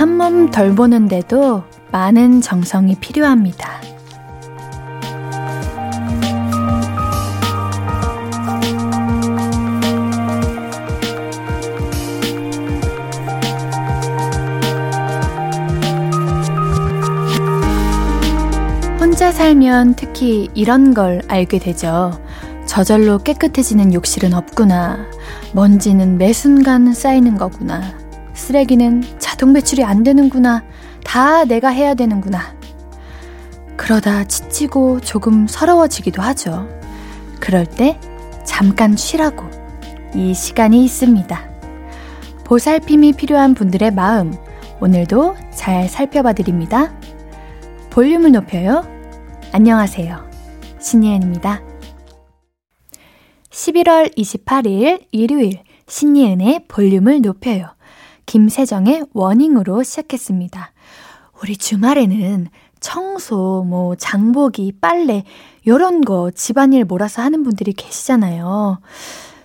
내한몸 0.00 0.50
덜 0.50 0.74
보는데도 0.74 1.62
많은 1.92 2.40
정성이 2.40 2.94
필요합니다. 2.94 3.68
혼자 18.98 19.30
살면 19.30 19.96
특히 19.96 20.48
이런 20.54 20.94
걸 20.94 21.20
알게 21.28 21.58
되죠. 21.58 22.18
저절로 22.64 23.18
깨끗해지는 23.18 23.92
욕실은 23.92 24.32
없구나. 24.32 24.96
먼지는 25.52 26.16
매 26.16 26.32
순간 26.32 26.94
쌓이는 26.94 27.36
거구나. 27.36 28.00
쓰레기는 28.32 29.04
자동 29.40 29.54
배출이 29.54 29.82
안 29.84 30.02
되는구나. 30.02 30.64
다 31.02 31.46
내가 31.46 31.70
해야 31.70 31.94
되는구나. 31.94 32.54
그러다 33.78 34.24
지치고 34.24 35.00
조금 35.00 35.46
서러워지기도 35.46 36.20
하죠. 36.20 36.68
그럴 37.40 37.64
때 37.64 37.98
잠깐 38.44 38.98
쉬라고 38.98 39.48
이 40.14 40.34
시간이 40.34 40.84
있습니다. 40.84 41.40
보살핌이 42.44 43.14
필요한 43.14 43.54
분들의 43.54 43.92
마음, 43.92 44.34
오늘도 44.78 45.36
잘 45.54 45.88
살펴봐 45.88 46.34
드립니다. 46.34 46.92
볼륨을 47.88 48.32
높여요. 48.32 48.84
안녕하세요. 49.52 50.22
신예은입니다. 50.80 51.62
11월 53.48 54.14
28일 54.18 55.06
일요일 55.12 55.62
신예은의 55.88 56.66
볼륨을 56.68 57.22
높여요. 57.22 57.79
김세정의 58.30 59.06
워닝으로 59.12 59.82
시작했습니다. 59.82 60.70
우리 61.42 61.56
주말에는 61.56 62.46
청소, 62.78 63.64
뭐 63.66 63.96
장보기, 63.96 64.74
빨래 64.80 65.24
요런 65.66 66.02
거 66.02 66.30
집안일 66.30 66.84
몰아서 66.84 67.22
하는 67.22 67.42
분들이 67.42 67.72
계시잖아요. 67.72 68.80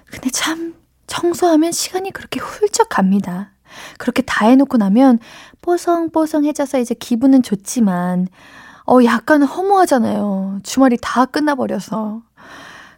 근데 0.06 0.30
참 0.30 0.76
청소하면 1.08 1.72
시간이 1.72 2.12
그렇게 2.12 2.40
훌쩍 2.40 2.90
갑니다. 2.90 3.54
그렇게 3.98 4.22
다 4.22 4.46
해놓고 4.46 4.78
나면 4.78 5.18
뽀송뽀송해져서 5.64 6.78
이제 6.78 6.94
기분은 6.94 7.42
좋지만 7.42 8.28
어, 8.86 9.04
약간 9.04 9.42
허무하잖아요. 9.42 10.60
주말이 10.62 11.00
다 11.02 11.26
끝나버려서. 11.26 12.22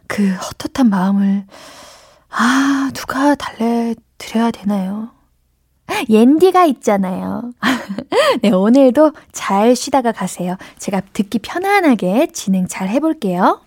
그 0.06 0.34
헛헛한 0.34 0.90
마음을, 0.90 1.46
아, 2.28 2.90
누가 2.92 3.34
달래드려야 3.34 4.50
되나요? 4.50 5.17
옌디가 6.08 6.64
있잖아요. 6.66 7.52
네, 8.42 8.50
오늘도 8.50 9.12
잘 9.32 9.74
쉬다가 9.74 10.12
가세요. 10.12 10.56
제가 10.78 11.02
듣기 11.12 11.38
편안하게 11.40 12.28
진행 12.32 12.66
잘 12.68 12.88
해볼게요. 12.88 13.60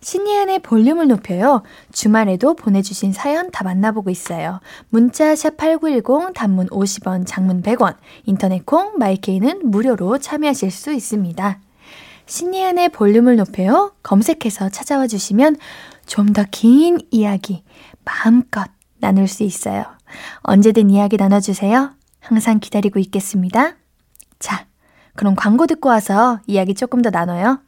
신예은의 0.00 0.60
볼륨을 0.60 1.08
높여요. 1.08 1.62
주말에도 1.92 2.54
보내주신 2.54 3.12
사연 3.12 3.50
다 3.50 3.64
만나보고 3.64 4.10
있어요. 4.10 4.60
문자 4.90 5.34
샵8910 5.34 6.34
단문 6.34 6.68
50원, 6.68 7.24
장문 7.26 7.62
100원, 7.62 7.96
인터넷 8.24 8.64
콩, 8.64 8.96
마이케이는 8.98 9.62
무료로 9.70 10.18
참여하실 10.18 10.70
수 10.70 10.92
있습니다. 10.92 11.58
신예은의 12.26 12.90
볼륨을 12.90 13.36
높여요. 13.36 13.92
검색해서 14.02 14.68
찾아와 14.68 15.06
주시면 15.08 15.56
좀 16.06 16.32
더 16.32 16.44
긴 16.50 16.98
이야기 17.10 17.64
마음껏 18.04 18.68
나눌 18.98 19.26
수 19.26 19.42
있어요. 19.42 19.84
언제든 20.42 20.90
이야기 20.90 21.16
나눠주세요. 21.16 21.90
항상 22.20 22.60
기다리고 22.60 22.98
있겠습니다. 22.98 23.76
자, 24.38 24.66
그럼 25.14 25.34
광고 25.34 25.66
듣고 25.66 25.88
와서 25.88 26.40
이야기 26.46 26.74
조금 26.74 27.02
더 27.02 27.10
나눠요. 27.10 27.60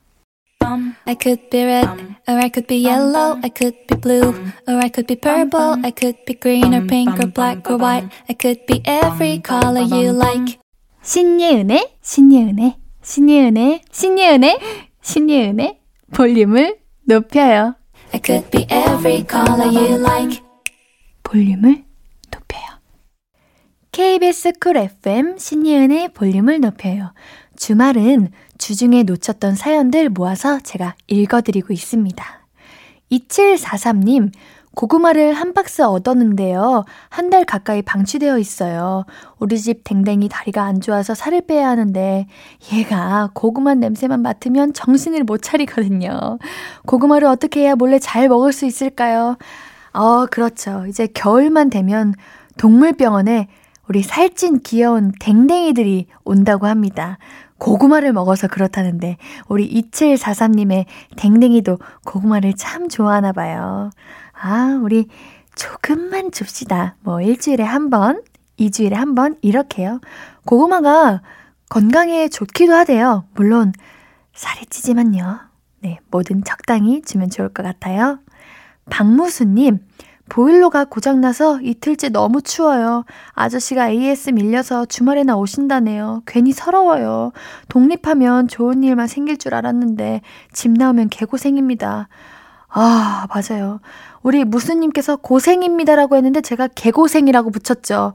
I 1.06 1.16
could 1.20 1.50
be 1.50 1.64
red, 1.64 1.88
or 2.28 2.38
I 2.38 2.50
could 2.52 2.66
be 2.68 2.86
yellow, 2.86 3.38
I 3.42 3.50
could 3.50 3.76
be 3.88 3.98
blue, 3.98 4.30
or 4.68 4.76
I 4.76 4.90
could 4.90 5.06
be 5.06 5.16
purple, 5.16 5.80
I 5.82 5.90
could 5.90 6.24
be 6.26 6.38
green 6.38 6.74
or 6.74 6.86
pink 6.86 7.18
or 7.18 7.26
black 7.32 7.68
or 7.68 7.76
white, 7.76 8.08
I 8.28 8.36
could 8.38 8.64
be 8.66 8.82
every 8.84 9.42
color 9.42 9.82
you 9.82 10.12
like. 10.12 10.58
신예은의, 11.02 11.96
신예은의, 12.02 12.76
신예은의, 13.02 13.82
신예은의, 13.90 14.60
신예은의 15.02 15.80
볼륨을 16.14 16.78
높여요. 17.08 17.74
I 18.12 18.20
could 18.24 18.50
be 18.50 18.66
every 18.70 19.24
color 19.28 19.66
you 19.66 19.98
like. 19.98 20.42
볼륨을 21.22 21.70
높여요. 21.72 21.89
KBS 23.92 24.52
Cool 24.60 24.76
FM 24.76 25.36
신예은의 25.38 26.10
볼륨을 26.12 26.60
높여요. 26.60 27.12
주말은 27.56 28.28
주중에 28.58 29.02
놓쳤던 29.02 29.56
사연들 29.56 30.08
모아서 30.10 30.60
제가 30.60 30.94
읽어드리고 31.08 31.72
있습니다. 31.72 32.24
2743님, 33.10 34.30
고구마를 34.76 35.32
한 35.34 35.52
박스 35.52 35.82
얻었는데요. 35.82 36.84
한 37.08 37.30
달 37.30 37.44
가까이 37.44 37.82
방치되어 37.82 38.38
있어요. 38.38 39.04
우리 39.40 39.58
집 39.58 39.82
댕댕이 39.82 40.28
다리가 40.28 40.62
안 40.62 40.80
좋아서 40.80 41.14
살을 41.14 41.42
빼야 41.42 41.68
하는데 41.68 42.26
얘가 42.72 43.30
고구마 43.34 43.74
냄새만 43.74 44.22
맡으면 44.22 44.72
정신을 44.72 45.24
못 45.24 45.42
차리거든요. 45.42 46.38
고구마를 46.86 47.26
어떻게 47.26 47.62
해야 47.62 47.74
몰래 47.74 47.98
잘 47.98 48.28
먹을 48.28 48.52
수 48.52 48.64
있을까요? 48.66 49.36
어, 49.92 50.26
그렇죠. 50.26 50.86
이제 50.88 51.08
겨울만 51.12 51.70
되면 51.70 52.14
동물병원에 52.58 53.48
우리 53.90 54.04
살찐 54.04 54.60
귀여운 54.60 55.10
댕댕이들이 55.18 56.06
온다고 56.22 56.68
합니다. 56.68 57.18
고구마를 57.58 58.12
먹어서 58.12 58.46
그렇다는데 58.46 59.16
우리 59.48 59.68
2743님의 59.82 60.84
댕댕이도 61.16 61.76
고구마를 62.04 62.52
참 62.54 62.88
좋아하나 62.88 63.32
봐요. 63.32 63.90
아, 64.40 64.78
우리 64.80 65.08
조금만 65.56 66.30
줍시다. 66.30 66.94
뭐 67.00 67.20
일주일에 67.20 67.64
한 67.64 67.90
번, 67.90 68.22
2주일에 68.60 68.92
한 68.92 69.16
번 69.16 69.34
이렇게요. 69.42 70.00
고구마가 70.46 71.22
건강에 71.68 72.28
좋기도 72.28 72.72
하대요. 72.72 73.24
물론 73.34 73.72
살이 74.32 74.66
찌지만요. 74.66 75.40
네, 75.80 75.98
뭐든 76.12 76.44
적당히 76.44 77.02
주면 77.02 77.28
좋을 77.28 77.48
것 77.48 77.64
같아요. 77.64 78.20
박무수님, 78.88 79.80
보일러가 80.30 80.84
고장나서 80.84 81.60
이틀째 81.60 82.08
너무 82.08 82.40
추워요. 82.40 83.04
아저씨가 83.32 83.90
AS 83.90 84.30
밀려서 84.30 84.86
주말에나 84.86 85.36
오신다네요. 85.36 86.22
괜히 86.24 86.52
서러워요. 86.52 87.32
독립하면 87.68 88.48
좋은 88.48 88.82
일만 88.82 89.08
생길 89.08 89.36
줄 89.36 89.54
알았는데 89.54 90.22
집 90.52 90.70
나오면 90.70 91.08
개고생입니다. 91.10 92.08
아, 92.68 93.26
맞아요. 93.28 93.80
우리 94.22 94.44
무수님께서 94.44 95.16
고생입니다라고 95.16 96.16
했는데 96.16 96.40
제가 96.40 96.68
개고생이라고 96.68 97.50
붙였죠. 97.50 98.14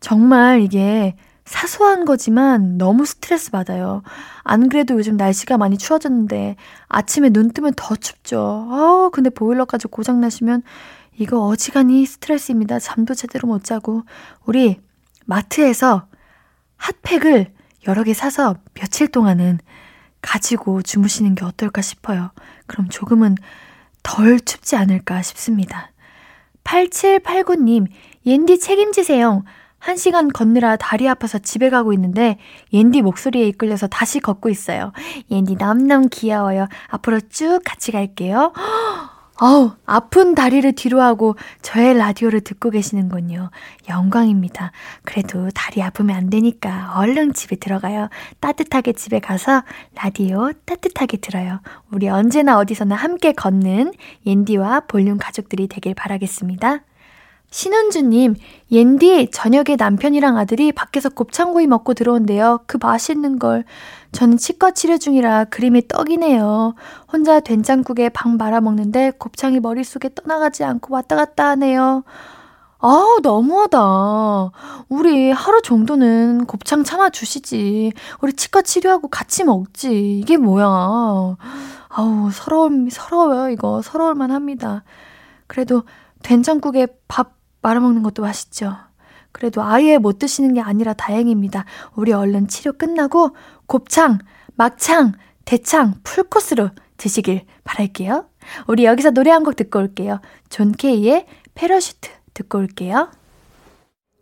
정말 0.00 0.62
이게 0.62 1.16
사소한 1.44 2.04
거지만 2.04 2.78
너무 2.78 3.04
스트레스 3.04 3.50
받아요. 3.50 4.02
안 4.44 4.68
그래도 4.68 4.94
요즘 4.94 5.16
날씨가 5.16 5.58
많이 5.58 5.76
추워졌는데 5.76 6.54
아침에 6.88 7.30
눈 7.30 7.50
뜨면 7.50 7.72
더 7.74 7.96
춥죠. 7.96 8.68
아, 8.70 9.10
근데 9.12 9.28
보일러까지 9.28 9.88
고장 9.88 10.20
나시면 10.20 10.62
이거 11.18 11.46
어지간히 11.46 12.06
스트레스입니다. 12.06 12.78
잠도 12.78 13.14
제대로 13.14 13.48
못 13.48 13.64
자고. 13.64 14.02
우리 14.44 14.80
마트에서 15.26 16.06
핫팩을 16.76 17.52
여러 17.86 18.02
개 18.02 18.14
사서 18.14 18.56
며칠 18.74 19.08
동안은 19.08 19.58
가지고 20.20 20.82
주무시는 20.82 21.34
게 21.34 21.44
어떨까 21.44 21.82
싶어요. 21.82 22.30
그럼 22.66 22.88
조금은 22.88 23.36
덜 24.02 24.40
춥지 24.40 24.76
않을까 24.76 25.22
싶습니다. 25.22 25.90
8789님, 26.64 27.88
옌디 28.24 28.60
책임지세요. 28.60 29.44
한 29.78 29.96
시간 29.96 30.28
걷느라 30.28 30.76
다리 30.76 31.08
아파서 31.08 31.40
집에 31.40 31.68
가고 31.68 31.92
있는데 31.92 32.38
옌디 32.72 33.02
목소리에 33.02 33.48
이끌려서 33.48 33.88
다시 33.88 34.20
걷고 34.20 34.48
있어요. 34.48 34.92
옌디 35.28 35.56
너무너무 35.56 36.08
귀여워요. 36.08 36.68
앞으로 36.88 37.18
쭉 37.28 37.60
같이 37.64 37.90
갈게요. 37.90 38.52
어우, 39.44 39.72
아픈 39.86 40.36
다리를 40.36 40.70
뒤로 40.76 41.00
하고 41.02 41.34
저의 41.62 41.98
라디오를 41.98 42.42
듣고 42.42 42.70
계시는군요. 42.70 43.50
영광입니다. 43.88 44.70
그래도 45.02 45.50
다리 45.52 45.82
아프면 45.82 46.14
안 46.14 46.30
되니까 46.30 46.92
얼른 46.94 47.32
집에 47.32 47.56
들어가요. 47.56 48.08
따뜻하게 48.38 48.92
집에 48.92 49.18
가서 49.18 49.64
라디오 49.96 50.52
따뜻하게 50.64 51.16
들어요. 51.16 51.60
우리 51.90 52.08
언제나 52.08 52.56
어디서나 52.56 52.94
함께 52.94 53.32
걷는 53.32 53.94
옌디와 54.26 54.82
볼륨 54.86 55.18
가족들이 55.18 55.66
되길 55.66 55.94
바라겠습니다. 55.94 56.84
신은주님, 57.52 58.34
옌디, 58.70 59.30
저녁에 59.30 59.76
남편이랑 59.78 60.38
아들이 60.38 60.72
밖에서 60.72 61.10
곱창구이 61.10 61.66
먹고 61.66 61.92
들어온대요. 61.92 62.60
그 62.66 62.78
맛있는 62.80 63.38
걸. 63.38 63.64
저는 64.10 64.38
치과 64.38 64.70
치료 64.70 64.96
중이라 64.96 65.44
그림이 65.44 65.86
떡이네요. 65.86 66.74
혼자 67.12 67.40
된장국에 67.40 68.08
방 68.08 68.38
말아 68.38 68.62
먹는데 68.62 69.12
곱창이 69.18 69.60
머릿속에 69.60 70.08
떠나가지 70.14 70.64
않고 70.64 70.94
왔다 70.94 71.14
갔다 71.14 71.48
하네요. 71.50 72.04
아, 72.78 73.16
너무하다. 73.22 74.50
우리 74.88 75.30
하루 75.30 75.60
정도는 75.60 76.46
곱창 76.46 76.82
참아주시지. 76.84 77.92
우리 78.22 78.32
치과 78.32 78.62
치료하고 78.62 79.08
같이 79.08 79.44
먹지. 79.44 80.18
이게 80.18 80.38
뭐야. 80.38 80.66
아우, 81.90 82.30
서러워, 82.32 82.70
서러워요, 82.90 83.50
이거. 83.50 83.82
서러울만 83.82 84.30
합니다. 84.30 84.84
그래도 85.46 85.82
된장국에 86.22 86.86
밥 87.08 87.41
말아먹는 87.62 88.02
것도 88.02 88.22
맛있죠. 88.22 88.76
그래도 89.32 89.62
아예 89.62 89.98
못 89.98 90.18
드시는 90.18 90.54
게 90.54 90.60
아니라 90.60 90.92
다행입니다. 90.92 91.64
우리 91.94 92.12
얼른 92.12 92.48
치료 92.48 92.72
끝나고 92.72 93.34
곱창, 93.66 94.18
막창, 94.54 95.12
대창, 95.44 95.94
풀코스로 96.04 96.70
드시길 96.96 97.44
바랄게요. 97.64 98.26
우리 98.66 98.84
여기서 98.84 99.10
노래 99.10 99.30
한 99.30 99.44
곡 99.44 99.56
듣고 99.56 99.78
올게요. 99.78 100.20
John 100.50 100.72
K의 100.72 101.26
Parachute. 101.54 102.10
듣고 102.34 102.58
올게요. 102.58 103.10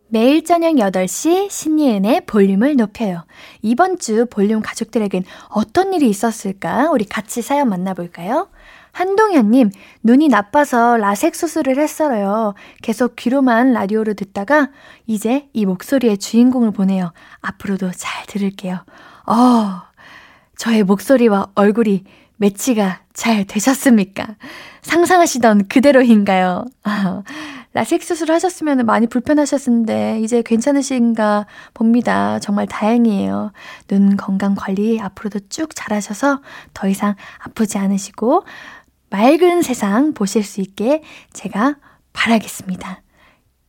매일 0.09 0.45
저녁 0.45 0.73
8시 0.75 1.49
신예은의 1.51 2.23
볼륨을 2.27 2.75
높여요. 2.75 3.25
이번 3.63 3.99
주 3.99 4.27
볼륨 4.29 4.61
가족들에겐 4.61 5.23
어떤 5.49 5.95
일이 5.95 6.09
있었을까? 6.09 6.91
우리 6.91 7.05
같이 7.05 7.43
사연 7.43 7.69
만나볼까요? 7.69 8.49
한동현님, 8.93 9.71
눈이 10.03 10.29
나빠서 10.29 10.97
라섹 10.97 11.35
수술을 11.35 11.79
했어요. 11.79 12.55
계속 12.83 13.17
귀로만 13.17 13.73
라디오를 13.73 14.15
듣다가 14.15 14.71
이제 15.07 15.49
이 15.53 15.67
목소리의 15.67 16.19
주인공을 16.19 16.73
보네요. 16.73 17.13
앞으로도 17.41 17.91
잘 17.93 18.27
들을게요. 18.27 18.85
어, 19.27 19.83
저의 20.57 20.83
목소리와 20.83 21.49
얼굴이 21.55 22.05
매치가 22.37 23.01
잘 23.13 23.45
되셨습니까? 23.45 24.27
상상하시던 24.83 25.69
그대로인가요? 25.69 26.65
라섹 27.73 28.03
수술 28.03 28.33
하셨으면 28.33 28.85
많이 28.85 29.07
불편하셨는데 29.07 30.21
이제 30.23 30.43
괜찮으신가 30.43 31.47
봅니다. 31.73 32.41
정말 32.41 32.67
다행이에요. 32.67 33.53
눈 33.87 34.17
건강 34.17 34.57
관리 34.57 35.01
앞으로도 35.01 35.41
쭉 35.51 35.75
잘하셔서 35.75 36.41
더 36.75 36.89
이상 36.89 37.15
아프지 37.39 37.79
않으시고 37.79 38.45
맑은 39.11 39.62
세상 39.62 40.15
보실 40.15 40.43
수 40.43 40.61
있게 40.61 41.03
제가 41.33 41.77
바라겠습니다. 42.12 43.03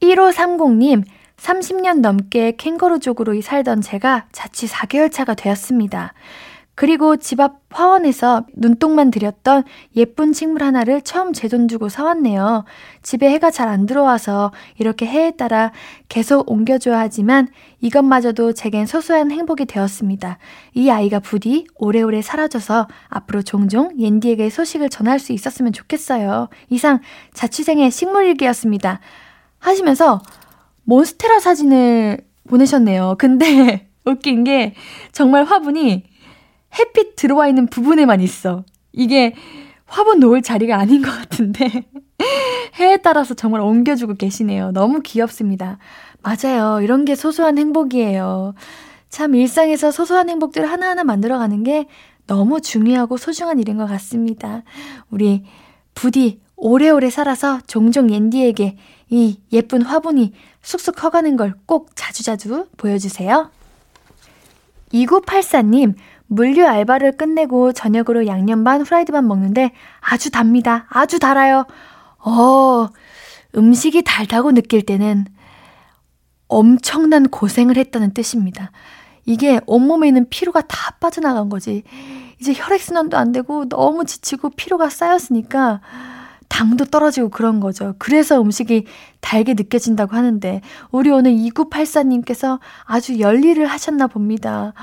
1530님, 0.01 1.03
30년 1.37 1.99
넘게 2.01 2.55
캥거루족으로 2.57 3.39
살던 3.41 3.81
제가 3.81 4.27
자취 4.31 4.67
4개월 4.67 5.11
차가 5.11 5.33
되었습니다. 5.33 6.13
그리고 6.75 7.17
집 7.17 7.39
앞 7.39 7.59
화원에서 7.69 8.45
눈독만 8.55 9.11
들였던 9.11 9.63
예쁜 9.95 10.33
식물 10.33 10.63
하나를 10.63 11.01
처음 11.01 11.31
제 11.33 11.47
돈 11.47 11.67
주고 11.67 11.89
사왔네요. 11.89 12.65
집에 13.01 13.29
해가 13.29 13.51
잘 13.51 13.67
안 13.67 13.85
들어와서 13.85 14.51
이렇게 14.77 15.05
해에 15.05 15.31
따라 15.31 15.71
계속 16.09 16.49
옮겨줘야 16.49 16.99
하지만 16.99 17.47
이것마저도 17.81 18.53
제겐 18.53 18.85
소소한 18.85 19.31
행복이 19.31 19.65
되었습니다. 19.65 20.37
이 20.73 20.89
아이가 20.89 21.19
부디 21.19 21.67
오래오래 21.75 22.21
사라져서 22.21 22.87
앞으로 23.09 23.41
종종 23.43 23.91
옌디에게 23.99 24.49
소식을 24.49 24.89
전할 24.89 25.19
수 25.19 25.33
있었으면 25.33 25.73
좋겠어요. 25.73 26.49
이상 26.69 26.99
자취생의 27.33 27.91
식물일기였습니다. 27.91 28.99
하시면서 29.59 30.21
몬스테라 30.83 31.39
사진을 31.39 32.19
보내셨네요. 32.49 33.15
근데 33.19 33.87
웃긴 34.05 34.43
게 34.43 34.73
정말 35.11 35.43
화분이 35.45 36.03
햇빛 36.77 37.15
들어와 37.15 37.47
있는 37.47 37.67
부분에만 37.67 38.21
있어. 38.21 38.63
이게 38.91 39.33
화분 39.85 40.19
놓을 40.19 40.41
자리가 40.41 40.77
아닌 40.77 41.01
것 41.01 41.11
같은데 41.11 41.85
해에 42.79 42.97
따라서 42.97 43.33
정말 43.33 43.61
옮겨주고 43.61 44.15
계시네요. 44.15 44.71
너무 44.71 45.01
귀엽습니다. 45.01 45.77
맞아요. 46.21 46.81
이런 46.81 47.03
게 47.05 47.15
소소한 47.15 47.57
행복이에요. 47.57 48.53
참 49.09 49.35
일상에서 49.35 49.91
소소한 49.91 50.29
행복들 50.29 50.69
하나하나 50.69 51.03
만들어가는 51.03 51.63
게 51.63 51.87
너무 52.27 52.61
중요하고 52.61 53.17
소중한 53.17 53.59
일인 53.59 53.77
것 53.77 53.85
같습니다. 53.87 54.63
우리 55.09 55.43
부디 55.93 56.39
오래오래 56.55 57.09
살아서 57.09 57.59
종종 57.67 58.09
옌디에게 58.11 58.77
이 59.09 59.39
예쁜 59.51 59.81
화분이 59.81 60.31
쑥쑥 60.61 60.95
커가는 60.95 61.35
걸 61.35 61.53
꼭 61.65 61.89
자주자주 61.95 62.67
보여주세요. 62.77 63.49
2984님, 64.93 65.95
물류 66.31 66.65
알바를 66.65 67.17
끝내고 67.17 67.73
저녁으로 67.73 68.25
양념 68.25 68.63
반 68.63 68.81
후라이드 68.81 69.11
반 69.11 69.27
먹는데 69.27 69.71
아주 69.99 70.31
답니다. 70.31 70.85
아주 70.87 71.19
달아요. 71.19 71.65
어, 72.19 72.87
음식이 73.57 74.03
달다고 74.03 74.53
느낄 74.53 74.81
때는 74.81 75.25
엄청난 76.47 77.27
고생을 77.27 77.75
했다는 77.75 78.13
뜻입니다. 78.13 78.71
이게 79.25 79.59
온몸에 79.65 80.07
있는 80.07 80.29
피로가 80.29 80.61
다 80.61 80.91
빠져나간 81.01 81.49
거지. 81.49 81.83
이제 82.39 82.53
혈액순환도 82.55 83.17
안 83.17 83.33
되고 83.33 83.67
너무 83.67 84.05
지치고 84.05 84.51
피로가 84.51 84.89
쌓였으니까 84.89 85.81
당도 86.47 86.85
떨어지고 86.85 87.27
그런 87.27 87.59
거죠. 87.59 87.95
그래서 87.97 88.41
음식이 88.41 88.85
달게 89.19 89.53
느껴진다고 89.53 90.15
하는데, 90.15 90.61
우리 90.91 91.09
오늘 91.09 91.31
2984님께서 91.31 92.59
아주 92.85 93.19
열일을 93.19 93.67
하셨나 93.67 94.07
봅니다. 94.07 94.73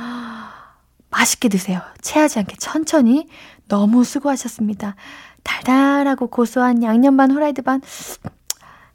맛있게 1.19 1.49
드세요. 1.49 1.81
체하지 2.01 2.39
않게 2.41 2.57
천천히. 2.59 3.27
너무 3.67 4.05
수고하셨습니다. 4.05 4.95
달달하고 5.43 6.29
고소한 6.29 6.83
양념 6.83 7.17
반 7.17 7.31
후라이드 7.31 7.63
반. 7.63 7.81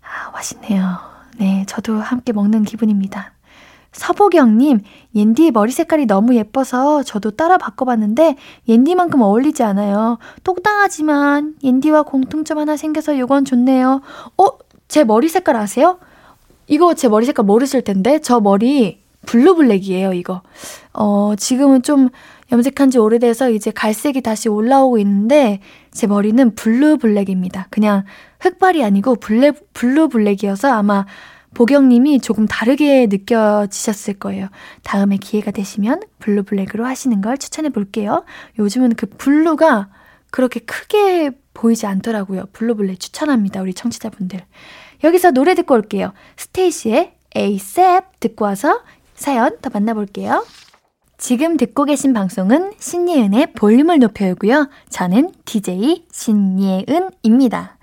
아, 0.01 0.31
맛있네요. 0.31 0.99
네, 1.37 1.65
저도 1.67 1.99
함께 1.99 2.31
먹는 2.31 2.63
기분입니다. 2.63 3.33
서보경님, 3.91 4.81
옌디의 5.13 5.51
머리 5.51 5.71
색깔이 5.71 6.07
너무 6.07 6.35
예뻐서 6.35 7.03
저도 7.03 7.31
따라 7.31 7.57
바꿔봤는데 7.57 8.37
옌디만큼 8.67 9.21
어울리지 9.21 9.61
않아요. 9.61 10.17
똑당하지만 10.43 11.55
옌디와 11.63 12.03
공통점 12.03 12.57
하나 12.57 12.75
생겨서 12.75 13.13
이건 13.13 13.45
좋네요. 13.45 14.01
어? 14.37 14.45
제 14.87 15.03
머리 15.03 15.29
색깔 15.29 15.57
아세요? 15.57 15.99
이거 16.67 16.95
제 16.95 17.07
머리 17.07 17.25
색깔 17.25 17.45
모르실 17.45 17.83
텐데 17.83 18.19
저 18.19 18.39
머리 18.39 19.02
blue 19.25 19.50
black이에요, 19.50 20.13
이거. 20.13 20.41
어, 20.93 21.33
지금은 21.37 21.83
좀 21.83 22.09
염색한 22.51 22.91
지 22.91 22.97
오래돼서 22.99 23.49
이제 23.49 23.71
갈색이 23.71 24.21
다시 24.21 24.49
올라오고 24.49 24.99
있는데 24.99 25.59
제 25.91 26.07
머리는 26.07 26.53
blue 26.55 26.83
black입니다. 26.83 27.67
그냥 27.69 28.03
흑발이 28.39 28.83
아니고 28.83 29.15
black, 29.15 29.73
blue 29.73 29.99
black이어서 29.99 30.71
아마 30.71 31.05
보경님이 31.53 32.19
조금 32.19 32.47
다르게 32.47 33.07
느껴지셨을 33.07 34.15
거예요. 34.15 34.49
다음에 34.83 35.17
기회가 35.17 35.51
되시면 35.51 36.01
blue 36.19 36.39
black으로 36.39 36.85
하시는 36.85 37.21
걸 37.21 37.37
추천해 37.37 37.69
볼게요. 37.69 38.23
요즘은 38.59 38.95
그 38.95 39.05
blue가 39.05 39.89
그렇게 40.31 40.59
크게 40.59 41.31
보이지 41.53 41.85
않더라고요. 41.85 42.45
blue 42.53 42.74
black 42.74 42.99
추천합니다. 42.99 43.61
우리 43.61 43.73
청취자분들. 43.73 44.39
여기서 45.03 45.31
노래 45.31 45.53
듣고 45.53 45.75
올게요. 45.75 46.13
STAYC의 46.37 47.13
ASAP 47.35 48.07
듣고 48.19 48.45
와서 48.45 48.81
사연 49.15 49.57
더 49.61 49.69
만나볼게요. 49.71 50.45
지금 51.17 51.55
듣고 51.57 51.85
계신 51.85 52.13
방송은 52.13 52.73
신예은의 52.79 53.53
볼륨을 53.53 53.99
높여요고요. 53.99 54.69
저는 54.89 55.31
DJ 55.45 56.05
신예은입니다. 56.11 57.77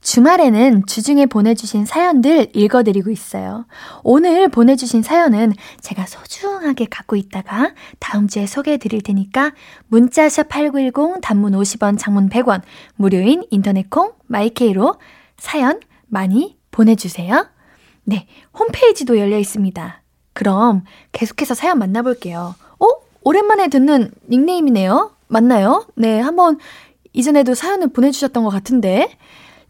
주말에는 0.00 0.86
주중에 0.86 1.26
보내주신 1.26 1.84
사연들 1.84 2.48
읽어드리고 2.54 3.10
있어요. 3.10 3.66
오늘 4.02 4.48
보내주신 4.48 5.02
사연은 5.02 5.52
제가 5.82 6.06
소중하게 6.06 6.86
갖고 6.86 7.16
있다가 7.16 7.74
다음 7.98 8.26
주에 8.26 8.46
소개해드릴 8.46 9.02
테니까 9.02 9.52
문자샵 9.88 10.48
8910 10.48 11.20
단문 11.20 11.52
50원 11.52 11.98
장문 11.98 12.30
100원 12.30 12.62
무료인 12.96 13.44
인터넷 13.50 13.90
콩 13.90 14.12
마이케이로 14.26 14.94
사연 15.36 15.80
많이 16.06 16.56
보내주세요. 16.70 17.46
네, 18.04 18.26
홈페이지도 18.58 19.18
열려 19.18 19.38
있습니다. 19.38 19.99
그럼 20.32 20.84
계속해서 21.12 21.54
사연 21.54 21.78
만나볼게요. 21.78 22.54
어? 22.78 22.86
오랜만에 23.22 23.68
듣는 23.68 24.10
닉네임이네요. 24.28 25.12
맞나요? 25.28 25.86
네, 25.94 26.18
한번 26.20 26.58
이전에도 27.12 27.54
사연을 27.54 27.88
보내주셨던 27.88 28.44
것 28.44 28.50
같은데. 28.50 29.16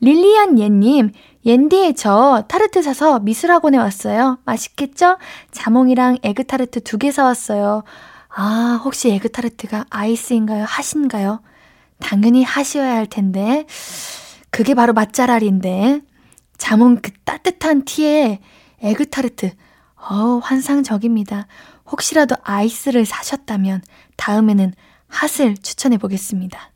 릴리안 0.01 0.59
예님, 0.59 1.13
옌디에 1.45 1.93
저 1.93 2.45
타르트 2.49 2.83
사서 2.83 3.21
미술학원에 3.21 3.77
왔어요. 3.79 4.39
맛있겠죠? 4.45 5.19
자몽이랑 5.51 6.19
에그타르트 6.23 6.81
두 6.83 6.97
개 6.99 7.11
사왔어요. 7.11 7.83
아, 8.35 8.81
혹시 8.85 9.11
에그타르트가 9.11 9.87
ice인가요? 9.91 10.65
hot인가요? 10.67 11.41
당연히 11.99 12.45
hot이어야 12.45 12.95
할 12.95 13.07
텐데. 13.07 13.67
그게 14.51 14.75
바로 14.75 14.93
맛잘알인데. 14.93 16.01
자몽 16.57 16.97
그 17.03 17.11
따뜻한 17.25 17.85
티에 17.85 18.41
에그타르트. 18.83 19.51
어 20.09 20.41
환상적입니다. 20.43 21.47
혹시라도 21.91 22.37
ice를 22.43 23.05
사셨다면 23.05 23.83
다음에는 24.17 24.73
핫을 25.09 25.57
추천해 25.57 25.99
보겠습니다. 25.99 26.71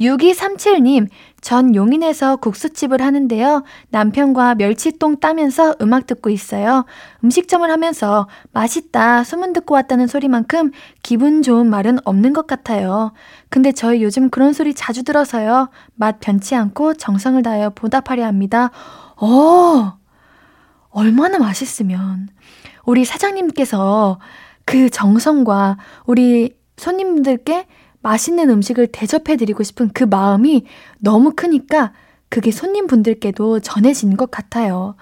6237님, 0.00 1.08
전 1.40 1.74
용인에서 1.74 2.36
국수집을 2.36 3.02
하는데요. 3.02 3.64
남편과 3.90 4.54
멸치똥 4.54 5.18
따면서 5.18 5.74
음악 5.80 6.06
듣고 6.06 6.30
있어요. 6.30 6.84
음식점을 7.24 7.68
하면서 7.68 8.28
맛있다, 8.52 9.24
소문 9.24 9.52
듣고 9.52 9.74
왔다는 9.74 10.06
소리만큼 10.06 10.70
기분 11.02 11.42
좋은 11.42 11.68
말은 11.68 11.98
없는 12.04 12.32
것 12.32 12.46
같아요. 12.46 13.12
근데 13.48 13.72
저희 13.72 14.02
요즘 14.02 14.30
그런 14.30 14.52
소리 14.52 14.72
자주 14.72 15.02
들어서요. 15.02 15.68
맛 15.96 16.20
변치 16.20 16.54
않고 16.54 16.94
정성을 16.94 17.42
다하여 17.42 17.70
보답하려 17.70 18.24
합니다. 18.24 18.70
어, 19.16 19.98
얼마나 20.90 21.38
맛있으면. 21.38 22.28
우리 22.88 23.04
사장님께서 23.04 24.18
그 24.64 24.88
정성과 24.88 25.76
우리 26.06 26.56
손님들께 26.78 27.66
맛있는 28.00 28.48
음식을 28.48 28.86
대접해드리고 28.86 29.62
싶은 29.62 29.90
그 29.92 30.04
마음이 30.04 30.64
너무 30.98 31.34
크니까 31.36 31.92
그게 32.30 32.50
손님분들께도 32.50 33.60
전해진 33.60 34.16
것 34.16 34.30
같아요. 34.30 34.94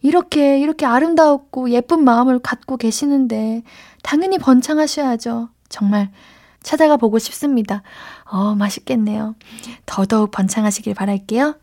이렇게, 0.00 0.58
이렇게 0.58 0.86
아름다웠고 0.86 1.68
예쁜 1.68 2.02
마음을 2.02 2.38
갖고 2.38 2.78
계시는데, 2.78 3.62
당연히 4.02 4.38
번창하셔야죠. 4.38 5.50
정말 5.68 6.10
찾아가 6.62 6.96
보고 6.96 7.18
싶습니다. 7.18 7.82
어, 8.24 8.54
맛있겠네요. 8.54 9.34
더더욱 9.84 10.30
번창하시길 10.30 10.94
바랄게요. 10.94 11.56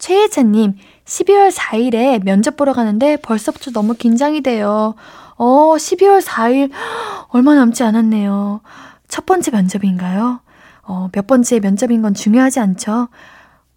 최혜찬님, 0.00 0.74
12월 1.08 1.50
4일에 1.50 2.22
면접 2.22 2.56
보러 2.56 2.74
가는데 2.74 3.16
벌써부터 3.16 3.70
너무 3.70 3.94
긴장이 3.94 4.42
돼요. 4.42 4.94
어, 5.36 5.74
12월 5.76 6.22
4일, 6.22 6.70
얼마 7.30 7.54
남지 7.54 7.82
않았네요. 7.82 8.60
첫 9.08 9.24
번째 9.24 9.50
면접인가요? 9.50 10.40
어, 10.82 11.08
몇 11.12 11.26
번째 11.26 11.60
면접인 11.60 12.02
건 12.02 12.12
중요하지 12.12 12.60
않죠. 12.60 13.08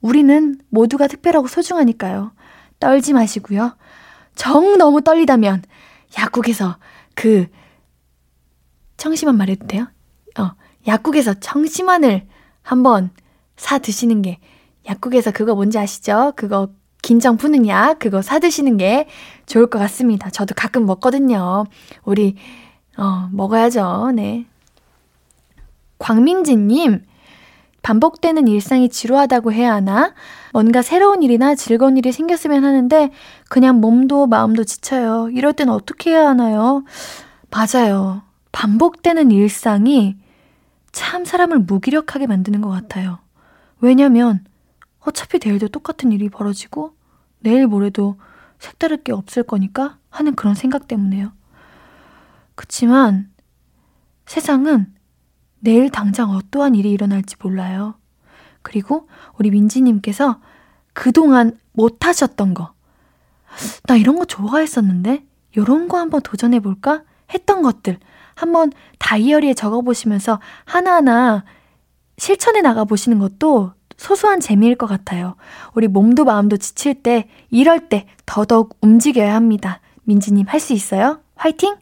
우리는 0.02 0.60
모두가 0.70 1.08
특별하고 1.08 1.48
소중하니까요. 1.48 2.34
떨지 2.80 3.14
마시고요. 3.14 3.78
정 4.36 4.78
너무 4.78 5.02
떨리다면 5.02 5.64
약국에서 6.18 6.78
그 7.16 7.48
청심환 8.98 9.38
말해도 9.38 9.68
돼요? 9.68 9.88
어, 10.38 10.52
약국에서 10.86 11.36
청심환을 11.36 12.28
한번 12.62 13.12
사 13.56 13.78
드시는 13.78 14.22
게 14.22 14.40
약국에서 14.88 15.32
그거 15.32 15.56
뭔지 15.56 15.78
아시죠? 15.78 16.34
그거 16.36 16.70
긴장 17.01 17.38
푸는 17.38 17.67
약 17.67 18.00
그거 18.00 18.22
사 18.22 18.39
드시는 18.39 18.77
게 18.77 19.08
좋을 19.46 19.67
것 19.67 19.79
같습니다. 19.79 20.29
저도 20.29 20.53
가끔 20.55 20.86
먹거든요. 20.86 21.65
우리 22.03 22.36
어, 22.98 23.29
먹어야죠. 23.31 24.12
네. 24.15 24.46
광민지님, 25.98 27.05
반복되는 27.84 28.48
일상이 28.48 28.89
지루하다고 28.89 29.53
해야 29.53 29.74
하나? 29.74 30.13
뭔가 30.53 30.81
새로운 30.81 31.24
일이나 31.24 31.55
즐거운 31.55 31.98
일이 31.98 32.12
생겼으면 32.12 32.65
하는데, 32.65 33.12
그냥 33.50 33.79
몸도 33.81 34.27
마음도 34.27 34.63
지쳐요. 34.63 35.29
이럴 35.31 35.53
땐 35.53 35.70
어떻게 35.70 36.12
해야 36.12 36.27
하나요? 36.27 36.84
맞아요. 37.50 38.24
반복되는 38.51 39.31
일상이 39.31 40.17
참 40.91 41.24
사람을 41.24 41.60
무기력하게 41.60 42.27
만드는 42.27 42.62
것 42.62 42.70
같아요. 42.70 43.20
왜냐면, 43.79 44.43
어차피 45.01 45.39
내일도 45.43 45.67
똑같은 45.67 46.12
일이 46.12 46.29
벌어지고, 46.29 46.96
내일 47.39 47.67
모레도 47.67 48.17
색다를 48.60 49.03
게 49.03 49.12
없을 49.12 49.43
거니까 49.43 49.98
하는 50.10 50.36
그런 50.36 50.55
생각 50.55 50.88
때문에요. 50.88 51.31
그치만, 52.55 53.31
세상은 54.25 54.93
내일 55.60 55.89
당장 55.89 56.31
어떠한 56.31 56.75
일이 56.75 56.91
일어날지 56.91 57.36
몰라요. 57.41 57.96
그리고 58.62 59.08
우리 59.38 59.50
민지님께서 59.50 60.39
그동안 60.93 61.58
못하셨던 61.74 62.53
거. 62.53 62.74
나 63.88 63.96
이런 63.96 64.17
거 64.17 64.25
좋아했었는데? 64.25 65.25
요런 65.58 65.88
거 65.88 65.98
한번 65.98 66.22
도전해볼까? 66.22 67.03
했던 67.34 67.62
것들. 67.62 68.00
한번 68.36 68.72
다이어리에 69.00 69.53
적어보시면서 69.53 70.39
하나하나 70.65 71.43
실천해 72.17 72.62
나가보시는 72.62 73.20
것도 73.20 73.74
소소한 74.01 74.39
재미일 74.39 74.75
것 74.75 74.88
같아요. 74.88 75.36
우리 75.75 75.88
몸도 75.88 76.25
마음도 76.25 76.58
지칠 76.58 76.96
때, 76.96 77.27
이럴 77.51 77.88
때 77.88 78.08
더더욱 78.25 78.75
움직여야 78.81 79.36
합니다. 79.36 79.79
민지님 80.05 80.48
할 80.48 80.60
수 80.60 80.74
있어요? 80.74 81.20
화이팅! 81.36 81.75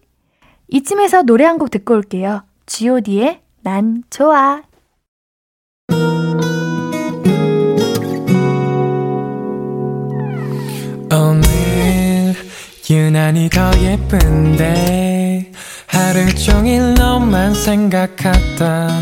이쯤에서 0.67 1.21
노래 1.23 1.45
한 1.45 1.57
곡 1.57 1.71
듣고 1.71 1.93
올게요. 1.95 2.43
god의 2.67 3.39
난 3.63 4.03
좋아. 4.09 4.61
오늘 11.11 12.33
유난히 12.89 13.49
더 13.49 13.71
예쁜데 13.79 15.51
하루 15.88 16.33
종일 16.35 16.93
너만 16.95 17.53
생각하다 17.53 19.01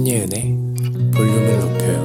신예은의 0.00 0.56
볼륨을 1.14 1.60
높여요 1.60 2.00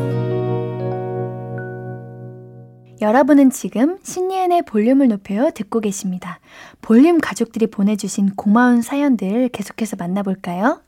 여러분은 2.99 3.51
지금 3.51 3.97
신예은의 4.03 4.63
볼륨을 4.63 5.07
높여요 5.07 5.51
듣고 5.51 5.79
계십니다. 5.79 6.39
볼륨 6.81 7.19
가족들이 7.19 7.67
보내주신 7.67 8.31
고마운 8.35 8.81
사연들 8.81 9.47
계속해서 9.49 9.95
만나볼까요? 9.95 10.81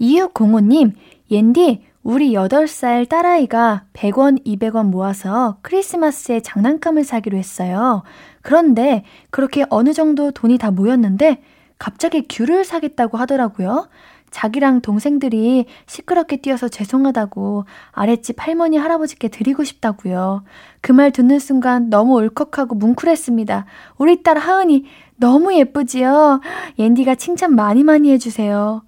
2605님, 0.00 0.92
옌디, 1.30 1.82
우리 2.02 2.32
8살 2.32 3.06
딸아이가 3.10 3.84
100원, 3.92 4.42
200원 4.46 4.86
모아서 4.86 5.58
크리스마스에 5.60 6.40
장난감을 6.40 7.04
사기로 7.04 7.36
했어요. 7.36 8.02
그런데 8.40 9.04
그렇게 9.28 9.66
어느 9.68 9.92
정도 9.92 10.30
돈이 10.30 10.56
다 10.56 10.70
모였는데 10.70 11.42
갑자기 11.80 12.26
귤을 12.28 12.64
사겠다고 12.64 13.18
하더라고요. 13.18 13.88
자기랑 14.30 14.80
동생들이 14.80 15.66
시끄럽게 15.86 16.36
뛰어서 16.36 16.68
죄송하다고 16.68 17.64
아랫집 17.92 18.36
할머니 18.38 18.76
할아버지께 18.76 19.28
드리고 19.28 19.64
싶다고요. 19.64 20.44
그 20.80 20.92
말 20.92 21.10
듣는 21.12 21.38
순간 21.38 21.90
너무 21.90 22.16
울컥하고 22.20 22.74
뭉클했습니다. 22.74 23.66
우리 23.98 24.22
딸 24.22 24.38
하은이 24.38 24.84
너무 25.16 25.54
예쁘지요? 25.54 26.40
옌디가 26.78 27.16
칭찬 27.16 27.54
많이 27.54 27.84
많이 27.84 28.10
해주세요. 28.12 28.82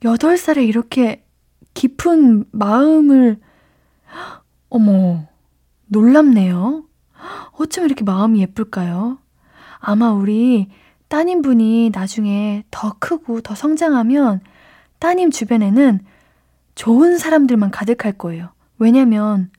8살에 0.00 0.66
이렇게 0.66 1.24
깊은 1.74 2.46
마음을, 2.52 3.38
어머, 4.68 5.26
놀랍네요. 5.86 6.84
어쩜 7.52 7.84
이렇게 7.84 8.04
마음이 8.04 8.40
예쁠까요? 8.40 9.18
아마 9.78 10.10
우리 10.10 10.68
따님분이 11.12 11.90
나중에 11.92 12.64
더 12.70 12.96
크고 12.98 13.42
더 13.42 13.54
성장하면 13.54 14.40
따님 14.98 15.30
주변에는 15.30 16.00
좋은 16.74 17.18
사람들만 17.18 17.70
가득할 17.70 18.12
거예요. 18.14 18.48
왜냐면 18.78 19.50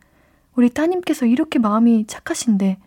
우리 0.55 0.71
따님께서 0.71 1.27
이렇게 1.27 1.59
마음이 1.59 2.07
착하신데 2.07 2.79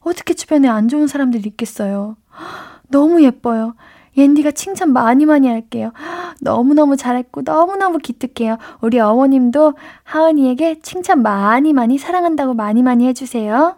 어떻게 0.00 0.34
주변에 0.34 0.66
안 0.66 0.88
좋은 0.88 1.06
사람들이 1.06 1.48
있겠어요. 1.50 2.16
너무 2.90 3.22
예뻐요. 3.22 3.76
옌디가 4.16 4.50
칭찬 4.50 4.92
많이 4.92 5.24
많이 5.24 5.46
할게요. 5.46 5.92
너무너무 6.42 6.96
잘했고 6.96 7.42
너무너무 7.42 7.98
기특해요. 7.98 8.58
우리 8.80 8.98
어머님도 8.98 9.74
하은이에게 10.02 10.80
칭찬 10.80 11.22
많이 11.22 11.72
많이 11.72 11.98
사랑한다고 11.98 12.54
많이 12.54 12.82
많이 12.82 13.06
해주세요. 13.06 13.76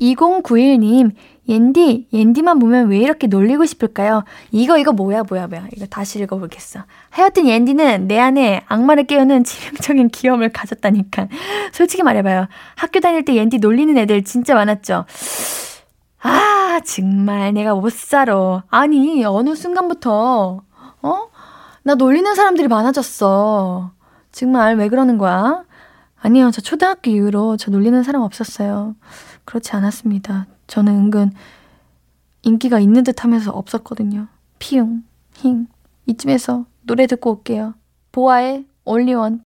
2091님, 0.00 1.12
옌디, 1.48 2.08
옌디만 2.12 2.58
보면 2.58 2.88
왜 2.88 2.98
이렇게 2.98 3.26
놀리고 3.26 3.66
싶을까요? 3.66 4.24
이거, 4.50 4.78
이거 4.78 4.92
뭐야, 4.92 5.22
뭐야, 5.28 5.46
뭐야. 5.46 5.68
이거 5.76 5.86
다시 5.86 6.18
읽어보겠어. 6.20 6.80
하여튼 7.10 7.46
옌디는 7.46 8.08
내 8.08 8.18
안에 8.18 8.64
악마를 8.66 9.04
깨우는 9.04 9.44
치명적인 9.44 10.08
귀여움을 10.08 10.52
가졌다니까. 10.52 11.28
솔직히 11.72 12.02
말해봐요. 12.02 12.48
학교 12.74 13.00
다닐 13.00 13.24
때 13.24 13.34
옌디 13.34 13.58
놀리는 13.58 13.96
애들 13.96 14.24
진짜 14.24 14.54
많았죠? 14.54 15.04
아, 16.22 16.80
정말 16.84 17.52
내가 17.54 17.74
못 17.74 17.92
살아. 17.92 18.64
아니, 18.68 19.24
어느 19.24 19.54
순간부터, 19.54 20.62
어? 21.02 21.28
나 21.84 21.94
놀리는 21.94 22.34
사람들이 22.34 22.66
많아졌어. 22.66 23.92
정말 24.32 24.76
왜 24.76 24.88
그러는 24.88 25.18
거야? 25.18 25.64
아니요, 26.20 26.50
저 26.50 26.60
초등학교 26.60 27.10
이후로 27.10 27.56
저 27.56 27.70
놀리는 27.70 28.02
사람 28.02 28.22
없었어요. 28.22 28.96
그렇지 29.44 29.70
않았습니다. 29.76 30.46
저는 30.66 30.92
은근 30.94 31.32
인기가 32.42 32.78
있는 32.78 33.02
듯 33.04 33.24
하면서 33.24 33.50
없었거든요. 33.50 34.28
피용, 34.58 35.02
힝. 35.34 35.66
이쯤에서 36.06 36.66
노래 36.82 37.06
듣고 37.06 37.32
올게요. 37.32 37.74
보아의 38.12 38.66
올리원. 38.84 39.42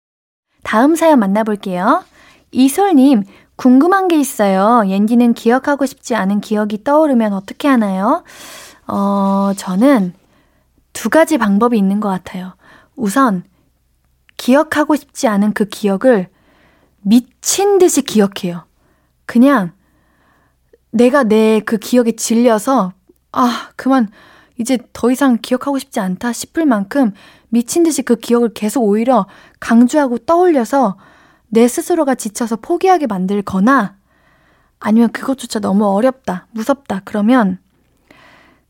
다음 0.64 0.96
사연 0.96 1.20
만나볼게요. 1.20 2.04
이솔님, 2.52 3.24
궁금한 3.58 4.08
게 4.08 4.20
있어요. 4.20 4.84
옌디는 4.88 5.34
기억하고 5.34 5.86
싶지 5.86 6.16
않은 6.16 6.42
기억이 6.42 6.84
떠오르면 6.84 7.34
어떻게 7.34 7.68
하나요? 7.68 8.24
어, 8.88 9.52
저는 9.56 10.14
두 10.94 11.10
가지 11.10 11.38
방법이 11.38 11.78
있는 11.78 12.00
것 12.00 12.10
같아요. 12.10 12.56
우선, 12.96 13.44
기억하고 14.38 14.96
싶지 14.96 15.28
않은 15.28 15.54
그 15.54 15.66
기억을 15.66 16.30
미친 17.02 17.78
듯이 17.78 18.02
기억해요. 18.02 18.66
그냥 19.26 19.72
내가 20.96 21.24
내 21.24 21.62
그 21.66 21.78
기억에 21.78 22.14
질려서, 22.14 22.94
아, 23.32 23.72
그만, 23.76 24.10
이제 24.58 24.78
더 24.94 25.12
이상 25.12 25.38
기억하고 25.42 25.78
싶지 25.80 26.00
않다 26.00 26.32
싶을 26.32 26.66
만큼 26.66 27.12
미친 27.50 27.84
듯이 27.84 28.02
그 28.04 28.16
기억을 28.16 28.54
계속 28.54 28.84
오히려 28.84 29.28
강조하고 29.60 30.20
떠올려서 30.20 30.98
내 31.50 31.68
스스로가 31.68 32.16
지쳐서 32.16 32.58
포기하게 32.58 33.08
만들거나 33.08 33.98
아니면 34.80 35.12
그것조차 35.12 35.60
너무 35.60 35.86
어렵다, 35.86 36.48
무섭다, 36.52 37.02
그러면 37.06 37.60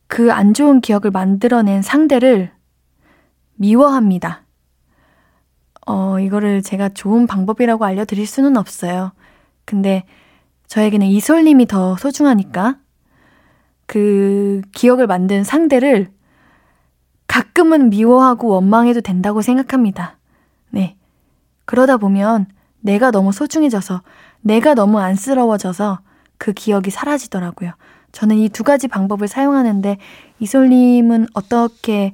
그 0.07 0.31
안 0.31 0.53
좋은 0.53 0.81
기억을 0.81 1.11
만들어낸 1.11 1.81
상대를 1.81 2.51
미워합니다. 3.55 4.43
어, 5.87 6.19
이거를 6.19 6.61
제가 6.63 6.89
좋은 6.89 7.27
방법이라고 7.27 7.85
알려드릴 7.85 8.25
수는 8.25 8.57
없어요. 8.57 9.11
근데 9.65 10.03
저에게는 10.67 11.07
이솔님이 11.07 11.67
더 11.67 11.95
소중하니까 11.97 12.77
그 13.85 14.61
기억을 14.73 15.07
만든 15.07 15.43
상대를 15.43 16.09
가끔은 17.27 17.89
미워하고 17.89 18.47
원망해도 18.49 19.01
된다고 19.01 19.41
생각합니다. 19.41 20.17
네. 20.69 20.95
그러다 21.65 21.97
보면 21.97 22.47
내가 22.81 23.11
너무 23.11 23.31
소중해져서, 23.31 24.01
내가 24.41 24.73
너무 24.75 24.99
안쓰러워져서 24.99 25.99
그 26.37 26.53
기억이 26.53 26.91
사라지더라고요. 26.91 27.71
저는 28.11 28.37
이 28.37 28.49
두 28.49 28.63
가지 28.63 28.87
방법을 28.87 29.27
사용하는데 29.27 29.97
이솔님은 30.39 31.27
어떻게 31.33 32.13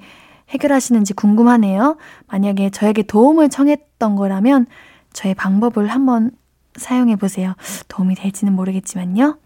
해결하시는지 0.49 1.13
궁금하네요. 1.13 1.97
만약에 2.27 2.69
저에게 2.71 3.03
도움을 3.03 3.49
청했던 3.49 4.15
거라면 4.15 4.65
저의 5.13 5.35
방법을 5.35 5.87
한번 5.87 6.31
사용해 6.75 7.15
보세요. 7.17 7.53
도움이 7.87 8.15
될지는 8.15 8.53
모르겠지만요. 8.53 9.37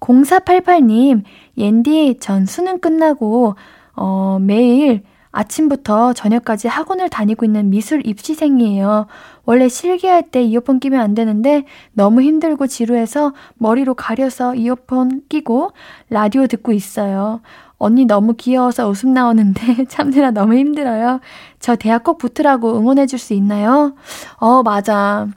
0488님, 0.00 1.22
옌디, 1.56 2.18
전 2.20 2.46
수능 2.46 2.78
끝나고, 2.78 3.56
어, 3.96 4.38
매일 4.40 5.02
아침부터 5.32 6.14
저녁까지 6.14 6.68
학원을 6.68 7.10
다니고 7.10 7.44
있는 7.44 7.68
미술 7.70 8.06
입시생이에요. 8.06 9.06
원래 9.44 9.68
실기할 9.68 10.22
때 10.30 10.42
이어폰 10.42 10.80
끼면 10.80 11.00
안 11.00 11.14
되는데 11.14 11.64
너무 11.92 12.22
힘들고 12.22 12.66
지루해서 12.66 13.34
머리로 13.56 13.94
가려서 13.94 14.54
이어폰 14.54 15.22
끼고 15.28 15.72
라디오 16.10 16.46
듣고 16.46 16.72
있어요. 16.72 17.40
언니 17.76 18.04
너무 18.06 18.34
귀여워서 18.34 18.88
웃음 18.88 19.12
나오는데 19.12 19.84
참느라 19.86 20.30
너무 20.30 20.54
힘들어요. 20.54 21.20
저 21.60 21.76
대학 21.76 22.04
꼭 22.04 22.18
붙으라고 22.18 22.76
응원해 22.78 23.06
줄 23.06 23.18
수 23.18 23.34
있나요? 23.34 23.94
어, 24.38 24.62
맞아. 24.62 25.28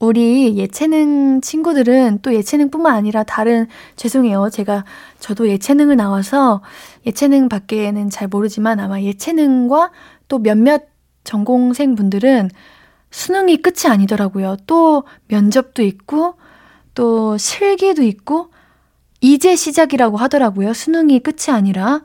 우리 0.00 0.56
예체능 0.56 1.42
친구들은 1.42 2.20
또 2.22 2.34
예체능뿐만 2.34 2.94
아니라 2.94 3.22
다른 3.22 3.66
죄송해요. 3.96 4.48
제가 4.50 4.84
저도 5.18 5.48
예체능을 5.48 5.96
나와서 5.96 6.62
예체능 7.06 7.50
밖에는 7.50 8.08
잘 8.08 8.26
모르지만 8.26 8.80
아마 8.80 9.00
예체능과 9.00 9.90
또 10.26 10.38
몇몇 10.38 10.84
전공생 11.22 11.94
분들은 11.94 12.50
수능이 13.10 13.58
끝이 13.58 13.92
아니더라고요. 13.92 14.56
또 14.66 15.04
면접도 15.28 15.82
있고 15.82 16.34
또 16.94 17.36
실기도 17.36 18.02
있고 18.02 18.50
이제 19.20 19.54
시작이라고 19.54 20.16
하더라고요. 20.16 20.72
수능이 20.72 21.20
끝이 21.20 21.54
아니라 21.54 22.00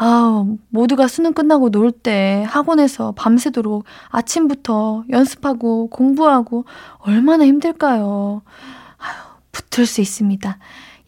아, 0.00 0.44
모두가 0.68 1.08
수능 1.08 1.32
끝나고 1.32 1.70
놀 1.70 1.90
때 1.90 2.44
학원에서 2.48 3.12
밤새도록 3.16 3.84
아침부터 4.10 5.04
연습하고 5.10 5.88
공부하고 5.88 6.64
얼마나 6.98 7.44
힘들까요? 7.44 8.42
아유, 8.98 9.14
붙을 9.50 9.86
수 9.86 10.00
있습니다. 10.00 10.58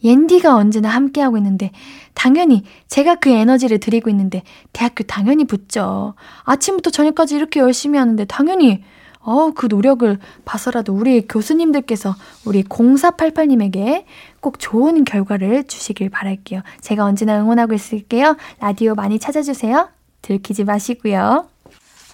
옌디가 0.03 0.55
언제나 0.55 0.89
함께하고 0.89 1.37
있는데, 1.37 1.71
당연히 2.15 2.63
제가 2.87 3.15
그 3.15 3.29
에너지를 3.29 3.79
드리고 3.79 4.09
있는데, 4.09 4.43
대학교 4.73 5.03
당연히 5.03 5.45
붙죠. 5.45 6.15
아침부터 6.43 6.89
저녁까지 6.89 7.35
이렇게 7.35 7.59
열심히 7.59 7.99
하는데, 7.99 8.25
당연히 8.25 8.83
어, 9.23 9.51
그 9.51 9.67
노력을 9.67 10.17
봐서라도 10.45 10.93
우리 10.93 11.27
교수님들께서 11.27 12.15
우리 12.45 12.63
0488님에게 12.63 14.05
꼭 14.39 14.59
좋은 14.59 15.03
결과를 15.03 15.65
주시길 15.67 16.09
바랄게요. 16.09 16.61
제가 16.81 17.05
언제나 17.05 17.39
응원하고 17.39 17.73
있을게요. 17.73 18.37
라디오 18.59 18.95
많이 18.95 19.19
찾아주세요. 19.19 19.89
들키지 20.21 20.63
마시고요. 20.63 21.47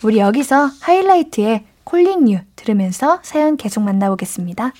우리 0.04 0.20
여기서 0.20 0.70
하이라이트의 0.82 1.66
Calling 1.84 2.30
You 2.32 2.40
들으면서 2.56 3.20
사연 3.24 3.58
계속 3.58 3.82
만나보겠습니다. 3.82 4.74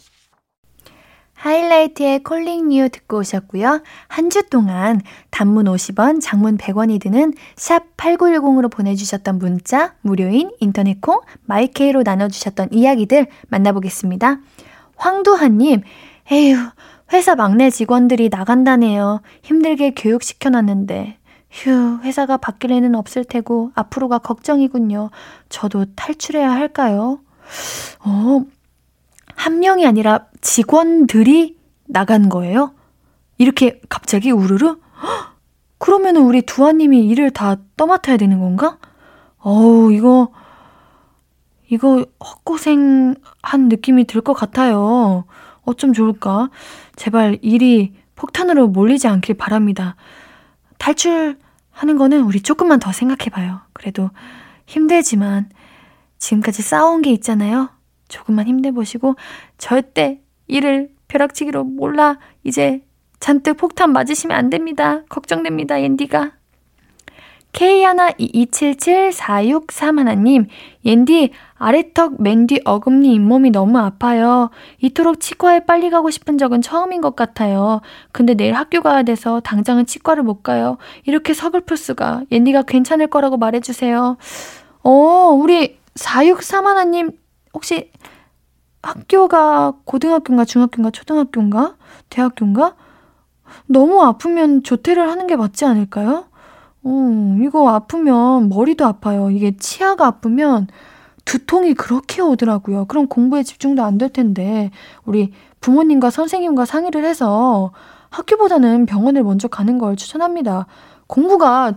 하이라이트의 1.38 2.24
Calling 2.24 2.70
You 2.70 2.90
듣고 2.90 3.20
오셨고요. 3.20 3.82
한 4.08 4.30
주 4.30 4.44
동안 4.50 5.02
단문 5.30 5.66
50원, 5.66 6.20
장문 6.22 6.58
100원이 6.58 7.00
드는 7.00 7.34
샵 7.56 7.96
8910으로 7.96 8.70
보내주셨던 8.70 9.40
문자, 9.40 9.94
무료인 10.02 10.52
인터넷 10.60 11.00
콩, 11.00 11.22
마이케이로 11.46 12.04
나눠주셨던 12.04 12.70
이야기들 12.72 13.28
만나보겠습니다. 13.50 14.40
황도하님, 14.98 15.84
에휴, 16.32 16.58
회사 17.14 17.36
막내 17.36 17.70
직원들이 17.70 18.30
나간다네요. 18.30 19.22
힘들게 19.44 19.92
교육시켜놨는데. 19.92 21.18
휴, 21.50 22.00
회사가 22.04 22.36
바뀔 22.38 22.74
애는 22.74 22.96
없을 22.96 23.24
테고, 23.24 23.72
앞으로가 23.76 24.18
걱정이군요. 24.18 25.12
저도 25.48 25.86
탈출해야 25.96 26.52
할까요? 26.52 27.20
어, 28.04 28.42
한 29.38 29.60
명이 29.60 29.86
아니라 29.86 30.26
직원들이 30.42 31.58
나간 31.86 32.28
거예요? 32.28 32.74
이렇게 33.38 33.80
갑자기 33.88 34.32
우르르? 34.32 34.78
그러면은 35.78 36.24
우리 36.24 36.42
두아님이 36.42 37.06
일을 37.08 37.30
다 37.32 37.56
떠맡아야 37.78 38.18
되는 38.18 38.40
건가? 38.40 38.80
어우, 39.38 39.94
이거, 39.94 40.32
이거 41.70 42.04
헛고생한 42.20 43.16
느낌이 43.70 44.06
들 44.06 44.22
것 44.22 44.34
같아요. 44.34 45.26
어쩜 45.64 45.94
좋을까? 45.94 46.50
제발 46.96 47.38
일이 47.44 47.94
폭탄으로 48.16 48.68
몰리지 48.70 49.08
않길 49.08 49.36
바랍니다. 49.38 49.96
탈출하는 50.80 51.98
거는 52.00 52.22
우리 52.24 52.42
조금만 52.42 52.80
더 52.80 52.92
생각해봐요. 52.92 53.62
그래도 53.74 54.10
힘들지만 54.66 55.50
지금까지 56.18 56.64
쌓아온 56.64 57.04
게 57.04 57.12
있잖아요. 57.12 57.70
조금만 58.08 58.48
힘내보시고 58.48 59.16
절대 59.58 60.22
일을 60.48 60.90
벼락치기로 61.08 61.64
몰라 61.64 62.18
이제 62.44 62.82
잔뜩 63.20 63.58
폭탄 63.58 63.92
맞으시면 63.94 64.38
안 64.38 64.50
됩니다. 64.50 65.02
걱정됩니다, 65.10 65.82
옌디가. 65.82 66.32
K122774631 67.54 69.98
하나님, 69.98 70.46
옌디, 70.86 71.32
아래턱 71.56 72.22
맨 72.22 72.46
뒤 72.46 72.60
어금니 72.64 73.16
잇몸이 73.16 73.50
너무 73.50 73.80
아파요. 73.80 74.52
이토록 74.80 75.20
치과에 75.20 75.62
빨리 75.66 75.90
가고 75.90 76.12
싶은 76.12 76.38
적은 76.38 76.62
처음인 76.62 77.02
것 77.02 77.16
같아요. 77.16 77.82
근데 78.12 78.36
내일 78.36 78.54
학교 78.54 78.82
가야 78.82 79.02
돼서 79.02 79.40
당장은 79.40 79.88
치과를 79.88 80.22
못 80.22 80.44
가요. 80.44 80.78
이렇게 81.06 81.34
서글플 81.34 81.78
수가. 81.78 82.22
옌디가 82.32 82.62
괜찮을 82.64 83.08
거라고 83.08 83.38
말해주세요. 83.38 84.18
어, 84.84 84.92
우리 85.36 85.80
463 85.96 86.68
하나님, 86.68 87.10
혹시 87.58 87.92
학교가 88.84 89.74
고등학교인가 89.84 90.46
중학교인가 90.46 90.92
초등학교인가 90.92 91.76
대학교인가 92.10 92.76
너무 93.66 94.04
아프면 94.04 94.62
조퇴를 94.62 95.10
하는 95.10 95.26
게 95.26 95.36
맞지 95.36 95.66
않을까요? 95.66 96.26
어, 96.84 97.38
이거 97.42 97.70
아프면 97.70 98.48
머리도 98.50 98.86
아파요. 98.86 99.32
이게 99.32 99.58
치아가 99.58 100.06
아프면 100.06 100.68
두통이 101.26 101.74
그렇게 101.74 102.22
오더라고요. 102.22 102.86
그럼 102.86 103.08
공부에 103.08 103.42
집중도 103.42 103.84
안 103.84 103.98
될 103.98 104.10
텐데 104.10 104.70
우리 105.04 105.34
부모님과 105.60 106.12
선생님과 106.12 106.66
상의를 106.66 107.04
해서 107.06 107.72
학교보다는 108.12 108.86
병원을 108.86 109.24
먼저 109.24 109.48
가는 109.48 109.80
걸 109.80 109.96
추천합니다. 109.96 110.68
공부가 111.08 111.74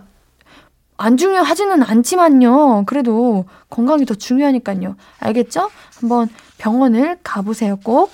안 1.01 1.17
중요하지는 1.17 1.81
않지만요. 1.81 2.83
그래도 2.85 3.45
건강이 3.71 4.05
더 4.05 4.13
중요하니까요. 4.13 4.95
알겠죠? 5.19 5.71
한번 5.99 6.29
병원을 6.59 7.17
가보세요, 7.23 7.77
꼭. 7.83 8.11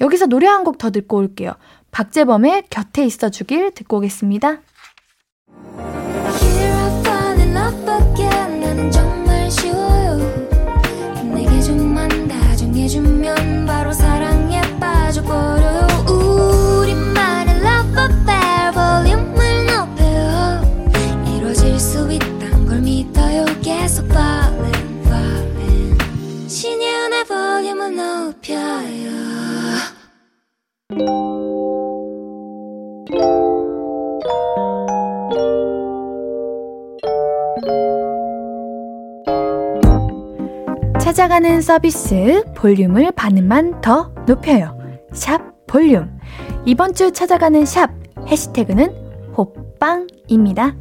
여기서 0.00 0.26
노래 0.26 0.46
한 0.46 0.62
곡 0.62 0.78
더 0.78 0.90
듣고 0.90 1.16
올게요. 1.16 1.54
박재범의 1.90 2.64
곁에 2.70 3.04
있어 3.04 3.30
주길 3.30 3.72
듣고 3.72 3.96
오겠습니다. 3.98 4.58
해주면 12.88 13.57
찾아가는 41.38 41.60
서비스 41.60 42.42
볼륨을 42.56 43.12
반음만 43.12 43.80
더 43.80 44.12
높여요. 44.26 44.76
샵 45.12 45.40
볼륨. 45.68 46.18
이번 46.64 46.94
주 46.94 47.12
찾아가는 47.12 47.64
샵 47.64 47.90
해시태그는 48.26 48.92
호빵입니다. 49.36 50.74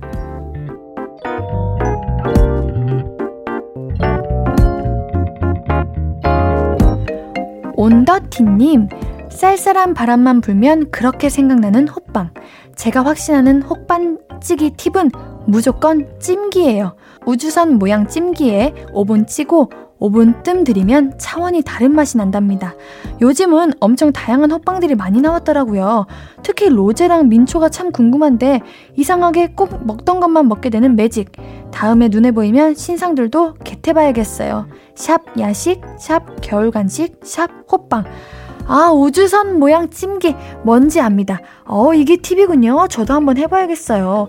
온더티님, 7.75 8.89
쌀쌀한 9.29 9.93
바람만 9.93 10.41
불면 10.41 10.89
그렇게 10.89 11.29
생각나는 11.29 11.87
호빵. 11.87 12.31
제가 12.75 13.05
확신하는 13.05 13.61
호빵찌기 13.61 14.71
팁은 14.71 15.11
무조건 15.45 16.07
찜기예요. 16.19 16.95
우주선 17.27 17.75
모양 17.77 18.07
찜기에 18.07 18.73
오븐 18.93 19.27
찌고 19.27 19.69
오븐 19.99 20.43
뜸 20.43 20.63
들이면 20.63 21.17
차원이 21.17 21.63
다른 21.63 21.93
맛이 21.93 22.17
난답니다. 22.17 22.75
요즘은 23.21 23.73
엄청 23.79 24.11
다양한 24.11 24.51
호빵들이 24.51 24.95
많이 24.95 25.21
나왔더라고요. 25.21 26.05
특히 26.43 26.69
로제랑 26.69 27.29
민초가 27.29 27.69
참 27.69 27.91
궁금한데 27.91 28.61
이상하게 28.95 29.53
꼭 29.55 29.85
먹던 29.85 30.19
것만 30.19 30.47
먹게 30.47 30.69
되는 30.69 30.95
매직. 30.95 31.31
다음에 31.71 32.07
눈에 32.09 32.31
보이면 32.31 32.75
신상들도 32.75 33.55
겟해봐야겠어요. 33.63 34.67
샵 34.95 35.21
야식, 35.39 35.81
샵 35.99 36.41
겨울 36.41 36.71
간식, 36.71 37.19
샵 37.23 37.49
호빵. 37.71 38.05
아, 38.67 38.91
우주선 38.91 39.59
모양 39.59 39.89
찜기. 39.89 40.35
뭔지 40.63 40.99
압니다. 40.99 41.39
어, 41.65 41.93
이게 41.93 42.17
팁이군요. 42.17 42.87
저도 42.89 43.13
한번 43.13 43.37
해봐야겠어요. 43.37 44.27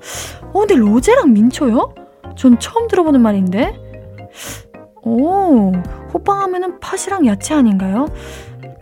어, 0.53 0.59
근데 0.59 0.77
로제랑 0.77 1.33
민초요? 1.33 1.95
전 2.37 2.59
처음 2.61 2.87
들어보는 2.87 3.21
말인데? 3.21 3.75
오, 5.03 5.73
호빵 6.13 6.41
하면은 6.43 6.81
팥이랑 6.81 7.27
야채 7.27 7.55
아닌가요? 7.55 8.09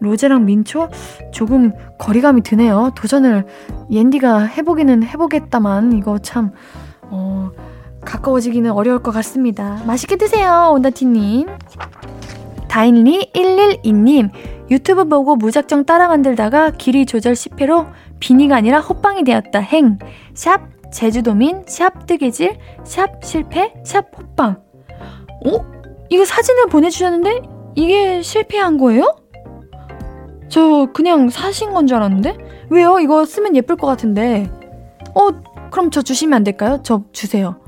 로제랑 0.00 0.44
민초? 0.44 0.88
조금 1.32 1.72
거리감이 1.98 2.42
드네요. 2.42 2.90
도전을 2.94 3.46
옌디가 3.90 4.40
해보기는 4.44 5.02
해보겠다만, 5.02 5.92
이거 5.92 6.18
참, 6.18 6.52
어, 7.02 7.50
가까워지기는 8.04 8.70
어려울 8.70 9.02
것 9.02 9.10
같습니다. 9.12 9.82
맛있게 9.86 10.16
드세요, 10.16 10.70
온다티님. 10.74 11.48
다인리 12.68 13.30
112님, 13.32 14.30
유튜브 14.70 15.06
보고 15.06 15.36
무작정 15.36 15.84
따라 15.84 16.08
만들다가 16.08 16.70
길이 16.70 17.06
조절 17.06 17.34
실패로 17.34 17.86
비니가 18.20 18.56
아니라 18.56 18.80
호빵이 18.80 19.24
되었다. 19.24 19.60
행. 19.60 19.98
샵 20.34 20.60
제주도민, 20.92 21.64
샵 21.66 22.06
뜨개질, 22.06 22.58
샵 22.84 23.24
실패, 23.24 23.72
샵 23.84 24.06
호빵. 24.16 24.60
어? 25.46 25.75
이거 26.10 26.24
사진을 26.24 26.66
보내주셨는데 26.66 27.42
이게 27.74 28.22
실패한 28.22 28.78
거예요? 28.78 29.16
저 30.48 30.86
그냥 30.94 31.28
사신 31.28 31.72
건 31.72 31.86
줄 31.86 31.96
알았는데? 31.96 32.38
왜요? 32.70 32.98
이거 33.00 33.24
쓰면 33.24 33.56
예쁠 33.56 33.76
것 33.76 33.86
같은데. 33.86 34.50
어, 35.14 35.28
그럼 35.70 35.90
저 35.90 36.02
주시면 36.02 36.34
안 36.34 36.44
될까요? 36.44 36.80
저 36.82 37.02
주세요. 37.12 37.60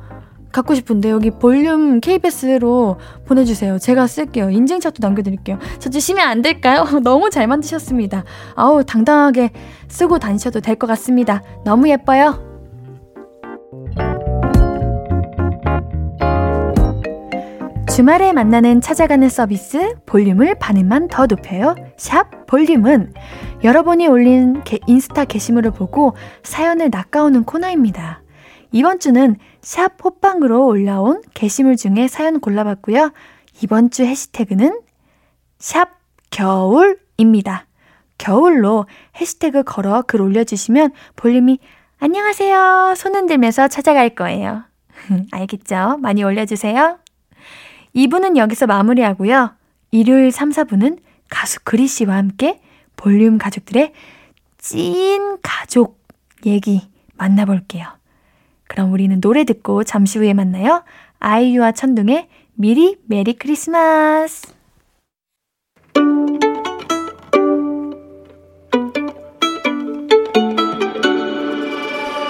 갖고 0.51 0.75
싶은데 0.75 1.11
여기 1.11 1.31
볼륨 1.31 2.01
KBS로 2.01 2.97
보내주세요. 3.27 3.79
제가 3.79 4.07
쓸게요. 4.07 4.49
인증샷도 4.51 4.97
남겨드릴게요. 5.07 5.59
저 5.79 5.91
주시면 5.91 6.27
안 6.27 6.41
될까요? 6.41 6.85
너무 7.05 7.29
잘 7.31 7.47
만드셨습니다. 7.47 8.25
아우 8.55 8.83
당당하게 8.83 9.51
쓰고 9.89 10.19
다니셔도 10.19 10.61
될 10.61 10.77
것 10.77 10.87
같습니다. 10.87 11.43
너무 11.65 11.89
예뻐요. 11.91 12.48
주말에 17.99 18.33
만나는 18.33 18.81
찾아가는 18.81 19.29
서비스 19.29 19.97
볼륨을 20.07 20.55
반음만 20.61 21.09
더 21.09 21.27
높여요. 21.27 21.75
샵 21.97 22.47
볼륨은 22.47 23.13
여러분이 23.65 24.07
올린 24.07 24.63
게, 24.63 24.79
인스타 24.87 25.25
게시물을 25.25 25.73
보고 25.73 26.15
사연을 26.45 26.91
낚아오는 26.93 27.43
코너입니다. 27.43 28.23
이번 28.71 29.01
주는 29.01 29.35
샵 29.63 29.95
호빵으로 30.05 30.65
올라온 30.65 31.23
게시물 31.35 31.75
중에 31.75 32.07
사연 32.07 32.39
골라봤고요. 32.39 33.11
이번 33.65 33.91
주 33.91 34.05
해시태그는 34.05 34.81
샵 35.59 35.99
겨울입니다. 36.31 37.67
겨울로 38.17 38.87
해시태그 39.21 39.65
걸어 39.65 40.03
글 40.03 40.21
올려주시면 40.21 40.93
볼륨이 41.17 41.59
안녕하세요. 41.99 42.95
손 42.97 43.17
흔 43.17 43.27
들면서 43.27 43.67
찾아갈 43.67 44.11
거예요. 44.11 44.63
알겠죠? 45.33 45.97
많이 45.99 46.23
올려주세요. 46.23 46.99
2부는 47.99 48.37
여기서 48.37 48.67
마무리하고요. 48.67 49.55
일요일 49.91 50.31
3, 50.31 50.51
4부는 50.51 50.99
가수 51.29 51.59
그리 51.65 51.89
씨와 51.89 52.17
함께 52.17 52.61
볼륨 52.97 53.39
가족들의 53.39 53.93
찐 54.59 55.39
가족 55.43 55.99
얘기 56.47 56.83
만나볼게요. 57.17 57.87
그럼 58.69 58.93
우리는 58.93 59.21
노래 59.21 59.45
듣고 59.45 59.83
잠시 59.83 60.19
후에 60.19 60.33
만나요. 60.33 60.85
아이유와 61.19 61.73
천둥의 61.73 62.29
미리 62.55 62.97
메리 63.07 63.35
크리스마스! 63.35 64.55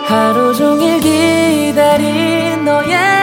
하루 0.06 0.54
종일 0.54 1.00
기다린 1.00 2.64
너에 2.64 3.17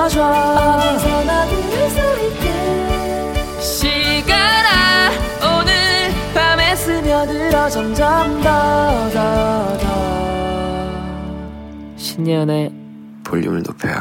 높여줘. 0.00 0.22
어디서나 0.24 1.46
들을 1.46 1.90
수 1.90 1.98
있게. 2.26 3.60
시간아 3.60 5.10
오늘 5.44 5.72
밤에 6.34 6.74
스며들어 6.74 7.68
점점 7.68 8.40
더 8.42 9.10
더 9.10 9.78
더. 9.78 9.84
신예은의 11.96 12.72
볼륨을 13.24 13.62
높여요. 13.62 13.98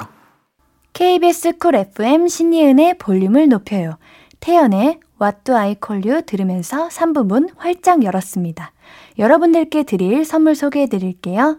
KBS 0.93 1.57
쿨 1.57 1.75
FM 1.75 2.27
신예은의 2.27 2.97
볼륨을 2.97 3.49
높여요. 3.49 3.97
태연의 4.39 4.99
What 5.21 5.39
Do 5.43 5.55
I 5.55 5.75
Call 5.85 6.07
You 6.07 6.21
들으면서 6.25 6.87
3부 6.87 7.25
문 7.25 7.49
활짝 7.57 8.03
열었습니다. 8.03 8.71
여러분들께 9.17 9.83
드릴 9.83 10.23
선물 10.23 10.55
소개해 10.55 10.87
드릴게요. 10.87 11.57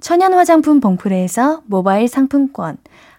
천연 0.00 0.34
화장품 0.34 0.78
봉프레에서 0.80 1.62
모바일 1.66 2.06
상품권, 2.06 2.76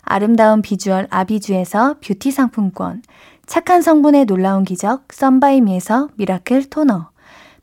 아름다운 0.10 0.62
비주얼 0.62 1.08
아비주에서 1.10 1.96
뷰티 2.00 2.32
상품권, 2.32 3.02
착한 3.46 3.82
성분의 3.82 4.26
놀라운 4.26 4.64
기적 4.64 5.12
썬바이미에서 5.12 6.10
미라클 6.16 6.70
토너, 6.70 7.10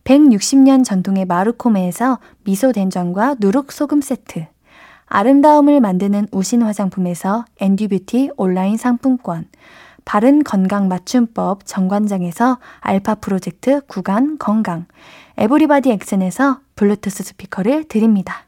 160년 0.05 0.85
전통의 0.85 1.25
마루코메에서 1.25 2.19
미소 2.45 2.73
된장과 2.73 3.37
누룩 3.41 3.73
소금 3.73 4.03
세트, 4.03 4.47
아름다움을 5.07 5.81
만드는 5.81 6.29
우신 6.33 6.63
화장품에서 6.63 7.47
앤듀뷰티 7.61 8.33
온라인 8.37 8.77
상품권, 8.77 9.47
바른 10.05 10.45
건강 10.45 10.87
맞춤법 10.89 11.65
정관장에서 11.65 12.59
알파 12.81 13.15
프로젝트 13.15 13.81
구강 13.87 14.37
건강, 14.37 14.85
에브리바디 15.39 15.91
엑센에서 15.93 16.61
블루투스 16.77 17.23
스피커를 17.25 17.85
드립니다. 17.85 18.45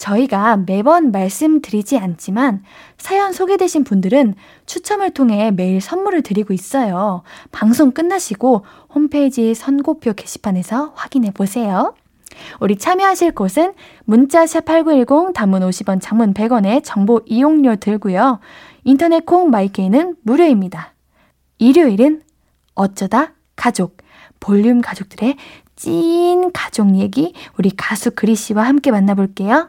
저희가 0.00 0.56
매번 0.56 1.12
말씀드리지 1.12 1.98
않지만 1.98 2.64
사연 2.96 3.32
소개되신 3.32 3.84
분들은 3.84 4.34
추첨을 4.64 5.10
통해 5.10 5.50
매일 5.50 5.80
선물을 5.80 6.22
드리고 6.22 6.54
있어요. 6.54 7.22
방송 7.52 7.92
끝나시고 7.92 8.64
홈페이지 8.94 9.54
선고표 9.54 10.14
게시판에서 10.14 10.92
확인해 10.96 11.30
보세요. 11.30 11.94
우리 12.60 12.76
참여하실 12.76 13.32
곳은 13.32 13.74
문자 14.04 14.46
샵 14.46 14.64
8910 14.64 15.34
단문 15.34 15.60
50원 15.60 16.00
장문 16.00 16.32
100원에 16.32 16.80
정보 16.82 17.20
이용료 17.26 17.76
들고요. 17.76 18.40
인터넷 18.84 19.26
콩 19.26 19.50
마이케이는 19.50 20.16
무료입니다. 20.22 20.94
일요일은 21.58 22.22
어쩌다 22.74 23.34
가족 23.54 23.98
볼륨 24.38 24.80
가족들의 24.80 25.36
찐 25.76 26.52
가족 26.52 26.96
얘기 26.96 27.34
우리 27.58 27.70
가수 27.70 28.12
그리 28.12 28.34
씨와 28.34 28.62
함께 28.62 28.90
만나볼게요. 28.90 29.68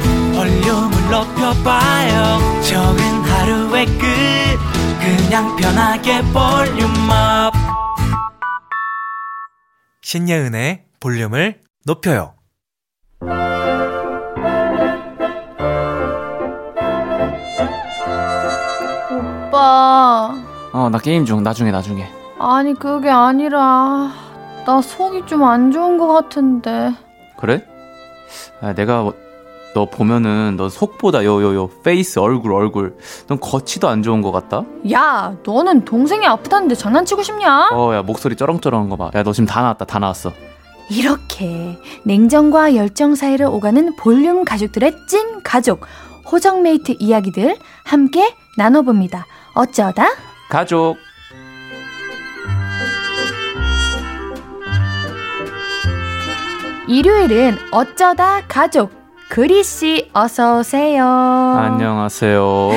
높여봐요. 1.51 2.61
적은 2.61 3.03
하루의 3.23 3.85
끝. 3.85 4.07
그냥 4.99 5.55
편하게 5.57 6.21
볼륨업. 6.31 7.53
신예은의 10.01 10.85
볼륨을 10.99 11.61
높여요. 11.85 12.35
오빠. 19.09 20.33
어, 20.73 20.89
나 20.89 20.97
게임 20.99 21.25
중. 21.25 21.43
나중에, 21.43 21.71
나중에. 21.71 22.07
아니, 22.39 22.73
그게 22.73 23.09
아니라. 23.09 24.11
나 24.65 24.81
속이 24.81 25.25
좀 25.25 25.43
안 25.43 25.71
좋은 25.71 25.97
것 25.97 26.07
같은데. 26.07 26.93
그래? 27.37 27.65
아, 28.61 28.73
내가 28.73 29.11
너 29.73 29.85
보면은 29.85 30.55
너 30.57 30.67
속보다 30.69 31.23
요요요 31.23 31.69
face 31.83 32.19
얼굴 32.19 32.53
얼굴 32.53 32.97
넌 33.27 33.39
겉이 33.39 33.69
더 33.69 33.87
안 33.87 34.03
좋은 34.03 34.21
것 34.21 34.31
같다. 34.31 34.63
야, 34.91 35.35
너는 35.45 35.85
동생이 35.85 36.25
아프다는데 36.27 36.75
장난치고 36.75 37.23
싶냐? 37.23 37.69
어, 37.71 37.93
야 37.95 38.01
목소리 38.01 38.35
쩌렁쩌렁한 38.35 38.89
거 38.89 38.97
봐. 38.97 39.11
야, 39.15 39.23
너 39.23 39.31
지금 39.31 39.45
다 39.47 39.61
나왔다, 39.61 39.85
다 39.85 39.99
나왔어. 39.99 40.33
이렇게 40.89 41.77
냉정과 42.03 42.75
열정 42.75 43.15
사이를 43.15 43.45
오가는 43.45 43.95
볼륨 43.95 44.43
가족들의 44.43 44.93
찐 45.07 45.41
가족 45.41 45.85
호정메이트 46.29 46.97
이야기들 46.99 47.55
함께 47.85 48.35
나눠봅니다. 48.57 49.25
어쩌다 49.53 50.07
가족. 50.49 50.97
일요일은 56.87 57.57
어쩌다 57.71 58.41
가족 58.47 59.00
그리 59.31 59.63
씨 59.63 60.09
어서 60.13 60.57
오세요. 60.59 61.05
안녕하세요. 61.05 62.69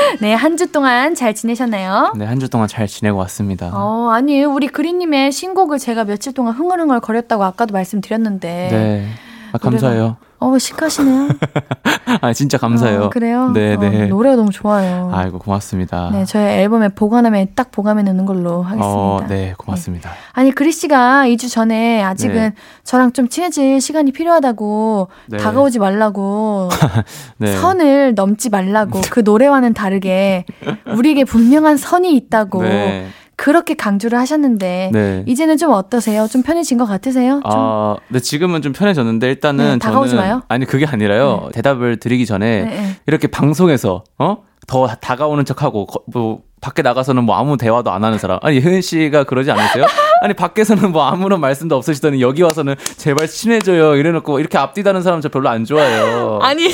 네, 0.22 0.32
한 0.32 0.56
주 0.56 0.72
동안 0.72 1.14
잘 1.14 1.34
지내셨나요? 1.34 2.14
네, 2.16 2.24
한 2.24 2.38
주 2.40 2.48
동안 2.48 2.66
잘 2.66 2.86
지내고 2.86 3.18
왔습니다. 3.18 3.70
어, 3.74 4.08
아니, 4.10 4.42
우리 4.42 4.68
그리님의 4.68 5.32
신곡을 5.32 5.78
제가 5.78 6.04
며칠 6.04 6.32
동안 6.32 6.54
흥얼흥얼 6.54 7.00
거렸다고 7.00 7.44
아까도 7.44 7.74
말씀드렸는데. 7.74 8.68
네. 8.70 9.08
아, 9.52 9.58
감사해요. 9.58 10.16
어, 10.40 10.56
시크하시네요. 10.56 11.28
아, 12.20 12.32
진짜 12.32 12.58
감사해요. 12.58 13.04
어, 13.04 13.10
그래요? 13.10 13.50
네, 13.50 13.74
어, 13.74 13.80
네. 13.80 14.06
노래가 14.06 14.36
너무 14.36 14.50
좋아요. 14.50 15.10
아이고, 15.12 15.38
고맙습니다. 15.38 16.10
네, 16.12 16.24
저희 16.24 16.44
앨범에 16.44 16.90
보관함에 16.90 17.48
딱 17.56 17.72
보관해 17.72 18.02
놓는 18.04 18.24
걸로 18.24 18.62
하겠습니다. 18.62 18.86
어, 18.86 19.20
네, 19.28 19.54
고맙습니다. 19.58 20.10
네. 20.10 20.16
아니, 20.32 20.52
그리 20.52 20.70
씨가 20.70 21.24
2주 21.26 21.50
전에 21.50 22.02
아직은 22.02 22.34
네. 22.34 22.52
저랑 22.84 23.12
좀 23.12 23.28
친해질 23.28 23.80
시간이 23.80 24.12
필요하다고 24.12 25.08
네. 25.26 25.38
다가오지 25.38 25.80
말라고 25.80 26.68
네. 27.38 27.56
선을 27.56 28.14
넘지 28.14 28.50
말라고 28.50 29.00
그 29.10 29.20
노래와는 29.20 29.74
다르게 29.74 30.44
우리에게 30.86 31.24
분명한 31.24 31.76
선이 31.76 32.14
있다고 32.14 32.62
네. 32.62 33.08
그렇게 33.38 33.74
강조를 33.74 34.18
하셨는데 34.18 34.90
네. 34.92 35.22
이제는 35.26 35.56
좀 35.58 35.70
어떠세요? 35.72 36.26
좀 36.26 36.42
편해진 36.42 36.76
것 36.76 36.86
같으세요? 36.86 37.34
좀 37.34 37.42
아, 37.54 37.96
근데 38.08 38.18
지금은 38.18 38.62
좀 38.62 38.72
편해졌는데 38.72 39.28
일단은 39.28 39.64
네, 39.74 39.78
다가오지 39.78 40.10
저는 40.10 40.22
마요. 40.24 40.42
아니 40.48 40.66
그게 40.66 40.84
아니라요. 40.84 41.48
대답을 41.54 41.98
드리기 42.00 42.26
전에 42.26 42.62
네, 42.64 42.70
네. 42.70 42.96
이렇게 43.06 43.28
방송에서 43.28 44.02
어? 44.18 44.38
더 44.66 44.88
다가오는 44.88 45.44
척하고 45.44 45.86
거- 45.86 46.02
뭐 46.08 46.40
밖에 46.60 46.82
나가서는 46.82 47.22
뭐 47.22 47.36
아무 47.36 47.56
대화도 47.56 47.92
안 47.92 48.02
하는 48.02 48.18
사람. 48.18 48.40
아니 48.42 48.60
효은 48.60 48.80
씨가 48.82 49.22
그러지 49.24 49.52
않으세요? 49.52 49.84
아니 50.20 50.34
밖에서는 50.34 50.90
뭐 50.90 51.04
아무런 51.04 51.40
말씀도 51.40 51.76
없으시더니 51.76 52.20
여기 52.20 52.42
와서는 52.42 52.74
제발 52.96 53.28
친해져요 53.28 53.94
이래놓고 53.94 54.40
이렇게 54.40 54.58
앞뒤 54.58 54.82
다는 54.82 55.00
사람 55.02 55.20
저 55.20 55.28
별로 55.28 55.48
안 55.48 55.64
좋아해요. 55.64 56.40
아니 56.42 56.64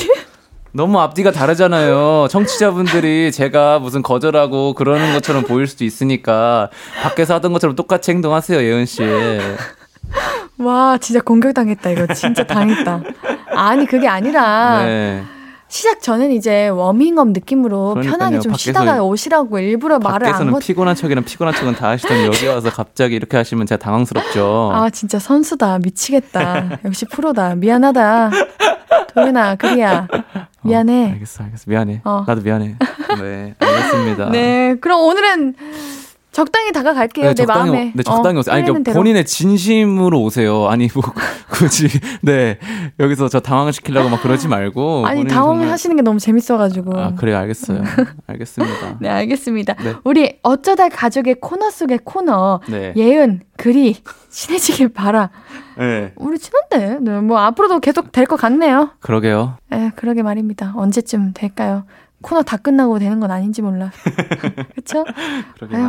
너무 0.75 0.99
앞뒤가 0.99 1.31
다르잖아요. 1.31 2.27
청취자분들이 2.29 3.31
제가 3.31 3.79
무슨 3.79 4.01
거절하고 4.01 4.73
그러는 4.73 5.13
것처럼 5.13 5.43
보일 5.43 5.67
수도 5.67 5.85
있으니까 5.85 6.69
밖에서 7.01 7.35
하던 7.35 7.53
것처럼 7.53 7.77
똑같이 7.77 8.11
행동하세요 8.11 8.59
예은 8.61 8.85
씨. 8.85 9.01
와 10.57 10.97
진짜 10.99 11.21
공격당했다 11.21 11.89
이거 11.91 12.13
진짜 12.13 12.45
당했다. 12.45 13.01
아니 13.55 13.85
그게 13.85 14.07
아니라 14.09 14.83
네. 14.83 15.23
시작 15.69 16.01
전엔 16.01 16.31
이제 16.31 16.67
워밍업 16.67 17.29
느낌으로 17.29 17.91
그러니까요. 17.95 18.17
편하게 18.17 18.39
좀 18.39 18.51
밖에서- 18.51 18.57
쉬다가 18.57 19.01
오시라고 19.03 19.59
일부러 19.59 19.97
말을 19.99 20.27
안 20.27 20.31
밖에서는 20.33 20.53
거. 20.53 20.59
피곤한 20.59 20.95
척이랑 20.95 21.23
피곤한 21.23 21.53
척은 21.55 21.75
다 21.75 21.89
하시더니 21.89 22.25
여기 22.27 22.47
와서 22.47 22.69
갑자기 22.69 23.15
이렇게 23.15 23.37
하시면 23.37 23.65
제가 23.65 23.79
당황스럽죠. 23.79 24.71
아 24.73 24.89
진짜 24.89 25.19
선수다 25.19 25.79
미치겠다. 25.79 26.79
역시 26.83 27.05
프로다 27.05 27.55
미안하다. 27.55 28.31
도윤아 29.13 29.55
그리야 29.55 30.07
미안해. 30.65 31.05
어, 31.05 31.11
알겠어, 31.13 31.43
알겠어. 31.43 31.63
미안해. 31.67 32.01
어. 32.03 32.23
나도 32.27 32.41
미안해. 32.41 32.75
네, 33.21 33.55
알겠습니다. 33.59 34.29
네 34.31 34.75
그럼 34.81 35.01
오늘은 35.01 35.55
적당히 36.35 36.73
다가갈게요 36.73 37.27
네, 37.27 37.29
내 37.29 37.35
적당히, 37.35 37.71
마음에. 37.71 37.87
오- 37.87 37.91
네, 37.95 38.03
적당히 38.03 38.35
어, 38.35 38.39
오세요. 38.41 38.53
아니, 38.55 38.65
그러니까. 38.65 38.91
본인의 38.91 39.25
진심으로 39.25 40.21
오세요. 40.21 40.67
아니, 40.67 40.89
뭐, 40.93 41.01
굳이, 41.49 41.87
네. 42.23 42.59
여기서 42.99 43.29
저 43.29 43.39
당황시키려고 43.39 44.09
막 44.09 44.21
그러지 44.21 44.49
말고. 44.49 45.05
아니 45.07 45.25
당황을 45.25 45.59
정말- 45.59 45.69
하시는 45.71 45.95
게 45.95 46.01
너무 46.01 46.19
재밌어가지고. 46.19 46.99
아, 46.99 47.13
그래요. 47.15 47.37
알겠어요. 47.37 47.81
알겠습니다. 48.27 48.97
네 48.99 49.07
알겠습니다. 49.09 49.75
네. 49.75 49.93
우리 50.03 50.37
어쩌다 50.43 50.89
가족의 50.89 51.35
코너 51.39 51.69
속의 51.69 51.99
코너 52.03 52.59
네. 52.67 52.91
예은 52.97 53.39
그리 53.55 53.95
친해지길 54.29 54.89
바라. 54.89 55.29
네. 55.77 56.11
우리 56.17 56.37
친한데 56.37 56.97
네, 56.99 57.21
뭐 57.21 57.37
앞으로도 57.39 57.79
계속 57.79 58.11
될 58.11 58.25
것 58.25 58.35
같네요. 58.35 58.89
그러게요. 58.99 59.55
에 59.71 59.91
그러게 59.95 60.21
말입니다. 60.21 60.73
언제쯤 60.75 61.31
될까요? 61.33 61.85
코너 62.25 62.41
다 62.41 62.57
끝나고 62.57 62.97
되는 62.97 63.19
건 63.19 63.29
아닌지 63.29 63.61
몰라. 63.61 63.91
그렇죠? 64.73 65.05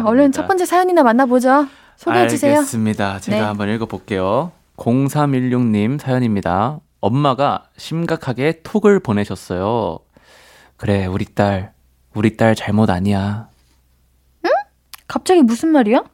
얼른. 0.05 0.33
첫 0.33 0.47
번째 0.47 0.67
사연이나 0.67 1.03
만나보죠. 1.03 1.67
소개해 1.97 2.29
주세요. 2.29 2.57
알겠습니다. 2.57 3.21
제가 3.21 3.39
네. 3.39 3.43
한번 3.43 3.71
읽어볼게요. 3.71 4.53
0316님 4.77 5.99
사연입니다. 5.99 6.81
엄마가 7.01 7.71
심각하게 7.79 8.61
톡을 8.63 9.01
보내셨어요. 9.01 9.99
그래, 10.77 11.07
우리 11.07 11.25
딸, 11.25 11.73
우리 12.15 12.37
딸 12.37 12.55
잘못 12.55 12.91
아니야. 12.91 13.49
갑자기 15.09 15.41
무슨 15.41 15.71
말이야? 15.71 16.05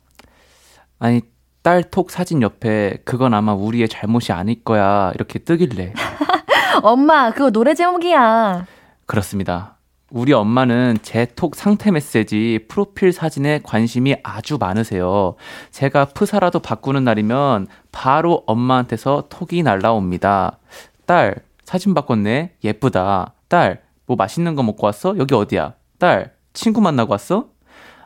아니, 1.00 1.22
딸 1.62 1.82
톡 1.82 2.12
사진 2.12 2.42
옆에 2.42 2.98
그건 3.04 3.34
아마 3.34 3.54
우리의 3.54 3.88
잘못이 3.88 4.30
아닐 4.30 4.62
거야. 4.62 5.10
이렇게 5.16 5.40
뜨길래. 5.40 5.94
엄마 6.84 7.32
그거 7.32 7.50
노래 7.50 7.74
제목이야. 7.74 8.66
그렇습니다. 9.06 9.78
우리 10.12 10.34
엄마는 10.34 10.98
제 11.02 11.24
톡 11.24 11.54
상태 11.56 11.90
메시지 11.90 12.66
프로필 12.68 13.12
사진에 13.12 13.60
관심이 13.62 14.14
아주 14.22 14.58
많으세요. 14.58 15.36
제가 15.70 16.04
프사라도 16.06 16.58
바꾸는 16.60 17.04
날이면 17.04 17.66
바로 17.90 18.42
엄마한테서 18.46 19.24
톡이 19.30 19.62
날라옵니다. 19.62 20.58
딸, 21.06 21.36
사진 21.64 21.94
바꿨네? 21.94 22.56
예쁘다. 22.62 23.32
딸, 23.48 23.80
뭐 24.06 24.16
맛있는 24.16 24.54
거 24.54 24.62
먹고 24.62 24.86
왔어? 24.86 25.16
여기 25.16 25.34
어디야? 25.34 25.74
딸, 25.98 26.32
친구 26.52 26.82
만나고 26.82 27.12
왔어? 27.12 27.46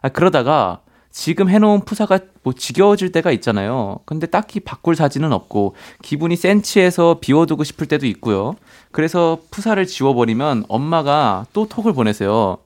아, 0.01 0.09
그러다가 0.09 0.83
지금 1.16 1.48
해놓은 1.48 1.87
푸사가 1.87 2.18
뭐 2.42 2.52
지겨워질 2.52 3.11
때가 3.11 3.31
있잖아요. 3.33 4.00
근데 4.05 4.26
딱히 4.26 4.61
바꿀 4.61 4.94
사진은 4.94 5.33
없고 5.33 5.74
기분이 6.02 6.37
센치해서 6.37 7.20
비워두고 7.22 7.64
싶을 7.64 7.87
때도 7.87 8.05
있고요. 8.05 8.55
그래서 8.92 9.38
푸사를 9.50 9.85
지워버리면 9.87 10.66
엄마가 10.68 11.46
또 11.55 11.66
톡을 11.66 11.94
보내세요. 11.94 12.59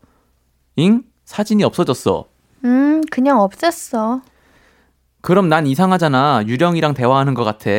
잉? 0.74 1.04
사진이 1.26 1.62
없어졌어. 1.62 2.24
음, 2.64 3.02
그냥 3.12 3.38
없앴어. 3.38 4.22
그럼 5.20 5.48
난 5.48 5.68
이상하잖아. 5.68 6.42
유령이랑 6.48 6.94
대화하는 6.94 7.34
것 7.34 7.44
같아. 7.44 7.70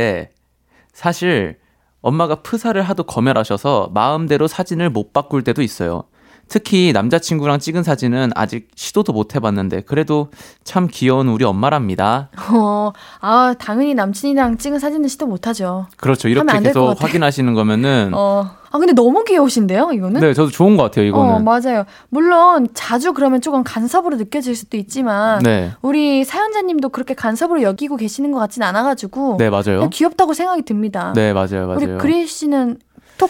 사실 0.94 1.60
엄마가 2.00 2.44
프사를 2.44 2.82
하도 2.82 3.04
검열하셔서 3.04 3.92
마음대로 3.94 4.48
사진을 4.48 4.90
못 4.90 5.12
바꿀 5.12 5.44
때도 5.44 5.64
있어요. 5.64 6.06
특히 6.48 6.92
남자친구랑 6.94 7.60
찍은 7.60 7.84
사진은 7.84 8.32
아직 8.36 8.68
시도도 8.76 9.14
못 9.14 9.36
해봤는데 9.36 9.82
그래도 9.82 10.30
참 10.64 10.88
귀여운 10.92 11.30
우리 11.30 11.46
엄마랍니다. 11.46 12.30
어, 12.52 12.92
아, 13.22 13.56
당연히 13.58 13.94
남친이랑 13.94 14.58
찍은 14.58 14.80
사진은 14.80 15.08
시도 15.08 15.28
못하죠. 15.28 15.88
그렇죠. 15.98 16.28
이렇게 16.28 16.60
계속 16.60 17.02
확인하시는 17.02 17.54
거면은. 17.54 18.12
어. 18.16 18.62
아, 18.74 18.78
근데 18.78 18.94
너무 18.94 19.26
귀여우신데요, 19.26 19.92
이거는? 19.92 20.22
네, 20.22 20.34
저도 20.34 20.50
좋은 20.50 20.78
것 20.78 20.84
같아요, 20.84 21.06
이거는. 21.06 21.34
어, 21.36 21.40
맞아요. 21.40 21.84
물론 22.08 22.70
자주 22.74 23.12
그러면 23.12 23.42
조금 23.42 23.64
간섭으로 23.64 24.16
느껴질 24.16 24.56
수도 24.56 24.78
있지만, 24.78 25.40
네. 25.44 25.72
우리 25.82 26.24
사연자님도 26.24 26.88
그렇게 26.90 27.14
간섭으로 27.14 27.64
여기고 27.64 27.98
계시는 27.98 28.32
것 28.32 28.40
같진 28.40 28.64
않아가지고, 28.64 29.36
네, 29.40 29.50
맞아요. 29.50 29.90
귀엽다고 29.90 30.34
생각이 30.34 30.62
듭니다. 30.62 31.12
네, 31.14 31.34
맞아요, 31.34 31.68
맞아요. 31.68 31.76
우리 31.76 31.98
그리 31.98 32.26
씨는 32.26 32.80
톡 33.18 33.30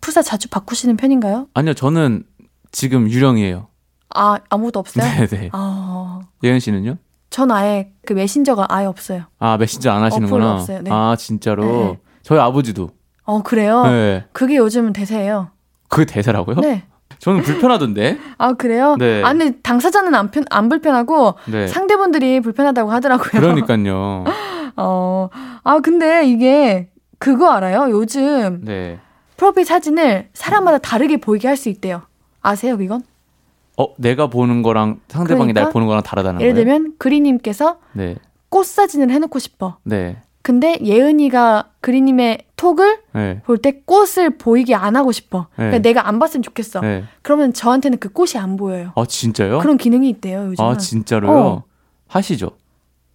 푸사 0.00 0.22
자주 0.22 0.48
바꾸시는 0.48 0.96
편인가요? 0.96 1.48
아니요, 1.52 1.74
저는 1.74 2.24
지금 2.72 3.08
유령이에요. 3.10 3.68
아, 4.14 4.38
아무것도 4.48 4.80
없어요? 4.80 5.04
네네. 5.28 5.50
아... 5.52 6.20
예은 6.42 6.58
씨는요? 6.60 6.96
전 7.30 7.50
아예 7.52 7.92
그 8.04 8.12
메신저가 8.12 8.66
아예 8.68 8.86
없어요. 8.86 9.22
아, 9.38 9.56
메신저 9.56 9.90
안 9.92 10.02
하시는구나. 10.02 10.54
없어요. 10.54 10.80
네. 10.82 10.90
아, 10.92 11.14
진짜로? 11.16 11.64
네. 11.64 11.98
저희 12.22 12.38
아버지도. 12.40 12.90
어, 13.24 13.42
그래요? 13.42 13.84
네. 13.84 14.24
그게 14.32 14.56
요즘 14.56 14.92
대세예요. 14.92 15.50
그게 15.88 16.04
대세라고요? 16.04 16.56
네. 16.56 16.84
저는 17.20 17.42
불편하던데. 17.42 18.18
아, 18.38 18.54
그래요? 18.54 18.96
네. 18.98 19.22
아, 19.22 19.28
근데 19.32 19.60
당사자는 19.60 20.14
안, 20.14 20.30
편, 20.30 20.44
안 20.50 20.68
불편하고 20.68 21.34
네. 21.46 21.68
상대분들이 21.68 22.40
불편하다고 22.40 22.90
하더라고요. 22.90 23.30
그러니까요. 23.40 24.24
어, 24.76 25.28
아, 25.62 25.78
근데 25.80 26.26
이게 26.26 26.88
그거 27.18 27.50
알아요? 27.50 27.90
요즘 27.90 28.62
네. 28.64 28.98
프로필 29.36 29.64
사진을 29.64 30.30
사람마다 30.32 30.78
다르게 30.78 31.18
보이게 31.18 31.46
할 31.46 31.56
수 31.56 31.68
있대요. 31.68 32.02
아세요, 32.40 32.78
이건? 32.80 33.02
어, 33.76 33.94
내가 33.96 34.26
보는 34.28 34.62
거랑 34.62 35.00
상대방이 35.08 35.52
그러니까, 35.52 35.62
날 35.62 35.72
보는 35.72 35.86
거랑 35.86 36.02
다르다는 36.02 36.40
예를 36.40 36.54
거예요? 36.54 36.60
예를 36.66 36.78
들면 36.82 36.94
그리님께서 36.98 37.78
네. 37.92 38.16
꽃 38.48 38.66
사진을 38.66 39.10
해놓고 39.10 39.38
싶어. 39.38 39.78
네. 39.84 40.18
근데 40.42 40.78
예은이가 40.82 41.70
그리님의 41.80 42.38
톡을 42.56 43.00
네. 43.12 43.42
볼때 43.44 43.82
꽃을 43.84 44.38
보이게 44.38 44.74
안 44.74 44.96
하고 44.96 45.12
싶어. 45.12 45.46
네. 45.50 45.66
그러니까 45.66 45.78
내가 45.78 46.08
안 46.08 46.18
봤으면 46.18 46.42
좋겠어. 46.42 46.80
네. 46.80 47.04
그러면 47.22 47.52
저한테는 47.52 47.98
그 47.98 48.08
꽃이 48.10 48.32
안 48.36 48.56
보여요. 48.56 48.92
아 48.96 49.04
진짜요? 49.06 49.58
그런 49.58 49.76
기능이 49.76 50.08
있대요 50.10 50.46
요즘. 50.46 50.64
아 50.64 50.76
진짜로요? 50.76 51.38
어. 51.38 51.62
하시죠? 52.08 52.50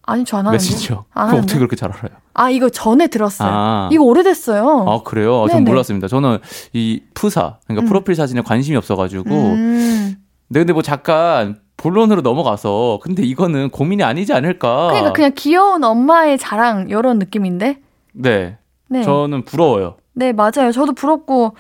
아니 0.08 0.24
저 0.26 0.38
안 0.38 0.46
하는데. 0.48 0.56
메신저. 0.64 1.06
어떻게 1.14 1.58
그렇게 1.58 1.76
잘 1.76 1.92
알아요? 1.92 2.18
아 2.34 2.50
이거 2.50 2.70
전에 2.70 3.08
들었어요. 3.08 3.50
아. 3.52 3.90
이거 3.92 4.04
오래됐어요. 4.04 4.86
아 4.88 5.02
그래요? 5.04 5.44
아, 5.44 5.48
전 5.50 5.64
몰랐습니다. 5.64 6.08
저는 6.08 6.40
이 6.74 7.02
푸사 7.14 7.58
그러니까 7.66 7.86
음. 7.86 7.88
프로필 7.88 8.16
사진에 8.16 8.42
관심이 8.42 8.78
없어가지고. 8.78 9.30
음. 9.34 10.16
네 10.48 10.60
근데 10.60 10.74
뭐 10.74 10.82
잠깐 10.82 11.58
본론으로 11.78 12.22
넘어가서 12.22 13.00
근데 13.02 13.24
이거는 13.24 13.70
고민이 13.70 14.04
아니지 14.04 14.32
않을까. 14.34 14.88
그러니까 14.88 15.14
그냥 15.14 15.32
귀여운 15.36 15.84
엄마의 15.84 16.38
자랑 16.38 16.88
이런 16.90 17.18
느낌인데. 17.20 17.80
네. 18.14 18.58
네. 18.88 19.04
저는 19.04 19.44
부러워요. 19.46 19.98
네 20.14 20.32
맞아요. 20.32 20.72
저도 20.72 20.94
부럽고 20.94 21.56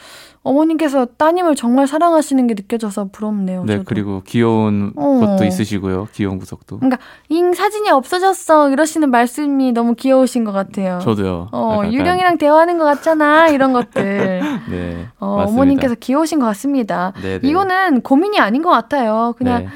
어머님께서 0.45 1.05
따님을 1.17 1.55
정말 1.55 1.87
사랑하시는 1.87 2.45
게 2.45 2.53
느껴져서 2.53 3.09
부럽네요. 3.11 3.63
네, 3.65 3.73
저도. 3.77 3.83
그리고 3.85 4.21
귀여운 4.25 4.93
어. 4.95 5.19
것도 5.19 5.43
있으시고요. 5.43 6.07
귀여운 6.13 6.37
구석도. 6.37 6.77
그러니까 6.77 6.99
잉 7.29 7.53
사진이 7.53 7.89
없어졌어 7.89 8.69
이러시는 8.69 9.09
말씀이 9.09 9.71
너무 9.71 9.95
귀여우신 9.95 10.43
것 10.43 10.51
같아요. 10.51 10.99
저도요. 11.01 11.49
어, 11.51 11.79
약간... 11.79 11.93
유령이랑 11.93 12.37
대화하는 12.37 12.77
것 12.77 12.85
같잖아 12.85 13.47
이런 13.47 13.73
것들. 13.73 14.41
네. 14.69 15.07
어, 15.19 15.45
어머님께서 15.47 15.95
귀여우신 15.99 16.39
것 16.39 16.45
같습니다. 16.45 17.11
네네. 17.21 17.39
네. 17.39 17.47
이거는 17.47 18.01
고민이 18.01 18.39
아닌 18.39 18.61
것 18.61 18.69
같아요. 18.69 19.33
그냥. 19.37 19.63
네. 19.63 19.69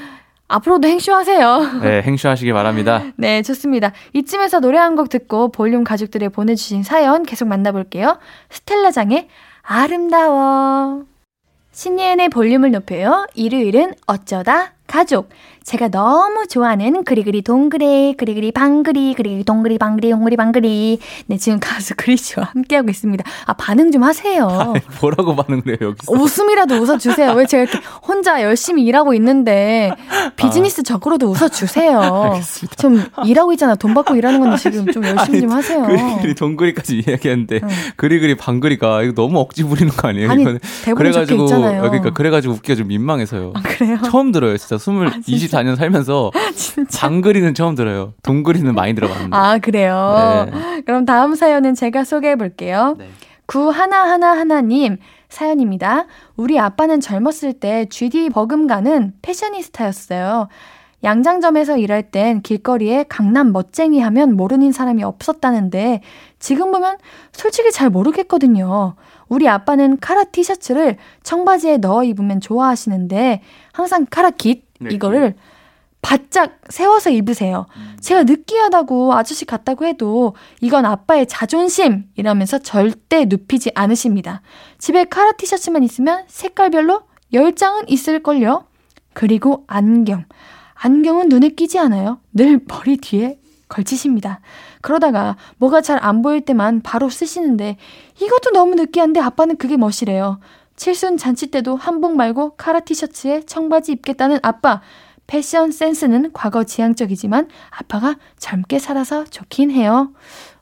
앞으로도 0.51 0.87
행쇼하세요. 0.87 1.59
네, 1.83 2.01
행쇼하시기 2.01 2.51
바랍니다. 2.53 3.03
네, 3.17 3.43
좋습니다. 3.43 3.91
이쯤에서 4.13 4.59
노래 4.59 4.79
한 4.79 4.95
곡 4.95 5.09
듣고 5.09 5.51
볼륨 5.51 5.83
가족들의 5.83 6.29
보내주신 6.29 6.81
사연 6.81 7.21
계속 7.23 7.47
만나볼게요. 7.47 8.17
스텔라장의 8.49 9.27
아름다워. 9.71 11.05
신예은의 11.73 12.29
볼륨을 12.29 12.71
높여요. 12.71 13.27
일요일은 13.35 13.93
어쩌다 14.07 14.73
가족. 14.87 15.29
제가 15.69 15.87
너무 15.89 16.47
좋아하는 16.47 17.03
그리그리 17.03 17.43
동그리 17.43 18.15
그리그리 18.17 18.51
방그리 18.51 19.13
그리그리 19.13 19.43
동그리 19.43 19.77
방그리 19.77 20.09
동그리 20.09 20.35
방그리 20.35 20.97
네 21.27 21.37
지금 21.37 21.59
가수 21.59 21.93
그리 21.95 22.17
씨와 22.17 22.49
함께하고 22.53 22.89
있습니다. 22.89 23.23
아 23.45 23.53
반응 23.53 23.91
좀 23.91 24.01
하세요. 24.01 24.47
아니, 24.47 24.81
뭐라고 24.99 25.35
반응을 25.35 25.67
해요 25.67 25.89
여기서? 25.89 26.11
웃음이라도 26.11 26.73
웃어주세요. 26.73 27.33
왜 27.33 27.45
제가 27.45 27.63
이렇게 27.63 27.77
혼자 28.01 28.41
열심히 28.41 28.83
일하고 28.83 29.13
있는데 29.13 29.91
비즈니스 30.37 30.81
적으로도 30.81 31.27
아. 31.27 31.29
웃어주세요. 31.29 31.99
알겠습니다. 32.01 32.75
좀 32.77 33.03
일하고 33.27 33.53
있잖아. 33.53 33.75
돈 33.75 33.93
받고 33.93 34.15
일하는 34.15 34.39
건데 34.39 34.57
지금 34.57 34.91
좀 34.91 35.03
열심히 35.03 35.37
아니, 35.37 35.41
좀 35.41 35.51
하세요. 35.51 35.83
그리그리 35.85 36.33
동그리까지 36.33 37.03
이야기하는데 37.07 37.59
응. 37.61 37.69
그리그리 37.95 38.37
방그리가 38.37 39.03
이거 39.03 39.13
너무 39.13 39.37
억지 39.37 39.63
부리는 39.65 39.91
거 39.91 40.07
아니에요? 40.07 40.31
아니 40.31 40.45
대본 40.83 41.11
적혀 41.11 41.35
있잖아요. 41.35 41.83
그러니까 41.83 42.09
그래가지고 42.09 42.55
웃기가 42.55 42.73
좀 42.73 42.87
민망해서요. 42.87 43.53
아, 43.53 43.61
그래요? 43.79 43.97
처음 44.05 44.31
들어요. 44.31 44.57
진짜 44.57 44.77
스물 44.77 45.07
아, 45.07 45.11
24년 45.11 45.75
살면서 45.75 46.31
장그리는 46.89 47.53
처음 47.53 47.75
들어요. 47.75 48.13
동그리는 48.23 48.73
많이 48.75 48.93
들어봤는데. 48.93 49.35
아 49.35 49.57
그래요. 49.59 50.47
네. 50.51 50.81
그럼 50.81 51.05
다음 51.05 51.35
사연은 51.35 51.75
제가 51.75 52.03
소개해 52.03 52.35
볼게요. 52.35 52.95
네. 52.97 53.09
구 53.45 53.69
하나 53.69 54.03
하나 54.03 54.31
하나님 54.31 54.97
사연입니다. 55.29 56.05
우리 56.35 56.59
아빠는 56.59 56.99
젊었을 56.99 57.53
때 57.53 57.85
GD 57.89 58.29
버금가는 58.29 59.13
패셔니스타였어요. 59.21 60.49
양장점에서 61.03 61.77
일할 61.77 62.11
땐 62.11 62.41
길거리에 62.41 63.05
강남 63.07 63.53
멋쟁이 63.53 64.01
하면 64.01 64.35
모르는 64.35 64.73
사람이 64.73 65.03
없었다는데 65.03 66.01
지금 66.39 66.71
보면 66.71 66.97
솔직히 67.31 67.71
잘 67.71 67.89
모르겠거든요. 67.89 68.95
우리 69.29 69.47
아빠는 69.47 69.99
카라 69.99 70.25
티셔츠를 70.25 70.97
청바지에 71.23 71.77
넣어 71.77 72.03
입으면 72.03 72.41
좋아하시는데 72.41 73.41
항상 73.71 74.05
카라 74.09 74.31
깃 74.31 74.63
네, 74.79 74.89
이거를 74.93 75.35
바짝 76.01 76.59
세워서 76.69 77.09
입으세요. 77.09 77.65
음. 77.75 77.97
제가 77.99 78.23
느끼하다고 78.23 79.13
아저씨 79.13 79.45
같다고 79.45 79.85
해도 79.85 80.33
이건 80.61 80.85
아빠의 80.85 81.27
자존심 81.27 82.05
이라면서 82.15 82.59
절대 82.59 83.25
눕히지 83.25 83.71
않으십니다. 83.75 84.41
집에 84.77 85.03
카라 85.05 85.33
티셔츠만 85.33 85.83
있으면 85.83 86.23
색깔별로 86.27 87.01
10장은 87.33 87.85
있을걸요? 87.87 88.65
그리고 89.13 89.65
안경. 89.67 90.25
안경은 90.73 91.27
눈에 91.27 91.49
끼지 91.49 91.77
않아요. 91.77 92.19
늘 92.33 92.61
머리 92.65 92.97
뒤에 92.97 93.38
걸치십니다. 93.69 94.41
그러다가 94.81 95.37
뭐가 95.57 95.81
잘 95.81 95.99
안 96.01 96.21
보일 96.21 96.41
때만 96.41 96.81
바로 96.81 97.09
쓰시는데 97.09 97.77
이것도 98.21 98.51
너무 98.53 98.75
느끼한데 98.75 99.19
아빠는 99.19 99.57
그게 99.57 99.77
멋이래요. 99.77 100.39
칠순 100.75 101.17
잔치 101.17 101.47
때도 101.47 101.75
한복 101.75 102.15
말고 102.15 102.55
카라 102.55 102.79
티셔츠에 102.81 103.41
청바지 103.45 103.91
입겠다는 103.93 104.39
아빠. 104.43 104.81
패션 105.27 105.71
센스는 105.71 106.31
과거 106.33 106.63
지향적이지만 106.63 107.49
아빠가 107.69 108.15
젊게 108.39 108.79
살아서 108.79 109.25
좋긴 109.25 109.69
해요. 109.71 110.11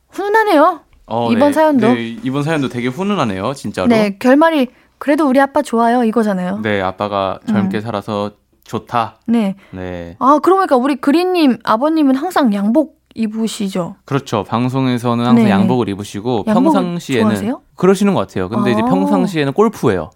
훈훈하네요. 0.09 0.81
어, 1.05 1.31
이번 1.31 1.49
네. 1.49 1.53
사연도. 1.53 1.88
네, 1.93 2.17
이번 2.23 2.43
사연도 2.43 2.67
되게 2.67 2.89
훈훈하네요, 2.89 3.53
진짜로. 3.53 3.88
네, 3.88 4.17
결말이 4.17 4.67
그래도 4.97 5.25
우리 5.27 5.39
아빠 5.39 5.61
좋아요 5.61 6.03
이거잖아요. 6.03 6.59
네, 6.63 6.81
아빠가 6.81 7.39
젊게 7.47 7.77
음. 7.77 7.81
살아서 7.81 8.31
좋다. 8.65 9.19
네. 9.27 9.55
네. 9.71 10.17
아, 10.19 10.39
그러니까 10.43 10.75
우리 10.75 10.95
그린님 10.97 11.59
아버님은 11.63 12.15
항상 12.15 12.53
양복 12.53 12.96
입으시죠? 13.18 13.95
그렇죠. 14.05 14.43
방송에서는 14.43 15.26
항상 15.26 15.45
네. 15.45 15.51
양복을 15.51 15.89
입으시고 15.89 16.43
평상시에는 16.43 17.24
좋아하세요? 17.24 17.61
그러시는 17.76 18.13
것 18.13 18.22
같아요. 18.22 18.47
근데 18.47 18.70
아. 18.70 18.74
이제 18.74 18.82
평상시에는 18.82 19.53
골프예요. 19.53 20.11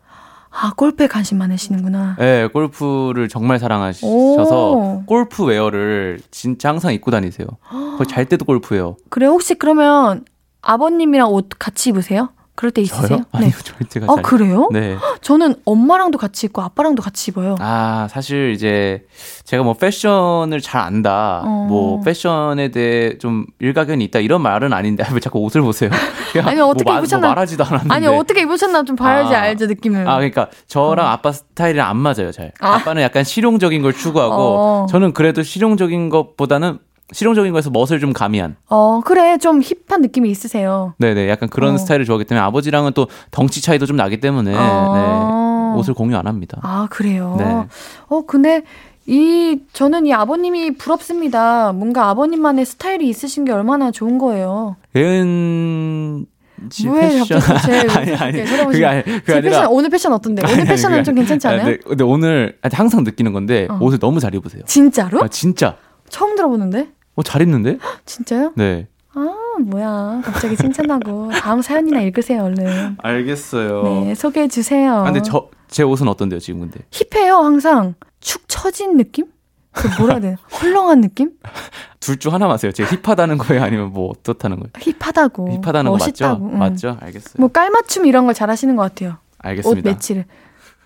아, 0.53 0.73
골프에 0.75 1.07
관심 1.07 1.37
많으시는구나. 1.37 2.17
네, 2.19 2.47
골프를 2.47 3.29
정말 3.29 3.57
사랑하셔서 3.57 5.03
골프 5.05 5.45
웨어를 5.45 6.19
진짜 6.29 6.69
항상 6.69 6.93
입고 6.93 7.09
다니세요. 7.09 7.47
거의 7.69 8.05
잘 8.07 8.25
때도 8.25 8.45
골프예요. 8.45 8.97
그래 9.09 9.27
혹시 9.27 9.55
그러면 9.55 10.25
아버님이랑 10.61 11.31
옷 11.31 11.47
같이 11.57 11.89
입으세요? 11.89 12.29
그럴 12.61 12.69
때 12.69 12.79
있으세요? 12.83 13.07
저요? 13.07 13.21
아니요, 13.31 13.49
저희 13.63 13.89
때가 13.89 14.05
아, 14.07 14.15
잘. 14.17 14.21
그래요? 14.23 14.69
네. 14.71 14.95
저는 15.21 15.55
엄마랑도 15.65 16.19
같이 16.19 16.45
입고 16.45 16.61
아빠랑도 16.61 17.01
같이 17.01 17.31
입어요. 17.31 17.55
아, 17.59 18.07
사실 18.11 18.51
이제 18.51 19.03
제가 19.45 19.63
뭐 19.63 19.73
패션을 19.73 20.61
잘 20.61 20.79
안다, 20.81 21.41
어. 21.43 21.65
뭐 21.67 22.01
패션에 22.01 22.67
대해 22.69 23.17
좀 23.17 23.47
일가견이 23.57 24.03
있다 24.03 24.19
이런 24.19 24.43
말은 24.43 24.73
아닌데 24.73 25.03
왜 25.11 25.19
자꾸 25.19 25.39
옷을 25.39 25.63
보세요? 25.63 25.89
아니, 26.45 26.61
어떻게 26.61 26.83
뭐, 26.83 26.93
마- 26.93 27.01
입으셨나- 27.01 27.19
뭐 27.21 27.29
말하지도 27.29 27.63
않았는데. 27.63 27.95
아니, 27.95 28.05
어떻게 28.05 28.41
입으셨나 28.41 28.83
좀 28.83 28.95
봐야지 28.95 29.33
아. 29.33 29.41
알죠, 29.41 29.65
느낌을. 29.65 30.07
아, 30.07 30.17
그러니까 30.17 30.49
저랑 30.67 31.07
아빠 31.07 31.31
스타일이랑 31.31 31.89
안 31.89 31.97
맞아요, 31.97 32.31
잘. 32.31 32.51
아. 32.59 32.75
아. 32.75 32.83
빠는 32.83 33.01
약간 33.01 33.23
실용적인 33.23 33.81
걸 33.81 33.93
추구하고 33.93 34.35
어. 34.35 34.85
저는 34.87 35.13
그래도 35.13 35.41
실용적인 35.41 36.09
것보다는 36.09 36.77
실용적인 37.11 37.51
거에서 37.51 37.69
멋을 37.69 37.99
좀 37.99 38.13
가미한. 38.13 38.55
어, 38.69 39.01
그래. 39.03 39.37
좀 39.37 39.61
힙한 39.61 40.01
느낌이 40.01 40.29
있으세요. 40.29 40.93
네네, 40.97 41.29
약간 41.29 41.49
그런 41.49 41.75
어. 41.75 41.77
스타일을 41.77 42.05
좋아하기 42.05 42.25
때문에 42.25 42.43
아버지랑은 42.45 42.93
또 42.93 43.07
덩치 43.31 43.61
차이도 43.61 43.85
좀 43.85 43.97
나기 43.97 44.19
때문에 44.19 44.53
어. 44.55 45.71
네, 45.73 45.79
옷을 45.79 45.93
공유 45.93 46.17
안 46.17 46.27
합니다. 46.27 46.59
아, 46.63 46.87
그래요? 46.89 47.35
네. 47.37 47.67
어, 48.07 48.21
근데 48.25 48.63
이, 49.07 49.59
저는 49.73 50.05
이 50.05 50.13
아버님이 50.13 50.75
부럽습니다. 50.75 51.73
뭔가 51.73 52.09
아버님만의 52.09 52.65
스타일이 52.65 53.09
있으신 53.09 53.45
게 53.45 53.51
얼마나 53.51 53.91
좋은 53.91 54.17
거예요. 54.17 54.75
예은 54.95 56.25
씨왜 56.69 57.19
갑자기 57.19 57.65
제 57.65 57.79
아니 57.97 58.13
아니 58.15 58.43
그게 58.43 58.85
아니 58.85 59.03
그게 59.03 59.21
제 59.25 59.33
아니라 59.33 59.49
패션, 59.61 59.67
오늘 59.71 59.89
패션 59.89 60.13
어떤데? 60.13 60.43
오늘 60.45 60.59
아니, 60.59 60.65
패션은 60.65 60.97
그게 60.97 61.03
좀 61.03 61.15
괜찮지 61.15 61.47
아니, 61.47 61.59
않아요? 61.59 61.71
근데, 61.77 61.89
근데 61.89 62.03
오늘 62.03 62.57
항상 62.71 63.03
느끼는 63.03 63.33
건데 63.33 63.67
어. 63.69 63.79
옷을 63.81 63.97
너무 63.99 64.19
잘 64.19 64.35
입으세요. 64.35 64.61
진짜로? 64.65 65.23
아, 65.23 65.27
진짜. 65.27 65.75
처음 66.09 66.35
들어보는데? 66.35 66.89
어, 67.21 67.23
잘 67.23 67.41
입는데? 67.43 67.77
진짜요? 68.05 68.53
네. 68.55 68.87
아, 69.13 69.27
뭐야. 69.63 70.21
갑자기 70.23 70.55
칭찬하고. 70.57 71.29
다음 71.31 71.61
사연이나 71.61 72.01
읽으세요, 72.01 72.43
얼른. 72.45 72.97
알겠어요. 72.97 73.83
네, 73.83 74.15
소개해 74.15 74.47
주세요. 74.47 74.95
아, 74.95 75.03
근데 75.03 75.21
저 75.21 75.49
제 75.67 75.83
옷은 75.83 76.09
어떤데요, 76.09 76.39
지금 76.39 76.59
근데? 76.59 76.79
힙해요, 76.91 77.35
항상. 77.37 77.93
축 78.19 78.43
처진 78.49 78.97
느낌? 78.97 79.27
그 79.71 79.87
뭐라 79.97 80.15
해야 80.15 80.19
되나? 80.21 80.37
헐렁한 80.61 80.99
느낌? 80.99 81.31
둘 82.01 82.19
중 82.19 82.33
하나 82.33 82.47
맞아요. 82.47 82.73
제가 82.73 82.89
힙하다는 82.93 83.37
거예요, 83.37 83.63
아니면 83.63 83.93
뭐 83.93 84.09
어떻다는 84.09 84.57
거예요? 84.59 84.71
힙하다고. 84.77 85.61
힙하다는 85.63 85.91
거 85.91 85.97
맞죠? 85.97 86.05
멋있다고. 86.25 86.49
응. 86.51 86.59
맞죠? 86.59 86.97
알겠어요. 86.99 87.35
뭐 87.37 87.47
깔맞춤 87.49 88.05
이런 88.05 88.25
걸 88.25 88.33
잘하시는 88.33 88.75
것 88.75 88.81
같아요. 88.81 89.11
옷 89.11 89.17
알겠습니다. 89.47 89.89
매치를. 89.91 90.25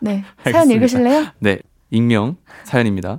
네. 0.01 0.23
사연 0.43 0.55
알겠습니다. 0.69 0.75
읽으실래요? 0.75 1.25
네, 1.39 1.59
익명 1.89 2.35
사연입니다. 2.65 3.17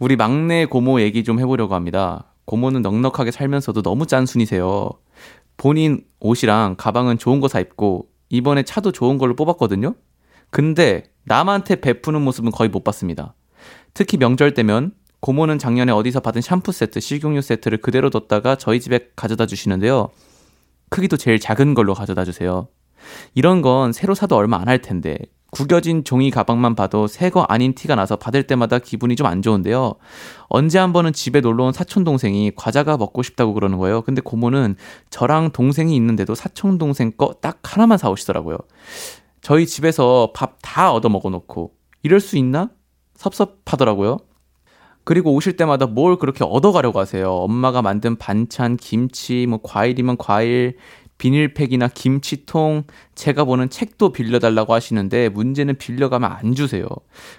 우리 0.00 0.16
막내 0.16 0.64
고모 0.66 1.00
얘기 1.02 1.22
좀 1.22 1.38
해보려고 1.38 1.76
합니다. 1.76 2.24
고모는 2.50 2.82
넉넉하게 2.82 3.30
살면서도 3.30 3.82
너무 3.82 4.06
짠순이세요. 4.06 4.90
본인 5.56 6.02
옷이랑 6.18 6.74
가방은 6.76 7.16
좋은 7.16 7.38
거 7.38 7.46
사 7.46 7.60
입고 7.60 8.08
이번에 8.28 8.64
차도 8.64 8.90
좋은 8.90 9.18
걸로 9.18 9.36
뽑았거든요. 9.36 9.94
근데 10.50 11.04
남한테 11.26 11.76
베푸는 11.80 12.22
모습은 12.22 12.50
거의 12.50 12.68
못 12.68 12.82
봤습니다. 12.82 13.36
특히 13.94 14.16
명절 14.18 14.54
때면 14.54 14.94
고모는 15.20 15.60
작년에 15.60 15.92
어디서 15.92 16.18
받은 16.18 16.42
샴푸 16.42 16.72
세트, 16.72 16.98
식용유 16.98 17.40
세트를 17.40 17.78
그대로 17.78 18.10
뒀다가 18.10 18.56
저희 18.56 18.80
집에 18.80 19.10
가져다 19.14 19.46
주시는데요. 19.46 20.08
크기도 20.88 21.16
제일 21.16 21.38
작은 21.38 21.74
걸로 21.74 21.94
가져다 21.94 22.24
주세요. 22.24 22.66
이런 23.36 23.62
건 23.62 23.92
새로 23.92 24.16
사도 24.16 24.34
얼마 24.34 24.56
안 24.58 24.66
할 24.66 24.82
텐데 24.82 25.18
구겨진 25.50 26.04
종이 26.04 26.30
가방만 26.30 26.74
봐도 26.76 27.06
새 27.06 27.30
거 27.30 27.42
아닌 27.42 27.74
티가 27.74 27.94
나서 27.96 28.16
받을 28.16 28.44
때마다 28.46 28.78
기분이 28.78 29.16
좀 29.16 29.26
안 29.26 29.42
좋은데요. 29.42 29.94
언제 30.48 30.78
한 30.78 30.92
번은 30.92 31.12
집에 31.12 31.40
놀러 31.40 31.64
온 31.64 31.72
사촌 31.72 32.04
동생이 32.04 32.52
과자가 32.56 32.96
먹고 32.96 33.22
싶다고 33.22 33.54
그러는 33.54 33.78
거예요. 33.78 34.02
근데 34.02 34.20
고모는 34.20 34.76
저랑 35.10 35.50
동생이 35.52 35.94
있는데도 35.96 36.34
사촌 36.34 36.78
동생 36.78 37.12
거 37.12 37.34
딱 37.40 37.58
하나만 37.62 37.98
사 37.98 38.10
오시더라고요. 38.10 38.58
저희 39.40 39.66
집에서 39.66 40.32
밥 40.34 40.58
다 40.62 40.92
얻어 40.92 41.08
먹어 41.08 41.30
놓고 41.30 41.72
이럴 42.02 42.20
수 42.20 42.36
있나? 42.36 42.70
섭섭하더라고요. 43.16 44.18
그리고 45.04 45.32
오실 45.34 45.56
때마다 45.56 45.86
뭘 45.86 46.16
그렇게 46.16 46.44
얻어가려고 46.44 47.00
하세요. 47.00 47.32
엄마가 47.32 47.82
만든 47.82 48.16
반찬, 48.16 48.76
김치, 48.76 49.46
뭐 49.48 49.58
과일이면 49.62 50.18
과일, 50.18 50.76
비닐팩이나 51.20 51.88
김치통, 51.88 52.84
제가 53.14 53.44
보는 53.44 53.68
책도 53.68 54.12
빌려달라고 54.12 54.72
하시는데 54.72 55.28
문제는 55.28 55.76
빌려가면 55.76 56.32
안 56.32 56.54
주세요. 56.54 56.86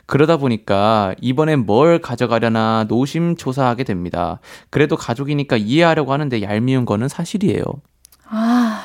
그러다 0.06 0.38
보니까 0.38 1.16
이번엔 1.20 1.66
뭘 1.66 2.00
가져가려나 2.00 2.86
노심초사하게 2.88 3.84
됩니다. 3.84 4.40
그래도 4.70 4.96
가족이니까 4.96 5.58
이해하려고 5.58 6.14
하는데 6.14 6.42
얄미운 6.44 6.86
거는 6.86 7.08
사실이에요. 7.08 7.64
아, 8.28 8.84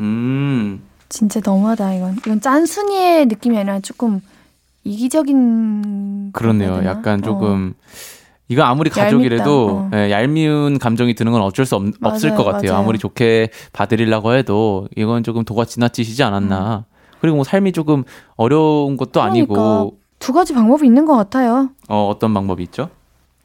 음, 0.00 0.80
진짜 1.10 1.40
너무하다, 1.44 1.94
이건. 1.94 2.16
이건 2.16 2.40
짠순이의 2.40 3.26
느낌이 3.26 3.58
아니라 3.58 3.80
조금 3.80 4.22
이기적인. 4.82 6.32
그렇네요. 6.32 6.84
약간 6.86 7.18
어. 7.18 7.22
조금 7.22 7.74
이거 8.48 8.62
아무리. 8.62 8.90
가족이라도 8.90 9.68
어. 9.68 9.90
예, 9.94 10.10
얄미운 10.10 10.78
감정이 10.78 11.14
드는 11.14 11.32
건 11.32 11.42
어쩔 11.42 11.66
수 11.66 11.76
없, 11.76 11.84
없을 12.02 12.34
것 12.34 12.44
같아요. 12.44 12.72
맞아요. 12.72 12.82
아무리 12.82 12.98
좋게 12.98 13.50
봐드리려고 13.72 14.32
해도 14.34 14.88
이건 14.96 15.22
조금 15.22 15.44
도가 15.44 15.64
지나치시지 15.66 16.22
않았나. 16.22 16.84
그리고 17.20 17.36
뭐 17.36 17.44
삶이 17.44 17.72
조금 17.72 18.04
어려운 18.36 18.96
것도 18.96 19.20
음. 19.20 19.30
그러니까. 19.30 19.54
아니고 19.54 19.98
두 20.18 20.32
가지 20.32 20.54
방법이 20.54 20.86
있는 20.86 21.04
것 21.04 21.16
같아요. 21.16 21.70
어, 21.88 22.08
어떤 22.08 22.32
방법이 22.32 22.62
있죠? 22.64 22.88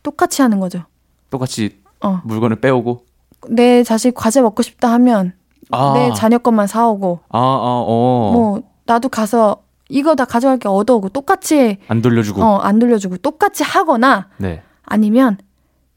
똑같이 0.04 0.42
하는 0.42 0.60
거죠. 0.60 0.84
똑같이 1.30 1.78
어. 2.02 2.22
물건을 2.24 2.58
빼오고 2.62 3.04
내 3.50 3.84
자식 3.84 4.14
과자 4.14 4.42
먹고 4.42 4.64
싶다 4.64 4.92
하면 4.94 5.34
아, 5.72 5.94
내 5.96 6.14
자녀 6.14 6.38
것만 6.38 6.68
사오고 6.68 7.20
아, 7.30 7.40
아, 7.40 7.42
어. 7.42 8.32
뭐 8.34 8.62
나도 8.86 9.10
가서 9.10 9.58
이거 9.90 10.16
다 10.16 10.26
가져갈 10.26 10.58
게 10.60 10.68
얻어오고 10.70 11.10
똑같이 11.10 11.78
안 11.88 12.02
돌려주고. 12.02 12.42
어안 12.42 12.80
돌려주고 12.80 13.18
똑같이 13.18 13.64
하거나 13.64 14.28
네. 14.38 14.62
아니면 14.86 15.38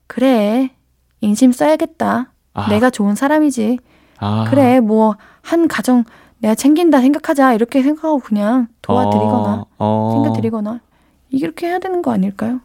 그래 0.07 0.71
인심 1.21 1.53
써야겠다 1.53 2.33
아, 2.55 2.69
내가 2.69 2.91
좋은 2.91 3.15
사람이지 3.15 3.79
아, 4.19 4.47
그래 4.49 4.81
뭐 4.81 5.17
한 5.47 5.69
가정 5.69 6.05
내가 6.39 6.55
챙긴다 6.55 7.01
생각하자 7.01 7.55
이렇게 7.55 7.83
생각하고 7.83 8.19
그냥 8.19 8.67
도와드리거나 8.83 9.55
어, 9.55 9.67
어. 9.79 10.11
챙겨드리거나 10.13 10.81
이렇게 11.31 11.69
해야 11.69 11.79
되는 11.79 12.03
거 12.03 12.11
아닐까요? 12.13 12.61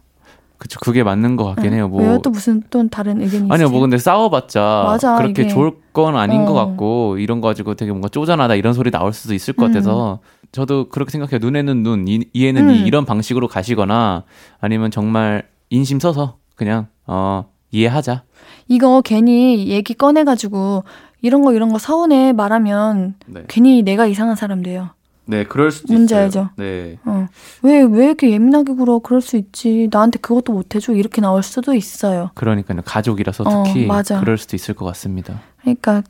그쵸, 0.58 0.80
그게 0.80 1.04
맞는 1.04 1.38
것 1.38 1.46
같긴 1.46 1.72
네. 1.72 1.78
해요. 1.78 1.88
뭐 1.88 2.02
왜요? 2.02 2.20
또 2.20 2.30
무슨 2.30 2.62
또 2.70 2.88
다른 2.88 3.20
의견이? 3.22 3.48
아니요, 3.52 3.70
뭐 3.70 3.80
근데 3.82 3.98
싸워봤자 3.98 4.84
맞아, 4.86 5.16
그렇게 5.16 5.44
이게. 5.44 5.48
좋을 5.48 5.72
건 5.94 6.16
아닌 6.16 6.46
것 6.46 6.52
어. 6.54 6.66
같고 6.66 7.18
이런 7.18 7.42
거 7.42 7.48
가지고 7.48 7.74
되게 7.76 7.92
뭔가 7.92 8.10
쪼잔하다 8.10 8.56
이런 8.56 8.74
소리 8.74 8.92
나올 8.92 9.14
수도 9.14 9.34
있을 9.34 9.54
것 9.56 9.66
음. 9.66 9.72
같아서 9.74 10.20
저도 10.52 10.90
그렇게 10.90 11.12
생각해요. 11.12 11.40
눈에는 11.40 11.84
눈, 11.84 12.08
이, 12.08 12.26
이에는 12.34 12.70
이 12.76 12.82
음. 12.82 12.86
이런 12.88 13.06
방식으로 13.06 13.48
가시거나 13.48 14.24
아니면 14.60 14.92
정말 14.92 15.48
인심 15.72 16.00
써서 16.00 16.38
그냥 16.56 16.88
어 17.08 17.46
이해하자. 17.72 18.24
이거 18.68 19.02
괜히 19.02 19.68
얘기 19.70 19.96
꺼내가지고 19.96 20.84
이런 21.22 21.42
거 21.42 21.54
이런 21.54 21.70
거 21.70 21.80
서운해 21.80 22.34
말하면 22.34 23.16
네, 23.26 23.44
괜히 23.48 23.82
내가 23.82 24.06
이상한 24.06 24.36
사람 24.36 24.62
돼요. 24.62 24.90
네 25.26 25.46
그럴 25.46 25.72
수도 25.72 25.94
뭔지 25.94 26.14
있어요. 26.14 26.24
알죠? 26.26 26.50
네, 26.58 26.98
어. 27.06 27.28
왜, 27.62 27.82
왜 27.84 28.06
이렇게 28.06 28.30
예민하게 28.32 28.74
굴어? 28.74 29.00
그럴 29.00 29.22
수 29.22 29.38
있지. 29.38 29.88
나한테 29.92 30.20
그것도 30.20 30.52
못해줘. 30.52 30.94
이렇게 30.94 31.22
나올 31.22 31.42
수도 31.42 31.74
있어요. 31.74 32.32
그러니까요. 32.36 32.82
가족이라서 32.84 33.44
어, 33.46 33.64
특히 33.64 33.86
맞아. 33.86 34.20
그럴 34.20 34.38
수도 34.38 34.56
있을 34.58 34.74
것 34.76 34.84
같습니다. 34.86 35.42
그러니까, 35.62 36.04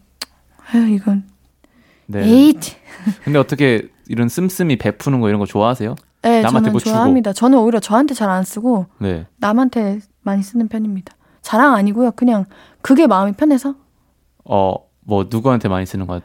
아유, 0.72 0.88
이건. 0.96 1.24
네. 2.08 2.26
에잇! 2.26 2.60
근데 3.24 3.38
어떻게 3.38 3.88
이런 4.08 4.28
씀씀이 4.28 4.78
베푸는 4.78 5.20
거 5.20 5.30
이런 5.30 5.40
거 5.40 5.46
좋아하세요? 5.46 5.96
네, 6.22 6.42
남한테 6.42 6.52
저는 6.60 6.72
뭐 6.72 6.80
주고. 6.80 6.92
좋아합니다. 6.92 7.34
저는 7.34 7.58
오히려 7.58 7.80
저한테 7.80 8.14
잘 8.14 8.30
안 8.30 8.44
쓰고 8.44 8.86
네. 9.00 9.26
남한테 9.38 10.00
많이 10.22 10.44
쓰는 10.44 10.68
편입니다. 10.68 11.14
자랑 11.42 11.74
아니고요. 11.76 12.12
그냥 12.12 12.46
그게 12.82 13.08
마음이 13.08 13.34
편해서 13.34 13.74
어, 14.46 14.76
뭐 15.02 15.26
누구한테 15.30 15.68
많이 15.68 15.86
쓰는 15.86 16.06
거? 16.08 16.22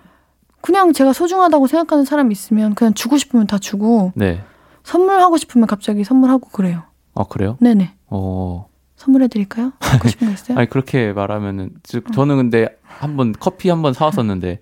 그냥 0.61 0.92
제가 0.92 1.12
소중하다고 1.12 1.66
생각하는 1.66 2.05
사람이 2.05 2.32
있으면 2.32 2.74
그냥 2.74 2.92
주고 2.92 3.16
싶으면 3.16 3.47
다 3.47 3.57
주고 3.59 4.12
네. 4.14 4.42
선물하고 4.84 5.36
싶으면 5.38 5.66
갑자기 5.66 6.05
선물하고 6.05 6.51
그래요. 6.51 6.82
어, 7.14 7.24
그래요? 7.26 7.57
네 7.61 7.74
네. 7.74 7.94
어. 8.09 8.66
선물해 8.97 9.28
드릴까요? 9.28 9.72
갖고 9.78 10.09
싶은 10.09 10.26
거 10.28 10.32
있어요? 10.34 10.57
아니 10.59 10.68
그렇게 10.68 11.12
말하면은 11.12 11.70
즉 11.82 12.12
저는 12.12 12.36
근데 12.36 12.78
한번 12.82 13.32
커피 13.38 13.68
한번 13.68 13.92
사 13.92 14.07
왔었는데 14.07 14.61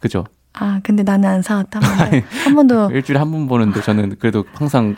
그죠? 0.00 0.24
아, 0.54 0.80
근데 0.82 1.02
나는 1.02 1.28
안 1.28 1.42
사왔다. 1.42 1.80
한 1.80 2.10
번도. 2.10 2.26
한 2.44 2.54
번도 2.54 2.90
일주일에 2.92 3.18
한 3.18 3.30
번 3.30 3.46
보는데 3.48 3.80
저는 3.80 4.16
그래도 4.18 4.44
항상 4.54 4.96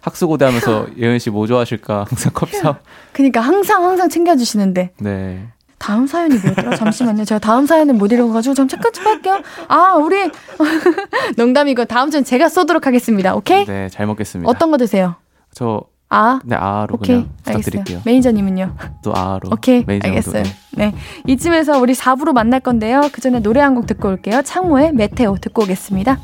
학수고대 0.00 0.44
하면서 0.44 0.86
예은 0.98 1.18
씨 1.18 1.30
뭐 1.30 1.46
좋아하실까 1.46 2.06
항상 2.08 2.32
커피 2.34 2.56
사. 2.56 2.76
그러니까 3.12 3.40
항상 3.40 3.84
항상 3.84 4.08
챙겨주시는데 4.08 4.92
네. 4.98 5.48
다음 5.78 6.06
사연이 6.06 6.36
뭐였더라? 6.38 6.76
잠시만요. 6.76 7.24
제가 7.24 7.38
다음 7.40 7.66
사연을 7.66 7.94
못 7.94 8.10
읽어가지고 8.12 8.54
좀 8.54 8.68
잠깐 8.68 8.92
좀 8.92 9.04
할게요. 9.06 9.40
아, 9.68 9.94
우리 9.94 10.30
농담이고 11.36 11.84
다음 11.86 12.10
주는 12.10 12.24
제가 12.24 12.48
쏘도록 12.48 12.86
하겠습니다. 12.86 13.34
오케이? 13.34 13.64
네, 13.64 13.88
잘 13.88 14.06
먹겠습니다. 14.06 14.48
어떤 14.48 14.70
거 14.70 14.76
드세요? 14.76 15.16
저 15.52 15.82
아. 16.14 16.40
네, 16.44 16.54
아로 16.56 16.94
오케이. 16.96 17.16
그냥 17.16 17.28
부탁드릴게요. 17.42 17.80
알겠어요. 17.98 18.02
매니저님은요? 18.04 18.74
또 19.02 19.14
아로. 19.16 19.48
오케이. 19.50 19.84
알겠어요. 19.88 20.42
네. 20.42 20.50
네. 20.76 20.94
이쯤에서 21.26 21.78
우리 21.80 21.94
4부로 21.94 22.32
만날 22.32 22.60
건데요. 22.60 23.08
그 23.12 23.20
전에 23.20 23.40
노래 23.40 23.60
한 23.60 23.74
곡 23.74 23.86
듣고 23.86 24.08
올게요. 24.08 24.42
창모의 24.42 24.92
메테오 24.92 25.38
듣고 25.38 25.62
오겠습니다. 25.62 26.18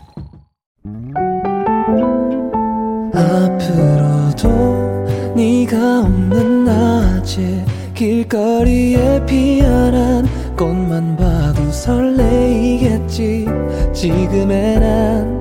앞으로도 3.59 5.35
네가 5.35 6.01
없는 6.01 6.65
낮에 6.65 7.65
길거리에 7.95 9.25
피어난 9.27 10.27
꽃만 10.57 11.17
봐도 11.17 11.71
설레이겠지 11.71 13.47
지금의 13.93 14.81
난 14.81 15.41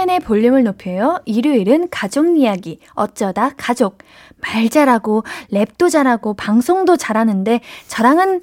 신예은의 0.00 0.20
볼륨을 0.20 0.64
높여요. 0.64 1.20
일요일은 1.24 1.88
가족 1.90 2.38
이야기. 2.38 2.78
어쩌다 2.94 3.50
가족. 3.56 3.98
말 4.40 4.68
잘하고, 4.68 5.24
랩도 5.52 5.90
잘하고, 5.90 6.34
방송도 6.34 6.96
잘하는데, 6.96 7.60
저랑은 7.88 8.42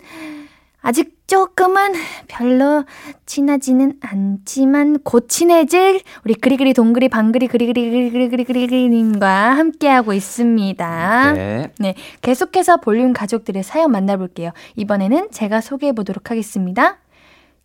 아직 0.81 1.17
조금은 1.27 1.93
별로 2.27 2.85
친하지는 3.25 3.93
않지만 3.99 4.99
곧 5.03 5.27
친해질 5.27 6.01
우리 6.23 6.33
그리그리 6.35 6.73
동그리 6.73 7.09
방그리 7.09 7.47
그리그리 7.47 8.09
그리그리 8.09 9.13
함께하고 9.25 10.13
있습니다. 10.13 11.33
네. 11.33 11.71
네, 11.79 11.95
계속해서 12.21 12.77
볼륨 12.77 13.11
가족들의 13.11 13.63
사연 13.63 13.91
만나볼게요. 13.91 14.51
이번에는 14.77 15.31
제가 15.31 15.59
소개해 15.59 15.91
보도록 15.91 16.31
하겠습니다. 16.31 16.99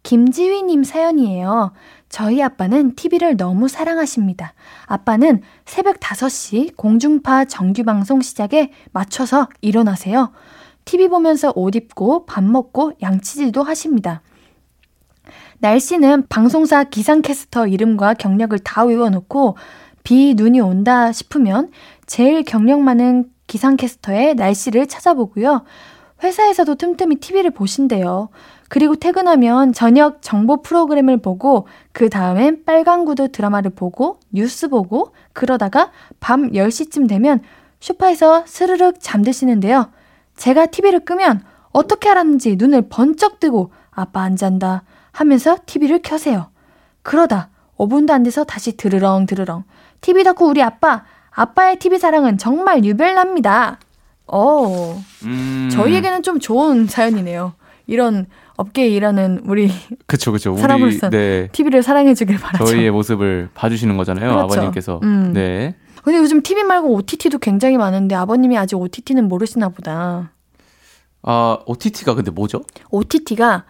김지휘님 0.03 0.85
사연이에요. 0.85 1.73
저희 2.09 2.43
아빠는 2.43 2.95
TV를 2.95 3.37
너무 3.37 3.69
사랑하십니다. 3.69 4.55
아빠는 4.87 5.43
새벽 5.65 6.01
5시 6.01 6.77
공중파 6.77 7.47
정규방송 7.47 8.21
시작에 8.21 8.71
맞춰서 8.93 9.49
일어나세요. 9.61 10.33
TV 10.85 11.09
보면서 11.09 11.53
옷 11.55 11.77
입고 11.77 12.27
밥 12.27 12.43
먹고 12.45 12.93
양치질도 13.01 13.63
하십니다. 13.63 14.23
날씨는 15.61 16.27
방송사 16.29 16.85
기상캐스터 16.85 17.69
이름과 17.69 18.15
경력을 18.15 18.59
다 18.59 18.85
외워놓고 18.85 19.57
비, 20.03 20.35
눈이 20.37 20.61
온다 20.61 21.13
싶으면 21.13 21.71
제일 22.07 22.43
경력 22.43 22.81
많은 22.81 23.31
기상캐스터의 23.47 24.35
날씨를 24.35 24.89
찾아보고요. 24.89 25.65
회사에서도 26.23 26.75
틈틈이 26.75 27.17
TV를 27.17 27.51
보신대요. 27.53 28.29
그리고 28.73 28.97
퇴근하면 28.97 29.75
저녁 29.75 30.23
정보 30.23 30.63
프로그램을 30.63 31.19
보고 31.19 31.69
그 31.93 32.09
다음엔 32.09 32.65
빨간 32.65 33.05
구두 33.05 33.29
드라마를 33.29 33.73
보고 33.73 34.19
뉴스 34.31 34.71
보고 34.71 35.13
그러다가 35.35 35.91
밤 36.21 36.53
10시쯤 36.53 37.07
되면 37.07 37.43
소파에서 37.81 38.45
스르륵 38.47 38.95
잠드시는데요. 38.99 39.91
제가 40.37 40.65
TV를 40.65 41.01
끄면 41.01 41.45
어떻게 41.73 42.09
알았는지 42.09 42.57
눈을 42.57 42.89
번쩍 42.89 43.41
뜨고 43.41 43.73
아빠 43.91 44.23
안 44.23 44.37
잔다 44.37 44.85
하면서 45.11 45.59
TV를 45.67 46.01
켜세요. 46.01 46.49
그러다 47.03 47.51
5분도 47.77 48.13
안 48.13 48.23
돼서 48.23 48.43
다시 48.43 48.79
드르렁 48.79 49.27
드르렁 49.27 49.65
TV 50.01 50.25
덕후 50.25 50.47
우리 50.47 50.63
아빠 50.63 51.05
아빠의 51.31 51.77
TV 51.77 51.99
사랑은 51.99 52.39
정말 52.39 52.87
유별납니다. 52.87 53.81
어, 54.29 54.99
음. 55.25 55.69
저희에게는 55.71 56.23
좀 56.23 56.41
좋은 56.41 56.87
사연이네요. 56.87 57.53
이런 57.87 58.27
업계에 58.63 58.89
일하는 58.89 59.43
우리 59.45 59.71
그쵸, 60.07 60.33
그쵸. 60.33 60.57
사람으로서 60.57 61.11
네. 61.11 61.49
TV를 61.53 61.83
사랑해 61.83 62.15
주길 62.15 62.39
바라죠. 62.39 62.65
저희의 62.65 62.91
모습을 62.91 63.49
봐주시는 63.55 63.97
거잖아요. 63.97 64.31
그렇죠. 64.31 64.45
아버님께서. 64.45 65.01
음. 65.03 65.33
네. 65.33 65.75
근데 66.03 66.19
요즘 66.19 66.43
TV 66.43 66.65
말고 66.65 66.95
OTT도 66.95 67.39
굉장히 67.39 67.77
많은데 67.77 68.15
아버님이 68.15 68.59
아직 68.59 68.77
OTT는 68.77 69.29
모르시나 69.29 69.69
보다. 69.69 70.33
아, 71.23 71.59
OTT가 71.67 72.15
근데 72.15 72.31
뭐죠? 72.31 72.63
OTT가 72.91 73.65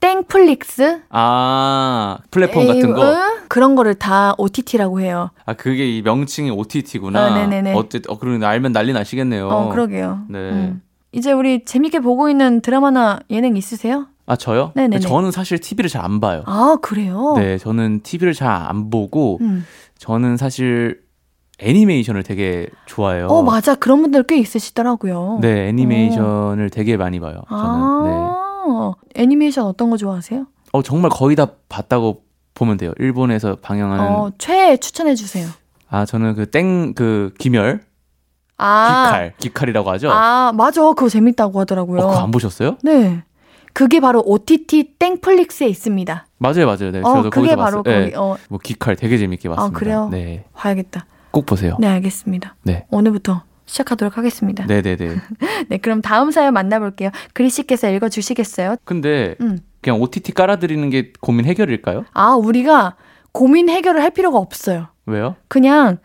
땡플릭스 0.00 1.00
아, 1.10 2.18
플랫폼 2.30 2.66
같은 2.66 2.92
거. 2.94 3.02
응? 3.12 3.38
그런 3.48 3.74
거를 3.74 3.94
다 3.94 4.34
OTT라고 4.38 5.00
해요. 5.00 5.30
아, 5.44 5.54
그게 5.54 5.88
이 5.88 6.02
명칭이 6.02 6.50
OTT구나. 6.50 7.24
아, 7.24 7.34
네네네. 7.34 7.74
어쨌, 7.74 8.02
어, 8.08 8.18
그러면 8.18 8.44
알면 8.44 8.72
난리 8.72 8.92
나시겠네요. 8.92 9.48
어, 9.48 9.68
그러게요. 9.70 10.20
네. 10.28 10.38
음. 10.38 10.82
이제 11.12 11.32
우리 11.32 11.64
재밌게 11.64 12.00
보고 12.00 12.28
있는 12.28 12.60
드라마나 12.60 13.18
예능 13.30 13.56
있으세요? 13.56 14.06
아, 14.28 14.36
저요? 14.36 14.72
네네네. 14.74 15.00
저는 15.00 15.30
사실 15.30 15.58
TV를 15.58 15.88
잘 15.88 16.04
안 16.04 16.20
봐요. 16.20 16.42
아, 16.46 16.76
그래요? 16.82 17.34
네, 17.36 17.56
저는 17.58 18.00
TV를 18.02 18.34
잘 18.34 18.48
안 18.48 18.90
보고, 18.90 19.38
음. 19.40 19.64
저는 19.98 20.36
사실 20.36 21.00
애니메이션을 21.60 22.22
되게 22.22 22.68
좋아해요. 22.86 23.26
어, 23.28 23.42
맞아. 23.42 23.74
그런 23.74 24.02
분들 24.02 24.24
꽤 24.24 24.36
있으시더라고요. 24.38 25.38
네, 25.40 25.68
애니메이션을 25.68 26.70
되게 26.70 26.96
많이 26.96 27.18
봐요. 27.18 27.40
저는. 27.48 28.04
네. 28.04 28.26
아, 28.30 28.92
애니메이션 29.16 29.64
어떤 29.64 29.90
거 29.90 29.96
좋아하세요? 29.96 30.46
어, 30.72 30.82
정말 30.82 31.10
거의 31.10 31.34
다 31.34 31.46
봤다고 31.68 32.22
보면 32.54 32.76
돼요. 32.76 32.92
일본에서 32.98 33.56
방영하는. 33.62 34.04
어, 34.04 34.30
최애 34.38 34.76
추천해 34.76 35.14
주세요. 35.14 35.48
아, 35.88 36.04
저는 36.04 36.34
그 36.34 36.50
땡, 36.50 36.92
그, 36.94 37.32
기멸? 37.38 37.80
아, 38.58 39.04
기칼. 39.10 39.34
기칼이라고 39.38 39.90
하죠? 39.92 40.10
아, 40.12 40.52
맞아. 40.54 40.82
그거 40.82 41.08
재밌다고 41.08 41.58
하더라고요. 41.60 42.00
어, 42.02 42.08
그거 42.08 42.20
안 42.22 42.30
보셨어요? 42.30 42.76
네. 42.82 43.22
그게 43.72 44.00
바로 44.00 44.22
OTT 44.24 44.94
땡플릭스에 44.98 45.66
있습니다. 45.68 46.26
맞아요, 46.38 46.66
맞아요. 46.66 46.90
네, 46.90 47.00
어, 47.00 47.14
저도 47.14 47.30
그게 47.30 47.54
바로. 47.56 47.82
거기, 47.82 47.90
네, 47.90 48.12
어, 48.16 48.36
뭐 48.48 48.58
기칼 48.62 48.96
되게 48.96 49.18
재밌게 49.18 49.48
봤습니다. 49.48 49.78
그래요? 49.78 50.08
네, 50.10 50.44
봐야겠다. 50.54 51.06
꼭 51.30 51.46
보세요. 51.46 51.76
네, 51.78 51.86
알겠습니다. 51.88 52.56
네. 52.62 52.86
오늘부터 52.90 53.42
시작하도록 53.66 54.16
하겠습니다. 54.16 54.66
네. 54.66 54.82
네, 54.82 54.96
네, 54.96 55.16
네. 55.68 55.78
그럼 55.78 56.00
다음 56.00 56.30
사연 56.30 56.54
만나볼게요. 56.54 57.10
그리 57.34 57.50
씨께서 57.50 57.88
읽어주시겠어요? 57.90 58.76
근데 58.84 59.36
음. 59.40 59.58
그냥 59.80 60.00
OTT 60.00 60.32
깔아드리는 60.32 60.90
게 60.90 61.12
고민 61.20 61.44
해결일까요? 61.44 62.04
아, 62.12 62.32
우리가 62.32 62.96
고민 63.32 63.68
해결을 63.68 64.02
할 64.02 64.10
필요가 64.10 64.38
없어요. 64.38 64.88
왜요? 65.06 65.36
그냥 65.48 65.98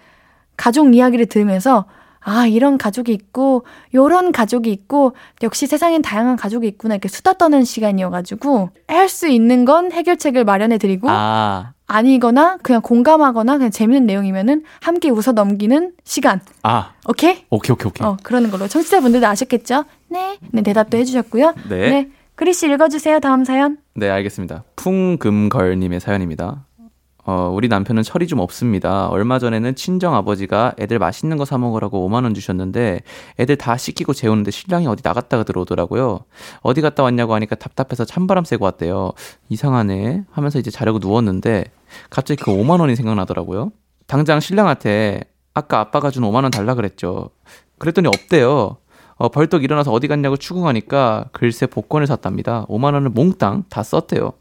가족 0.58 0.94
이야기를 0.94 1.26
들으면서 1.26 1.86
아, 2.24 2.48
이런 2.48 2.78
가족이 2.78 3.12
있고, 3.14 3.66
요런 3.94 4.32
가족이 4.32 4.72
있고, 4.72 5.16
역시 5.42 5.68
세상엔 5.68 6.02
다양한 6.02 6.36
가족이 6.38 6.68
있구나. 6.68 6.96
이렇게 6.96 7.08
수다 7.10 7.34
떠는 7.34 7.64
시간이어가지고, 7.64 8.70
할 8.88 9.10
수 9.10 9.28
있는 9.28 9.66
건 9.66 9.92
해결책을 9.92 10.44
마련해드리고, 10.46 11.08
아, 11.10 11.74
아니거나, 11.88 12.58
그냥 12.64 12.82
공감하거나, 12.82 13.58
그냥 13.58 13.70
재밌는 13.72 14.06
내용이면은 14.06 14.64
함께 14.82 15.10
웃어 15.10 15.34
넘기는 15.34 15.92
시간. 16.04 16.40
아, 16.64 16.92
오케이? 17.08 17.44
오케이, 17.50 17.74
오케이, 17.74 17.88
오케이. 17.90 18.08
어, 18.08 18.18
그러는 18.24 18.50
걸로. 18.50 18.68
청취자분들도 18.68 19.28
아셨겠죠? 19.28 19.84
네. 20.10 20.38
네, 20.52 20.62
대답도 20.62 20.98
해주셨고요. 20.98 21.54
네. 21.70 22.10
그리씨 22.36 22.68
읽어주세요. 22.68 23.20
다음 23.20 23.44
사연. 23.46 23.78
네, 23.96 24.10
알겠습니다. 24.10 24.64
풍금걸님의 24.76 26.00
사연입니다. 26.00 26.66
어, 27.26 27.50
우리 27.54 27.70
남편은 27.70 28.04
철이 28.04 28.28
좀 28.28 28.40
없습니다. 28.40 29.08
얼마 29.08 29.40
전에는 29.40 29.76
친정 29.76 30.14
아버지가 30.14 30.74
애들 30.78 31.00
맛있는 31.00 31.38
거 31.38 31.46
사 31.46 31.58
먹으라고 31.58 32.08
5만 32.10 32.24
원 32.24 32.34
주셨는데 32.34 33.02
애들 33.40 33.56
다 33.58 33.78
씻기고 33.78 34.14
재우는데 34.14 34.52
신랑이 34.52 34.88
어디 34.88 35.02
나갔다가 35.04 35.44
들어오더라고요. 35.44 36.22
어디 36.62 36.82
갔다 36.82 37.04
왔냐고 37.04 37.34
하니까 37.36 37.56
답답해서 37.56 38.06
찬바람 38.06 38.44
쐬고 38.44 38.66
왔대요. 38.66 39.12
이상하네 39.50 40.24
하면서 40.32 40.60
이제 40.60 40.72
자려고 40.72 41.00
누웠는데 41.00 41.66
갑자기 42.10 42.42
그 42.44 42.52
5만 42.52 42.80
원이 42.82 42.96
생각나더라고요. 42.96 43.72
당장 44.08 44.40
신랑한테 44.40 45.22
아까 45.54 45.80
아빠가 45.80 46.10
준 46.10 46.24
5만 46.24 46.44
원 46.44 46.52
달라 46.52 46.74
그랬죠. 46.76 47.30
그랬더니 47.78 48.08
없대요. 48.08 48.78
어, 49.16 49.30
벌떡 49.30 49.64
일어나서 49.64 49.92
어디 49.92 50.08
갔냐고 50.08 50.36
추궁하니까 50.38 51.26
글쎄 51.32 51.68
복권을 51.68 52.08
샀답니다. 52.08 52.66
5만 52.68 52.96
원을 52.96 53.10
몽땅 53.10 53.66
다 53.70 53.84
썼대요. 53.84 54.34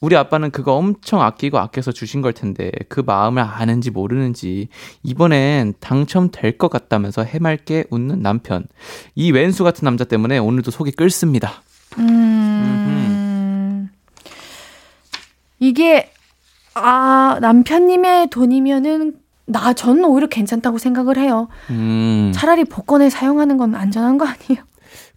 우리 0.00 0.16
아빠는 0.16 0.50
그거 0.50 0.74
엄청 0.74 1.20
아끼고 1.20 1.58
아껴서 1.58 1.92
주신 1.92 2.22
걸 2.22 2.32
텐데 2.32 2.70
그 2.88 3.02
마음을 3.04 3.42
아는지 3.42 3.90
모르는지 3.90 4.68
이번엔 5.02 5.74
당첨될 5.78 6.56
것 6.56 6.70
같다면서 6.70 7.22
해맑게 7.22 7.84
웃는 7.90 8.22
남편. 8.22 8.64
이 9.14 9.30
왼수 9.30 9.62
같은 9.62 9.84
남자 9.84 10.04
때문에 10.04 10.38
오늘도 10.38 10.70
속이 10.70 10.92
끓습니다. 10.92 11.62
음. 11.98 13.90
이게, 15.58 16.10
아, 16.74 17.38
남편님의 17.42 18.30
돈이면은, 18.30 19.16
나, 19.44 19.74
저는 19.74 20.06
오히려 20.06 20.26
괜찮다고 20.26 20.78
생각을 20.78 21.18
해요. 21.18 21.48
음. 21.68 22.32
차라리 22.34 22.64
복권을 22.64 23.10
사용하는 23.10 23.58
건 23.58 23.74
안전한 23.74 24.16
거 24.16 24.24
아니에요? 24.24 24.64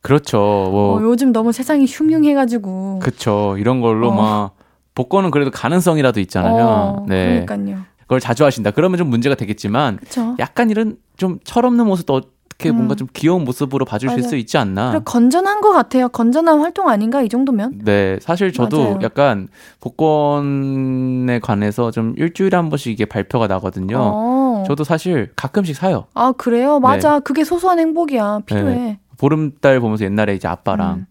그렇죠. 0.02 0.38
뭐 0.38 1.00
어, 1.00 1.02
요즘 1.02 1.32
너무 1.32 1.54
세상이 1.54 1.86
흉흉해가지고. 1.88 3.00
그쵸. 3.00 3.56
이런 3.58 3.80
걸로 3.80 4.10
어. 4.10 4.16
막 4.16 4.56
복권은 4.96 5.32
그래도 5.32 5.52
가능성이라도 5.52 6.20
있잖아요. 6.22 6.64
어, 6.66 7.06
네. 7.08 7.44
그러니까요. 7.46 7.84
그걸 8.02 8.20
자주 8.20 8.46
하신다. 8.46 8.72
그러면 8.72 8.98
좀 8.98 9.10
문제가 9.10 9.36
되겠지만 9.36 9.98
그쵸. 9.98 10.36
약간 10.40 10.70
이런 10.70 10.98
좀 11.18 11.40
철없는 11.44 11.86
모습도 11.88 12.14
어떻게 12.14 12.70
음. 12.70 12.76
뭔가 12.76 12.96
좀 12.96 13.08
귀여운 13.14 13.44
모습으로 13.44 13.86
봐주실 13.86 14.18
맞아요. 14.18 14.30
수 14.30 14.36
있지 14.36 14.58
않나. 14.58 15.00
건전한 15.04 15.62
것 15.62 15.72
같아요. 15.72 16.10
건전한 16.10 16.60
활동 16.60 16.90
아닌가 16.90 17.22
이 17.24 17.30
정도면? 17.30 17.80
네, 17.84 18.20
사실 18.22 18.52
저도 18.54 18.84
맞아요. 18.84 19.00
약간 19.02 19.48
복권에 19.80 21.40
관해서 21.40 21.92
좀 21.92 22.14
일주일에 22.18 22.56
한 22.56 22.70
번씩 22.70 22.92
이게 22.92 23.06
발표가 23.06 23.48
나거든요. 23.48 23.98
어. 24.00 24.64
저도 24.68 24.84
사실 24.84 25.32
가끔씩 25.36 25.76
사요. 25.76 26.06
아 26.14 26.34
그래요? 26.38 26.80
맞아. 26.80 27.20
그게 27.20 27.44
소소한 27.44 27.80
행복이야. 27.80 28.42
필요해. 28.46 28.76
네. 28.76 29.00
보름달 29.18 29.80
보면서 29.80 30.04
옛날에 30.06 30.36
이제 30.36 30.48
아빠랑 30.48 30.94
음. 30.94 31.06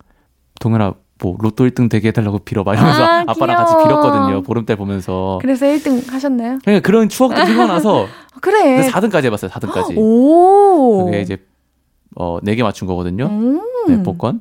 동현아 0.60 0.94
뭐 1.22 1.36
로또 1.38 1.64
1등 1.66 1.88
되게 1.88 2.08
해달라고 2.08 2.40
빌어봐 2.40 2.74
이러면서 2.74 3.04
아, 3.04 3.24
아, 3.26 3.32
빠랑 3.32 3.56
같이. 3.56 3.74
빌었거든요. 3.76 4.42
보름달 4.42 4.76
보면서. 4.76 5.38
그래서 5.40 5.66
1등 5.66 6.10
하셨나요? 6.10 6.58
그러니까 6.64 6.84
그런 6.84 7.08
추억도 7.08 7.44
생각나서 7.46 8.06
아, 8.06 8.38
그래. 8.40 8.88
4등까지 8.90 9.26
해봤어요. 9.26 9.50
4등까지. 9.52 9.96
오. 9.96 11.04
그게 11.06 11.20
이제 11.20 11.38
어 12.16 12.40
4개 12.40 12.62
맞춘 12.62 12.88
거거든요. 12.88 13.26
음. 13.26 13.60
네, 13.88 14.02
복권. 14.02 14.40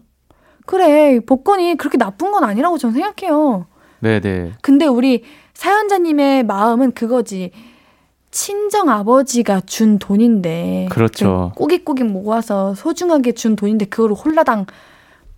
그래. 0.65 1.19
복권이 1.19 1.77
그렇게 1.77 1.97
나쁜 1.99 2.31
건 2.31 2.43
아니라고 2.43 2.79
저는 2.79 2.93
생각해요. 2.95 3.67
네, 3.99 4.19
네. 4.19 4.51
근데 4.61 4.87
우리 4.87 5.23
사연자님의 5.53 6.43
마음은 6.43 6.93
그거지. 6.93 7.51
친정 8.31 8.89
아버지가 8.89 9.61
준 9.61 9.99
돈인데. 9.99 10.87
그렇죠. 10.89 11.51
그 11.53 11.59
꼬깃꼬깃 11.59 12.05
모아서 12.05 12.73
소중하게 12.73 13.33
준 13.33 13.55
돈인데 13.55 13.85
그거를 13.85 14.15
홀라당 14.15 14.65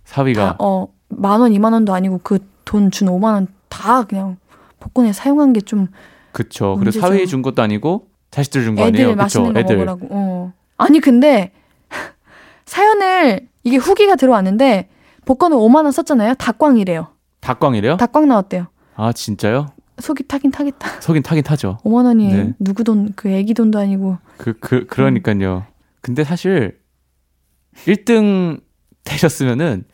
사위가 0.04 0.44
다, 0.44 0.56
어, 0.60 0.86
만 1.18 1.40
원, 1.40 1.52
이만 1.52 1.72
원도 1.72 1.94
아니고 1.94 2.20
그 2.22 2.38
돈준 2.64 3.08
5만 3.08 3.34
원 3.34 3.46
다 3.68 4.04
그냥 4.04 4.36
복권에 4.80 5.12
사용한 5.12 5.52
게 5.52 5.60
좀 5.60 5.88
그쵸. 6.32 6.76
그리고. 6.78 7.00
사위 7.00 7.26
준 7.26 7.42
것도 7.42 7.60
아니고 7.62 8.08
자식들 8.30 8.62
준 8.64 8.74
거 8.76 8.84
아니에요. 8.84 9.10
애들 9.10 9.16
그쵸. 9.16 9.16
맛있는 9.16 9.52
거 9.52 9.60
애들. 9.60 9.76
먹으라고. 9.76 10.06
어. 10.10 10.52
아니 10.76 11.00
근데 11.00 11.52
사연을 12.66 13.48
이게 13.62 13.76
후기가 13.76 14.16
들어왔는데 14.16 14.88
복권을 15.24 15.56
5만 15.56 15.84
원 15.84 15.92
썼잖아요. 15.92 16.34
닭광이래요. 16.34 17.08
닭광이래요? 17.40 17.96
닭광 17.96 18.28
나왔대요. 18.28 18.66
아 18.96 19.12
진짜요? 19.12 19.68
속이 19.98 20.24
타긴 20.28 20.50
타겠다. 20.50 21.00
속인 21.00 21.22
타긴 21.22 21.42
타죠. 21.44 21.78
5만 21.84 22.04
원이 22.06 22.32
네. 22.32 22.52
누구 22.58 22.82
돈, 22.84 23.12
그 23.16 23.28
애기 23.28 23.54
돈도 23.54 23.78
아니고. 23.78 24.18
그, 24.38 24.54
그, 24.58 24.86
그러니까요. 24.86 25.64
근데 26.00 26.24
사실 26.24 26.78
1등 27.86 28.60
되셨으면은 29.04 29.84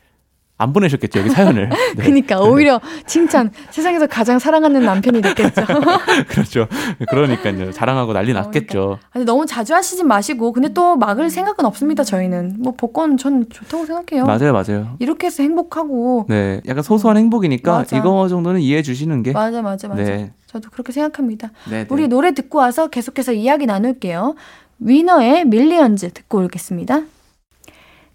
안 0.61 0.75
보내셨겠죠, 0.75 1.21
여기 1.21 1.31
사연을. 1.31 1.71
네. 1.97 2.05
그니까 2.05 2.39
오히려 2.39 2.81
칭찬. 3.07 3.51
세상에서 3.71 4.07
가장 4.07 4.39
사랑하는 4.39 4.85
남편이 4.85 5.23
됐겠죠. 5.23 5.63
그렇죠. 6.29 6.69
그러니까요. 7.09 7.73
자랑하고 7.73 8.13
난리 8.13 8.35
났겠죠. 8.35 8.99
아니 9.11 9.25
너무 9.25 9.47
자주 9.47 9.75
하시진 9.75 10.07
마시고 10.07 10.53
근데 10.53 10.69
또 10.69 10.97
막을 10.97 11.31
생각은 11.31 11.65
없습니다. 11.65 12.05
저희는 12.05 12.57
뭐 12.59 12.75
복권 12.77 13.17
전 13.17 13.49
좋다고 13.49 13.87
생각해요. 13.87 14.27
맞아요, 14.27 14.53
맞아요. 14.53 14.97
이렇게 14.99 15.29
해서 15.29 15.43
행복하고 15.43 16.27
네. 16.29 16.61
약간 16.69 16.83
소소한 16.83 17.17
행복이니까 17.17 17.79
맞아. 17.79 17.97
이거 17.97 18.29
정도는 18.29 18.61
이해해 18.61 18.83
주시는 18.83 19.23
게. 19.23 19.33
맞아 19.33 19.63
맞아 19.63 19.89
맞아. 19.89 20.03
네. 20.03 20.33
저도 20.47 20.69
그렇게 20.71 20.93
생각합니다. 20.93 21.53
네. 21.71 21.85
네. 21.85 21.87
우리 21.89 22.07
노래 22.07 22.33
듣고 22.33 22.59
와서 22.59 22.89
계속해서 22.89 23.33
이야기 23.33 23.65
나눌게요. 23.65 24.35
위너의 24.81 25.47
밀리언즈 25.47 26.11
듣고 26.13 26.43
오겠습니다. 26.43 27.03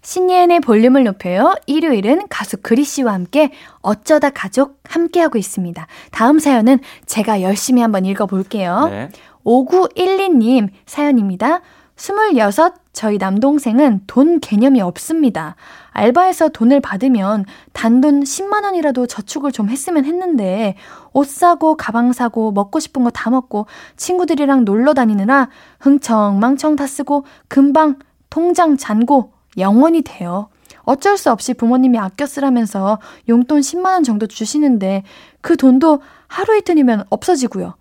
신예은의 0.06 0.60
볼륨을 0.60 1.02
높여요. 1.02 1.56
일요일은 1.66 2.28
가수 2.28 2.58
그리 2.58 2.84
씨와 2.84 3.12
함께 3.12 3.50
어쩌다 3.80 4.30
가족 4.30 4.78
함께하고 4.84 5.36
있습니다. 5.36 5.84
다음 6.12 6.38
사연은 6.38 6.78
제가 7.06 7.42
열심히 7.42 7.82
한번 7.82 8.04
읽어볼게요. 8.04 8.86
네. 8.88 9.08
5912님 9.44 10.68
사연입니다. 10.86 11.60
26, 11.96 12.74
저희 12.92 13.18
남동생은 13.18 14.02
돈 14.06 14.38
개념이 14.38 14.80
없습니다. 14.80 15.56
알바에서 15.90 16.50
돈을 16.50 16.80
받으면 16.80 17.44
단돈 17.72 18.22
10만 18.22 18.62
원이라도 18.62 19.08
저축을 19.08 19.50
좀 19.50 19.70
했으면 19.70 20.04
했는데, 20.04 20.76
옷 21.14 21.26
사고, 21.26 21.76
가방 21.76 22.12
사고, 22.12 22.52
먹고 22.52 22.78
싶은 22.78 23.02
거 23.02 23.10
다 23.10 23.30
먹고, 23.30 23.66
친구들이랑 23.96 24.64
놀러 24.64 24.94
다니느라 24.94 25.48
흥청망청 25.80 26.76
다 26.76 26.86
쓰고, 26.86 27.24
금방 27.48 27.96
통장 28.28 28.76
잔고, 28.76 29.35
영원이 29.58 30.02
돼요. 30.02 30.48
어쩔 30.82 31.16
수 31.16 31.30
없이 31.30 31.54
부모님이 31.54 31.98
아껴 31.98 32.26
쓰라면서 32.26 32.98
용돈 33.28 33.60
10만원 33.60 34.04
정도 34.04 34.26
주시는데, 34.26 35.02
그 35.40 35.56
돈도 35.56 36.00
하루 36.28 36.56
이틀이면 36.56 37.04
없어지고요. 37.10 37.74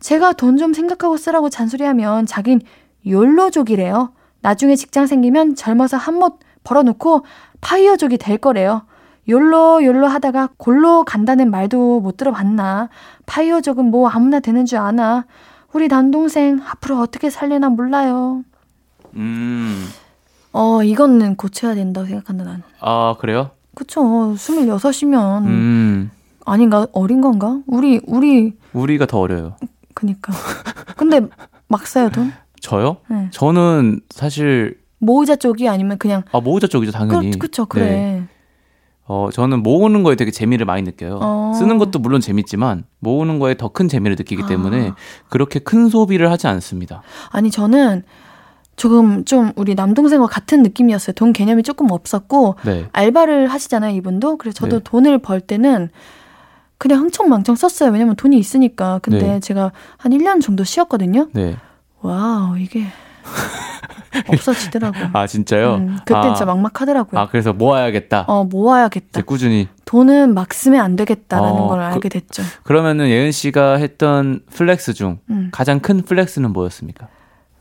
제가 0.00 0.32
돈 0.32 0.56
좀 0.58 0.72
생각하고 0.72 1.16
쓰라고 1.16 1.50
잔소리하면 1.50 2.26
자긴 2.26 2.60
욜로족이래요. 3.06 4.12
나중에 4.40 4.76
직장 4.76 5.06
생기면 5.06 5.54
젊어서 5.56 5.96
한몫 5.96 6.38
벌어놓고 6.64 7.24
파이어족이 7.60 8.18
될 8.18 8.38
거래요. 8.38 8.82
욜로 9.28 9.84
욜로 9.84 10.06
하다가 10.06 10.50
골로 10.56 11.04
간다는 11.04 11.50
말도 11.50 12.00
못 12.00 12.16
들어봤나. 12.16 12.88
파이어족은 13.26 13.84
뭐 13.90 14.08
아무나 14.08 14.40
되는 14.40 14.64
줄 14.64 14.78
아나. 14.78 15.26
우리 15.72 15.88
남동생 15.88 16.60
앞으로 16.66 16.98
어떻게 17.00 17.28
살려나 17.28 17.68
몰라요. 17.68 18.42
음. 19.16 19.84
어 20.52 20.82
이거는 20.82 21.36
고쳐야 21.36 21.74
된다고 21.74 22.06
생각한다 22.06 22.44
나는. 22.44 22.62
아, 22.80 23.14
그래요? 23.18 23.50
그쵸. 23.74 24.02
26이면 24.02 25.44
음. 25.46 26.10
아닌가 26.44 26.86
어린 26.92 27.20
건가? 27.20 27.60
우리 27.66 28.00
우리 28.06 28.54
우리가 28.72 29.06
더 29.06 29.20
어려요. 29.20 29.56
그니까. 29.94 30.32
근데 30.96 31.20
막 31.68 31.86
사요 31.86 32.08
돈? 32.10 32.32
저요? 32.60 32.98
네. 33.08 33.28
저는 33.30 34.00
사실 34.10 34.78
모으자 34.98 35.36
쪽이 35.36 35.68
아니면 35.68 35.98
그냥 35.98 36.22
아, 36.32 36.40
모으자 36.40 36.66
쪽이죠, 36.66 36.90
당연히. 36.92 37.30
그, 37.32 37.38
그쵸 37.38 37.66
그래. 37.66 37.84
네. 37.84 38.24
어, 39.10 39.28
저는 39.32 39.62
모으는 39.62 40.02
거에 40.02 40.16
되게 40.16 40.30
재미를 40.30 40.66
많이 40.66 40.82
느껴요. 40.82 41.18
어. 41.22 41.52
쓰는 41.56 41.78
것도 41.78 41.98
물론 41.98 42.20
재밌지만 42.20 42.84
모으는 42.98 43.38
거에 43.38 43.54
더 43.56 43.68
큰 43.68 43.88
재미를 43.88 44.16
느끼기 44.18 44.46
때문에 44.46 44.88
아. 44.90 44.94
그렇게 45.28 45.60
큰 45.60 45.88
소비를 45.88 46.30
하지 46.30 46.46
않습니다. 46.48 47.02
아니 47.30 47.50
저는 47.50 48.02
조금 48.78 49.24
좀 49.24 49.52
우리 49.56 49.74
남동생과 49.74 50.28
같은 50.28 50.62
느낌이었어요. 50.62 51.12
돈 51.14 51.32
개념이 51.34 51.62
조금 51.64 51.90
없었고 51.90 52.54
네. 52.64 52.86
알바를 52.92 53.48
하시잖아요, 53.48 53.94
이분도. 53.96 54.38
그래서 54.38 54.54
저도 54.54 54.78
네. 54.78 54.84
돈을 54.84 55.18
벌 55.18 55.40
때는 55.40 55.90
그냥 56.78 57.00
흥청망청 57.00 57.56
썼어요. 57.56 57.90
왜냐면 57.90 58.14
돈이 58.16 58.38
있으니까. 58.38 59.00
근데 59.02 59.20
네. 59.26 59.40
제가 59.40 59.72
한 59.96 60.12
1년 60.12 60.40
정도 60.40 60.62
쉬었거든요. 60.64 61.28
네. 61.32 61.56
wow, 62.00 62.56
이게 62.56 62.84
없어지더라고. 64.28 64.96
아, 65.12 65.26
진짜요? 65.26 65.74
음, 65.74 65.96
그때 66.04 66.14
아, 66.14 66.22
진짜 66.22 66.44
막막하더라고요. 66.44 67.20
아, 67.20 67.28
그래서 67.28 67.52
모아야겠다. 67.52 68.26
어, 68.28 68.44
모아야겠다. 68.44 69.22
꾸준히. 69.22 69.68
돈은 69.84 70.34
막 70.34 70.54
쓰면 70.54 70.80
안 70.80 70.94
되겠다라는 70.96 71.52
어, 71.62 71.66
걸 71.66 71.78
그- 71.80 71.84
알게 71.84 72.08
됐죠. 72.08 72.42
그러면은 72.62 73.08
예은 73.08 73.32
씨가 73.32 73.74
했던 73.76 74.40
flex 74.54 74.94
중 74.94 75.18
음, 75.30 75.48
가장 75.52 75.80
큰 75.80 76.02
flex는 76.02 76.52
뭐였습니까? 76.52 77.08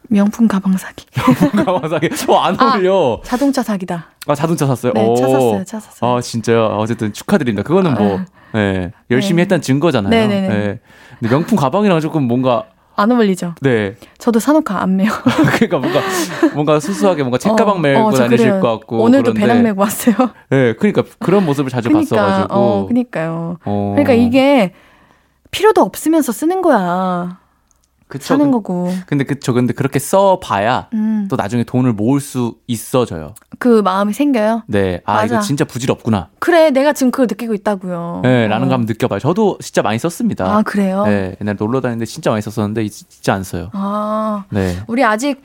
명품 0.10 0.48
가방 0.48 0.76
사기. 0.78 1.06
가만하게 1.66 2.10
어, 2.28 2.36
안 2.38 2.60
아. 2.60 2.74
어울려. 2.74 3.22
자동차 3.24 3.64
사기다. 3.64 4.08
아, 4.28 4.36
자동차 4.36 4.66
샀어요? 4.66 4.94
네, 4.94 5.06
오. 5.06 5.16
차 5.16 5.28
샀어요. 5.28 5.64
차 5.66 5.80
샀어요. 5.80 6.16
아, 6.18 6.22
진짜요? 6.22 6.66
어쨌든 6.80 7.14
축하드립니다. 7.14 7.64
그거는 7.68 7.94
뭐, 7.94 8.20
아. 8.54 8.60
예, 8.60 8.92
열심히 9.12 9.38
네. 9.38 9.42
했다는 9.44 9.62
증거잖아요. 9.62 10.10
네네네. 10.10 10.56
예. 10.56 10.80
근데 11.20 11.34
명품 11.34 11.58
가방이랑 11.58 12.00
조금 12.00 12.24
뭔가, 12.24 12.66
안 13.00 13.12
어울리죠. 13.12 13.54
네. 13.62 13.96
저도 14.18 14.40
사놓고 14.40 14.74
안 14.74 14.98
매요. 14.98 15.12
그러니까 15.54 15.78
뭔가, 15.78 16.02
뭔가 16.56 16.80
수수하게 16.80 17.22
뭔가 17.22 17.38
책가방 17.38 17.76
어, 17.76 17.80
메고 17.80 18.08
어, 18.08 18.12
저 18.12 18.24
다니실 18.24 18.48
그래요. 18.48 18.60
것 18.60 18.80
같고. 18.80 19.04
오늘도 19.04 19.34
그런데, 19.34 19.40
배낭 19.40 19.62
메고 19.64 19.82
왔어요. 19.82 20.16
예, 20.52 20.74
그러니까 20.80 21.04
그런 21.20 21.46
모습을 21.46 21.70
자주 21.70 21.90
그러니까, 21.90 22.16
봤어가지고. 22.16 22.54
어, 22.56 22.86
그러니까요. 22.88 23.58
어. 23.66 23.94
그러니까 23.96 24.14
이게 24.14 24.74
필요도 25.52 25.82
없으면서 25.82 26.32
쓰는 26.32 26.64
거야. 26.64 27.38
그쵸. 28.08 28.24
사는 28.24 28.52
거고. 28.52 28.90
근데 29.06 29.24
그쵸. 29.26 29.54
근데 29.54 29.74
그렇게 29.74 30.00
써봐야 30.00 30.88
음, 30.94 31.28
또 31.30 31.36
나중에 31.36 31.64
돈을 31.64 31.94
모을 31.94 32.20
수 32.22 32.56
있어져요. 32.68 33.34
그 33.60 33.82
마음이 33.82 34.14
생겨요. 34.14 34.64
네. 34.68 35.02
아, 35.06 35.16
맞아. 35.16 35.26
이거 35.26 35.40
진짜 35.42 35.66
부질없구나. 35.66 36.30
그래, 36.40 36.70
내가 36.72 36.94
지금 36.94 37.12
그걸 37.12 37.28
느끼고 37.30 37.54
있다고요. 37.54 38.22
네, 38.24 38.48
라는 38.48 38.68
어. 38.68 38.70
거 38.70 38.74
한번 38.76 38.86
느껴봐요. 38.86 39.20
저도 39.20 39.58
진짜 39.62 39.82
많이 39.82 40.00
썼습니다. 40.00 40.46
아, 40.46 40.62
그래요? 40.62 41.04
네, 41.06 41.36
옛날에 41.42 41.58
놀러 41.60 41.82
다니는데 41.82 42.06
진짜 42.06 42.30
많이 42.30 42.42
썼었는데 42.42 42.88
진짜 42.88 43.34
안 43.34 43.44
써요. 43.44 43.70
아, 43.74 44.46
네. 44.52 44.78
우리 44.88 45.04
아직 45.04 45.42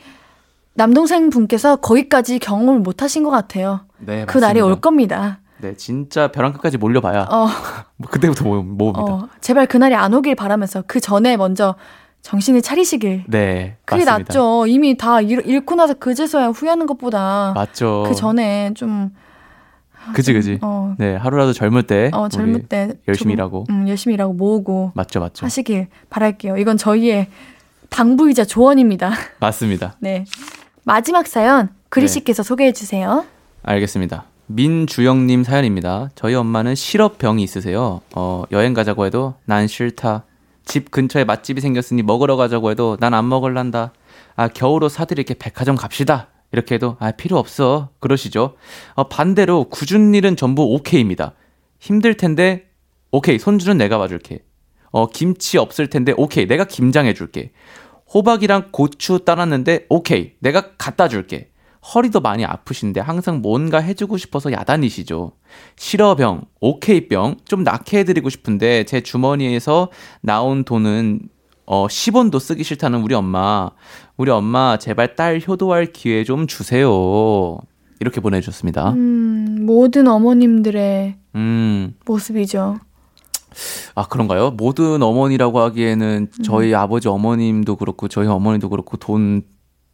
남동생 0.75 1.31
분께서 1.31 1.77
거기까지 1.77 2.39
경험을 2.39 2.81
못 2.81 3.03
하신 3.03 3.25
것 3.25 3.31
같아요. 3.31 3.81
네, 3.99 4.25
그 4.27 4.39
날이 4.39 4.61
올 4.61 4.81
겁니다. 4.81 5.41
네, 5.59 5.75
진짜 5.77 6.27
벼랑 6.29 6.53
끝까지 6.53 6.77
몰려봐야 6.77 7.29
어, 7.31 7.47
뭐 7.97 8.11
그때부터 8.11 8.45
모, 8.45 8.63
모읍니다. 8.63 9.13
어, 9.13 9.29
제발 9.41 9.67
그날이 9.67 9.95
안 9.95 10.13
오길 10.13 10.35
바라면서 10.35 10.83
그 10.89 10.99
전에 10.99 11.37
먼저 11.37 11.77
정신을 12.23 12.63
차리시길. 12.63 13.25
네, 13.27 13.77
그게 13.85 14.05
맞습니다. 14.05 14.19
낫죠. 14.19 14.67
이미 14.67 14.97
다 14.97 15.21
잃, 15.21 15.45
잃고 15.45 15.75
나서 15.75 15.95
그제서야 15.95 16.49
후회하는 16.49 16.87
것보다 16.87 17.53
맞죠. 17.55 18.05
그 18.07 18.15
전에 18.15 18.73
좀 18.75 19.11
그지 20.15 20.33
그지. 20.33 20.59
어, 20.63 20.95
네 20.99 21.17
하루라도 21.17 21.53
젊을 21.53 21.85
때 21.85 22.11
어, 22.13 22.29
젊을 22.29 22.69
때 22.69 22.93
열심히 23.09 23.35
일하고 23.35 23.67
음, 23.71 23.89
열심히 23.89 24.15
일하고 24.15 24.33
모으고 24.33 24.93
맞죠 24.95 25.21
맞죠. 25.21 25.45
하시길 25.45 25.89
바랄게요. 26.11 26.57
이건 26.57 26.77
저희의 26.77 27.29
당부이자 27.91 28.45
조언입니다. 28.45 29.13
맞습니다. 29.41 29.97
네. 30.01 30.25
마지막 30.85 31.27
사연 31.27 31.71
그리 31.89 32.07
네. 32.07 32.13
씨께서 32.13 32.43
소개해 32.43 32.73
주세요. 32.73 33.25
알겠습니다. 33.63 34.25
민주영님 34.47 35.45
사연입니다. 35.45 36.11
저희 36.15 36.35
엄마는 36.35 36.75
실업병이 36.75 37.43
있으세요. 37.43 38.01
어, 38.15 38.45
여행 38.51 38.75
가자고 38.75 39.07
해도 39.07 39.35
난 39.45 39.67
싫다. 39.67 40.25
집 40.65 40.91
근처에 40.91 41.25
맛집이 41.25 41.61
생겼으니 41.61 42.03
먹으러 42.03 42.37
가자고 42.37 42.71
해도 42.71 42.97
난 43.01 43.15
안 43.15 43.29
먹을란다. 43.29 43.93
아, 44.37 44.49
겨울옷 44.49 44.91
사드릴게 44.93 45.35
백화점 45.35 45.77
갑시다. 45.77 46.29
이렇게 46.53 46.75
해도 46.75 46.97
아, 47.01 47.13
필요 47.13 47.39
없어. 47.39 47.91
그러시죠. 48.01 48.55
어, 48.95 49.09
반대로 49.09 49.65
굳은 49.65 50.15
일은 50.15 50.37
전부 50.37 50.63
오케이입니다. 50.65 51.35
힘들 51.79 52.17
텐데 52.17 52.69
오케이. 53.11 53.39
손주는 53.39 53.77
내가 53.77 53.99
봐줄게. 53.99 54.41
어, 54.91 55.07
김치 55.09 55.59
없을 55.59 55.89
텐데 55.89 56.13
오케이. 56.17 56.47
내가 56.47 56.65
김장해 56.65 57.15
줄게. 57.15 57.53
호박이랑 58.13 58.69
고추 58.73 59.21
따놨는데 59.25 59.87
오케이. 59.89 60.33
내가 60.41 60.77
갖다 60.77 61.09
줄게. 61.09 61.51
허리도 61.83 62.21
많이 62.21 62.45
아프신데 62.45 63.01
항상 63.01 63.41
뭔가 63.43 63.79
해주고 63.79 64.17
싶어서 64.17 64.53
야단이시죠. 64.53 65.33
실어병, 65.77 66.43
오케이병 66.61 67.37
좀 67.45 67.65
낫게 67.65 67.99
해드리고 67.99 68.29
싶은데 68.29 68.85
제 68.85 69.01
주머니에서 69.01 69.89
나온 70.21 70.65
돈은 70.65 71.21
어 71.67 71.87
10원도 71.87 72.39
쓰기 72.39 72.65
싫다는 72.65 73.03
우리 73.03 73.15
엄마. 73.15 73.71
우리 74.17 74.31
엄마 74.31 74.77
제발 74.79 75.17
딸 75.17 75.41
효도할 75.47 75.87
기회 75.87 76.25
좀 76.25 76.47
주세요. 76.47 77.59
이렇게 78.01 78.21
보내주셨습니다. 78.21 78.91
음, 78.93 79.59
모든 79.67 80.09
어머님들의 80.09 81.17
음, 81.37 81.95
모습이죠. 82.05 82.79
아 83.95 84.07
그런가요? 84.09 84.51
모든 84.53 85.03
어머니라고 85.03 85.61
하기에는 85.61 86.29
저희 86.43 86.75
아버지 86.75 87.09
어머님도 87.09 87.77
그렇고 87.77 88.09
저희 88.09 88.27
어머니도 88.27 88.69
그렇고 88.71 88.97
돈 88.97 89.43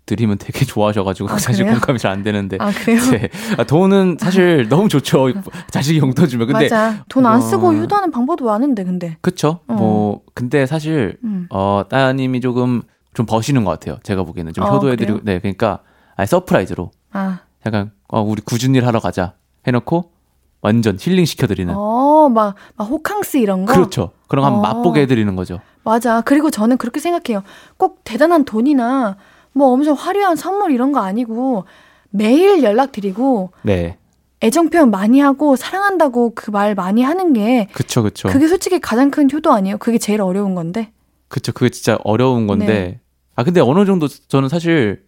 드리면 0.09 0.39
되게 0.39 0.65
좋아하셔가지고 0.65 1.29
아, 1.31 1.37
사실 1.39 1.65
그래요? 1.65 1.79
공감이 1.79 1.99
잘 2.01 2.09
안 2.11 2.23
되는데. 2.25 2.57
아 2.59 2.73
그래요? 2.73 3.01
네. 3.13 3.29
아, 3.59 3.65
돈은 3.65 4.17
사실 4.19 4.67
너무 4.69 4.89
좋죠. 4.89 5.29
자식이 5.71 5.99
용돈 6.01 6.27
주면. 6.27 6.47
근데 6.49 6.65
맞아. 6.65 7.05
돈안 7.09 7.41
쓰고 7.41 7.73
이거- 7.75 7.83
효도하는 7.83 8.11
방법도 8.11 8.45
많은데 8.47 8.83
근데. 8.85 9.17
그쵸? 9.21 9.61
어. 9.69 9.75
뭐 9.75 10.21
근데 10.35 10.67
사실 10.67 11.19
음. 11.23 11.47
어 11.51 11.83
따님이 11.89 12.41
조금 12.41 12.83
좀 13.15 13.27
버시는 13.27 13.65
것 13.65 13.71
같아요. 13.73 13.99
제가 14.03 14.23
보기에는 14.25 14.53
좀 14.55 14.65
어, 14.65 14.71
효도해드리고 14.71 15.21
네 15.23 15.39
그러니까 15.39 15.81
아예 16.17 16.27
서프라이즈로 16.27 16.91
아, 17.13 17.41
약간 17.67 17.91
어 18.09 18.23
우리 18.23 18.41
굳은 18.43 18.75
일 18.75 18.87
하러 18.87 19.01
가자 19.01 19.35
해놓고 19.67 20.11
완전 20.61 20.97
힐링 20.99 21.25
시켜드리는. 21.25 21.73
어, 21.77 22.29
막, 22.31 22.55
막 22.77 22.85
호캉스 22.87 23.37
이런 23.37 23.65
거. 23.67 23.73
그렇죠. 23.73 24.11
그런 24.27 24.43
거 24.43 24.47
한번 24.47 24.59
어. 24.71 24.75
맛보게 24.75 25.03
해드리는 25.03 25.37
거죠. 25.37 25.61
맞아. 25.85 26.21
그리고 26.23 26.51
저는 26.51 26.79
그렇게 26.79 26.99
생각해요. 27.01 27.43
꼭 27.77 28.01
대단한 28.05 28.45
돈이나 28.45 29.17
뭐 29.53 29.69
엄청 29.73 29.95
화려한 29.95 30.37
선물 30.37 30.73
이런 30.73 30.93
거 30.93 31.01
아니고 31.01 31.65
매일 32.11 32.63
연락드리고 32.63 33.51
네. 33.63 33.97
애정 34.43 34.71
표현 34.71 34.91
많이 34.91 35.21
하고 35.21 35.57
사랑한다고 35.57 36.35
그 36.35 36.51
말 36.53 36.75
많이 36.75 37.03
하는 37.03 37.33
게 37.33 37.69
그쵸 37.73 38.03
그쵸. 38.03 38.29
그게 38.29 38.47
솔직히 38.49 38.79
가장 38.81 39.11
큰 39.11 39.29
효도 39.33 39.53
아니에요? 39.53 39.79
그게 39.79 39.99
제일 39.99 40.21
어려운 40.23 40.55
건데. 40.55 40.93
그쵸 41.29 41.53
그게 41.53 41.69
진짜 41.71 41.99
어려운 42.05 42.47
건데. 42.47 42.67
네. 42.67 43.01
아 43.35 43.43
근데 43.45 43.61
어느 43.61 43.85
정도 43.85 44.09
저는 44.09 44.49
사실 44.49 45.03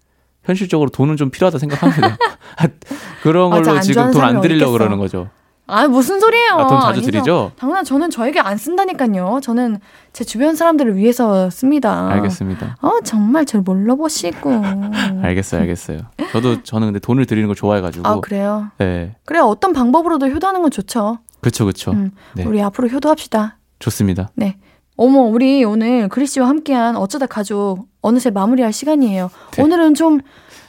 현실적으로 0.45 0.91
돈은 0.91 1.16
좀 1.16 1.30
필요하다 1.30 1.59
생각합니다. 1.59 2.16
그런 3.22 3.51
걸로 3.51 3.70
안 3.72 3.80
지금 3.82 4.11
돈 4.11 4.22
안 4.22 4.41
드리려고. 4.41 4.72
그러는 4.72 4.99
거죠. 4.99 5.28
아, 5.71 5.87
무슨 5.89 6.21
소리예요? 6.21 6.53
아, 6.53 6.66
돈 6.66 6.81
자주. 6.81 7.03
드리죠? 7.03 7.53
당연히 7.57 7.85
저는 7.85 8.11
저에게 8.11 8.41
안 8.41 8.57
쓴다니까요. 8.57 9.41
저는 9.43 9.79
제 10.12 10.25
주변 10.25 10.57
사람들을 10.57 10.97
위해서 10.97 11.49
씁니다. 11.51 12.09
알겠습니다. 12.11 12.77
어, 12.83 13.01
정말 13.05 13.45
절 13.47 13.61
몰라보시고. 13.62 14.51
알겠어요, 15.23 15.61
알겠어요. 15.62 15.99
저도 16.33 16.62
저는 16.62 16.89
근데 16.89 16.99
돈을 16.99 17.27
드리는 17.27 17.47
걸 17.47 17.55
좋아해가지고. 17.57 18.07
아, 18.09 18.21
그래요? 18.21 18.68
네, 18.79 19.14
그래, 19.25 19.39
어떤 19.39 19.73
방법으로도 19.73 20.29
효도하는 20.29 20.62
건 20.62 20.71
좋죠. 20.71 21.18
그렇죠, 21.41 21.64
그렇죠. 21.64 21.93
음, 21.93 22.11
네. 22.35 22.45
우리 22.45 22.61
앞으로 22.61 22.89
효도합시다. 22.89 23.57
좋습니다. 23.79 24.31
네. 24.35 24.57
어머, 24.97 25.21
우리 25.21 25.64
오늘 25.64 26.09
그리 26.09 26.27
씨와 26.27 26.49
함께한 26.49 26.97
어쩌다 26.97 27.25
가족 27.27 27.87
어느새 28.03 28.31
마무리할 28.31 28.73
시간이에요. 28.73 29.31
네. 29.53 29.62
오늘은 29.62 29.95
좀 29.95 30.21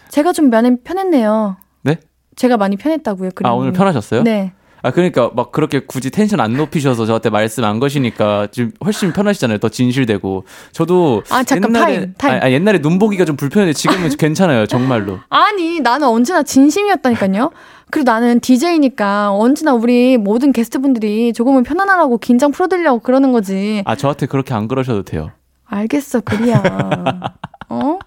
제가 0.10 0.32
좀 0.32 0.50
많이 0.50 0.78
편했네요. 0.82 1.58
네? 1.84 1.98
제가 2.38 2.56
많이 2.58 2.78
편했다고요. 2.78 3.28
아 3.30 3.32
그림이. 3.36 3.56
오늘 3.56 3.72
편하셨어요? 3.74 4.24
네. 4.24 4.54
아 4.84 4.92
그러니까 4.92 5.30
막 5.36 5.52
그렇게 5.52 5.80
굳이 5.80 6.10
텐션 6.10 6.40
안 6.40 6.54
높이셔서 6.54 7.06
저한테 7.06 7.30
말씀 7.30 7.64
안 7.64 7.80
거시니까 7.80 8.48
지금 8.52 8.72
훨씬 8.84 9.14
편하시잖아요. 9.14 9.60
더 9.60 9.70
진실되고 9.70 10.46
저도 10.72 11.24
아, 11.30 11.44
잠깐, 11.44 11.70
옛날에 11.76 11.94
타임, 11.96 12.14
타임. 12.18 12.42
아, 12.42 12.46
아, 12.46 12.52
옛날에 12.52 12.80
눈 12.82 13.00
보기가 13.00 13.26
좀 13.26 13.36
불편했는데 13.36 13.78
지금은 13.78 14.10
괜찮아요. 14.18 14.66
정말로. 14.66 15.20
아니, 15.30 15.80
나는 15.80 16.08
언제나 16.08 16.44
진심이었다니까요. 16.44 17.52
그리고 17.92 18.10
나는 18.10 18.40
DJ니까 18.40 19.34
언제나 19.34 19.74
우리 19.74 20.18
모든 20.18 20.52
게스트분들이 20.54 21.34
조금은 21.34 21.64
편안하라고 21.64 22.18
긴장 22.20 22.52
풀어드리려고 22.52 23.00
그러는 23.00 23.32
거지. 23.34 23.84
아 23.86 23.96
저한테 23.96 24.26
그렇게 24.28 24.54
안 24.54 24.68
그러셔도 24.68 25.04
돼요. 25.04 25.32
알겠어, 25.66 26.22
그리야. 26.22 26.62
어? 27.70 28.00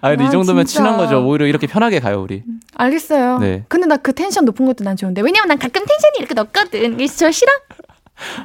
아 0.00 0.10
근데 0.10 0.24
이 0.24 0.26
아, 0.26 0.30
정도면 0.30 0.64
진짜. 0.66 0.82
친한 0.84 0.96
거죠. 0.98 1.24
오히려 1.26 1.46
이렇게 1.46 1.66
편하게 1.66 2.00
가요 2.00 2.20
우리. 2.22 2.42
알겠어요. 2.74 3.38
네. 3.38 3.64
근데 3.68 3.86
나 3.86 3.96
그 3.98 4.12
텐션 4.12 4.44
높은 4.44 4.64
것도 4.66 4.84
난 4.84 4.96
좋은데. 4.96 5.20
왜냐면 5.22 5.48
난 5.48 5.58
가끔 5.58 5.82
텐션이 5.84 6.18
이렇게 6.18 6.34
높거든. 6.34 6.96
저 7.16 7.30
싫어? 7.30 7.50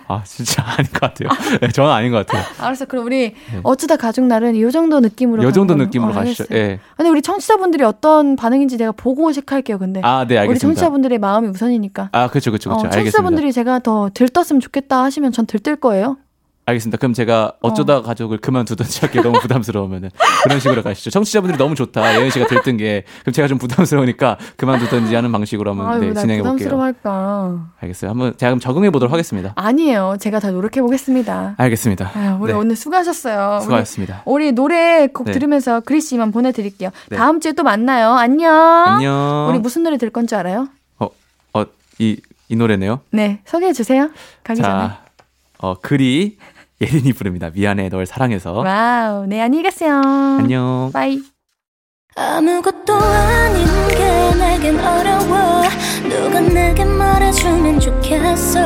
아 0.07 0.21
진짜 0.23 0.61
아닌 0.77 0.91
것 0.91 1.01
같아요. 1.01 1.29
네, 1.59 1.67
저는 1.69 1.89
아닌 1.91 2.11
것 2.11 2.25
같아요. 2.25 2.43
알았어. 2.63 2.85
그럼 2.85 3.05
우리 3.05 3.33
어쩌다 3.63 3.95
가족 3.95 4.25
날은 4.25 4.55
이 4.55 4.71
정도 4.71 4.99
느낌으로. 4.99 5.47
이 5.47 5.53
정도. 5.53 5.73
느낌으로 5.75 6.11
어, 6.11 6.13
가시죠. 6.13 6.45
예. 6.51 6.79
근데 6.95 7.09
우리 7.09 7.21
청취자분들이 7.23 7.83
어떤 7.83 8.35
반응인지 8.35 8.77
내가 8.77 8.91
보고 8.91 9.31
식할게요. 9.31 9.79
근데 9.79 10.01
아네 10.03 10.25
우리 10.33 10.37
알겠습니다. 10.39 10.59
청취자분들의 10.67 11.17
마음이 11.19 11.47
우선이니까. 11.47 12.09
아 12.11 12.27
그렇죠 12.29 12.51
그렇죠 12.51 12.69
어, 12.71 12.77
그렇죠. 12.77 12.85
알겠습니다. 12.97 13.11
청취자분들이 13.11 13.51
제가 13.51 13.79
더 13.79 14.09
들떴으면 14.13 14.59
좋겠다 14.59 15.03
하시면 15.03 15.31
전 15.31 15.45
들뜰 15.47 15.77
거예요. 15.77 16.17
알겠습니다. 16.65 16.97
그럼 16.97 17.11
제가 17.13 17.53
어쩌다 17.61 18.01
가족을 18.01 18.37
그만두든지 18.37 19.01
할게 19.01 19.21
너무 19.21 19.37
부담스러우면은 19.41 20.09
그런 20.43 20.59
식으로 20.61 20.81
가시죠. 20.81 21.09
청취자분들이 21.09 21.57
너무 21.57 21.75
좋다. 21.75 22.15
예은 22.17 22.29
씨가 22.29 22.47
들뜬 22.47 22.77
게 22.77 23.03
그럼 23.21 23.33
제가 23.33 23.49
좀 23.49 23.57
부담스러우니까 23.57 24.37
그만두든지 24.55 25.13
하는 25.13 25.29
방식으로 25.33 25.71
한번 25.71 25.87
아유, 25.89 25.99
네, 25.99 26.13
나 26.13 26.21
진행해 26.21 26.41
볼게요. 26.41 26.69
부담스러워할까. 26.69 27.67
알겠어요. 27.81 28.11
한번 28.11 28.37
제가 28.37 28.51
그럼 28.51 28.59
적응해 28.61 28.91
보도록 28.91 29.11
하겠습니다. 29.11 29.51
아니에요. 29.57 30.15
제가 30.21 30.39
다 30.39 30.51
노력해 30.51 30.81
보겠습니다. 30.81 31.55
알겠습니다. 31.57 32.11
아유, 32.15 32.37
우리 32.39 32.53
네, 32.53 32.57
오늘 32.57 32.77
수고하셨어요. 32.77 33.55
우리- 33.57 33.61
수고하셨습니다. 33.63 34.21
우리 34.25 34.51
노래 34.53 35.07
곡 35.07 35.25
네. 35.25 35.31
들으면서 35.33 35.81
그리 35.81 35.99
씨만 35.99 36.31
보내드릴게요. 36.31 36.91
네. 37.09 37.17
다음 37.17 37.41
주에 37.41 37.51
또 37.51 37.63
만나요. 37.63 38.11
안녕. 38.13 38.53
안녕. 38.55 39.47
우리 39.49 39.59
무슨 39.59 39.83
노래 39.83 39.97
들 39.97 40.11
건 40.11 40.27
줄 40.27 40.37
알아요? 40.37 40.69
어, 40.99 41.65
이, 41.99 42.19
이 42.47 42.55
노래네요. 42.55 43.01
네, 43.11 43.41
소개해 43.45 43.73
주세요. 43.73 44.09
가기 44.45 44.61
전에. 44.61 44.73
자, 44.73 44.99
어, 45.59 45.75
그리 45.81 46.37
예린이 46.83 47.13
부릅니다. 47.13 47.49
미안해, 47.53 47.89
널 47.89 48.05
사랑해서. 48.05 48.51
wow, 48.53 49.25
네 49.25 49.41
안녕히 49.41 49.63
가세요. 49.63 49.95
안녕. 49.95 50.89
bye. 50.93 51.19
아무것도 52.15 52.93
아닌 52.93 53.65
게 53.87 54.35
내겐 54.37 54.79
어려워 54.79 55.63
누가 56.07 56.39
내게 56.41 56.85
말해주면 56.85 57.79
좋겠어 57.79 58.59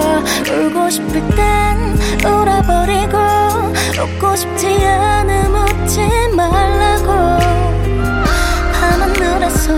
울고 0.51 0.89
싶을 0.89 1.13
땐 1.29 1.97
울어버리고 2.25 3.17
웃고 4.17 4.35
싶지 4.35 4.67
않음 4.85 5.53
웃지 5.55 6.01
말라고 6.35 7.07
밤하늘에서 8.73 9.73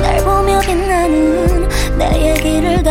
날 0.00 0.24
보며 0.24 0.58
빛나는 0.60 1.68
내 1.98 2.30
얘기를 2.30 2.82
다 2.82 2.90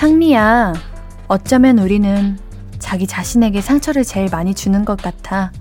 상미야, 0.00 0.72
어쩌면 1.28 1.78
우리는 1.78 2.38
자기 2.78 3.06
자신에게 3.06 3.60
상처를 3.60 4.02
제일 4.02 4.30
많이 4.30 4.54
주는 4.54 4.86
것 4.86 4.96
같아. 4.96 5.52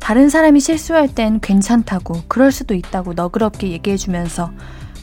다른 0.00 0.28
사람이 0.30 0.58
실수할 0.58 1.06
땐 1.06 1.38
괜찮다고, 1.40 2.22
그럴 2.26 2.50
수도 2.50 2.74
있다고 2.74 3.12
너그럽게 3.12 3.70
얘기해주면서 3.70 4.50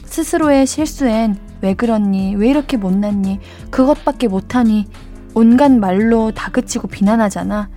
스스로의 0.04 0.66
실수엔 0.66 1.38
왜 1.62 1.72
그렇니, 1.72 2.34
왜 2.34 2.50
이렇게 2.50 2.76
못났니, 2.76 3.40
그것밖에 3.70 4.28
못하니, 4.28 4.88
온갖 5.32 5.72
말로 5.72 6.30
다그치고 6.30 6.88
비난하잖아. 6.88 7.70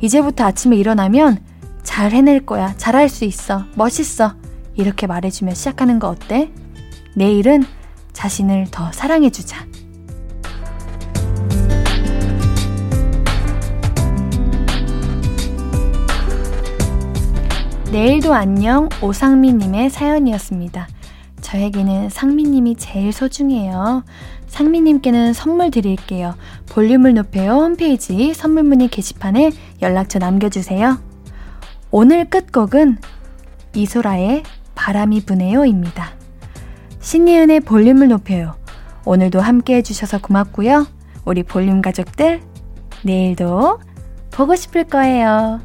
이제부터 0.00 0.44
아침에 0.44 0.76
일어나면 0.76 1.42
잘 1.82 2.12
해낼 2.12 2.46
거야, 2.46 2.72
잘할 2.76 3.08
수 3.08 3.24
있어, 3.24 3.64
멋있어. 3.74 4.36
이렇게 4.76 5.08
말해주며 5.08 5.54
시작하는 5.54 5.98
거 5.98 6.08
어때? 6.08 6.52
내일은 7.16 7.64
자신을 8.12 8.68
더 8.70 8.92
사랑해주자. 8.92 9.66
내일도 17.90 18.34
안녕 18.34 18.90
오상미님의 19.00 19.88
사연이었습니다. 19.88 20.88
저에게는 21.40 22.10
상미님이 22.10 22.76
제일 22.76 23.14
소중해요. 23.14 24.04
상미님께는 24.46 25.32
선물 25.32 25.70
드릴게요. 25.70 26.34
볼륨을 26.68 27.14
높여요 27.14 27.52
홈페이지 27.52 28.34
선물 28.34 28.64
문의 28.64 28.88
게시판에 28.88 29.52
연락처 29.80 30.18
남겨주세요. 30.18 30.98
오늘 31.90 32.28
끝곡은 32.28 32.98
이소라의 33.74 34.42
바람이 34.74 35.24
부네요입니다. 35.24 36.10
신예은의 37.00 37.60
볼륨을 37.60 38.08
높여요. 38.08 38.54
오늘도 39.06 39.40
함께 39.40 39.76
해주셔서 39.76 40.18
고맙고요. 40.18 40.86
우리 41.24 41.42
볼륨 41.42 41.80
가족들, 41.80 42.42
내일도 43.02 43.80
보고 44.30 44.54
싶을 44.54 44.84
거예요. 44.84 45.60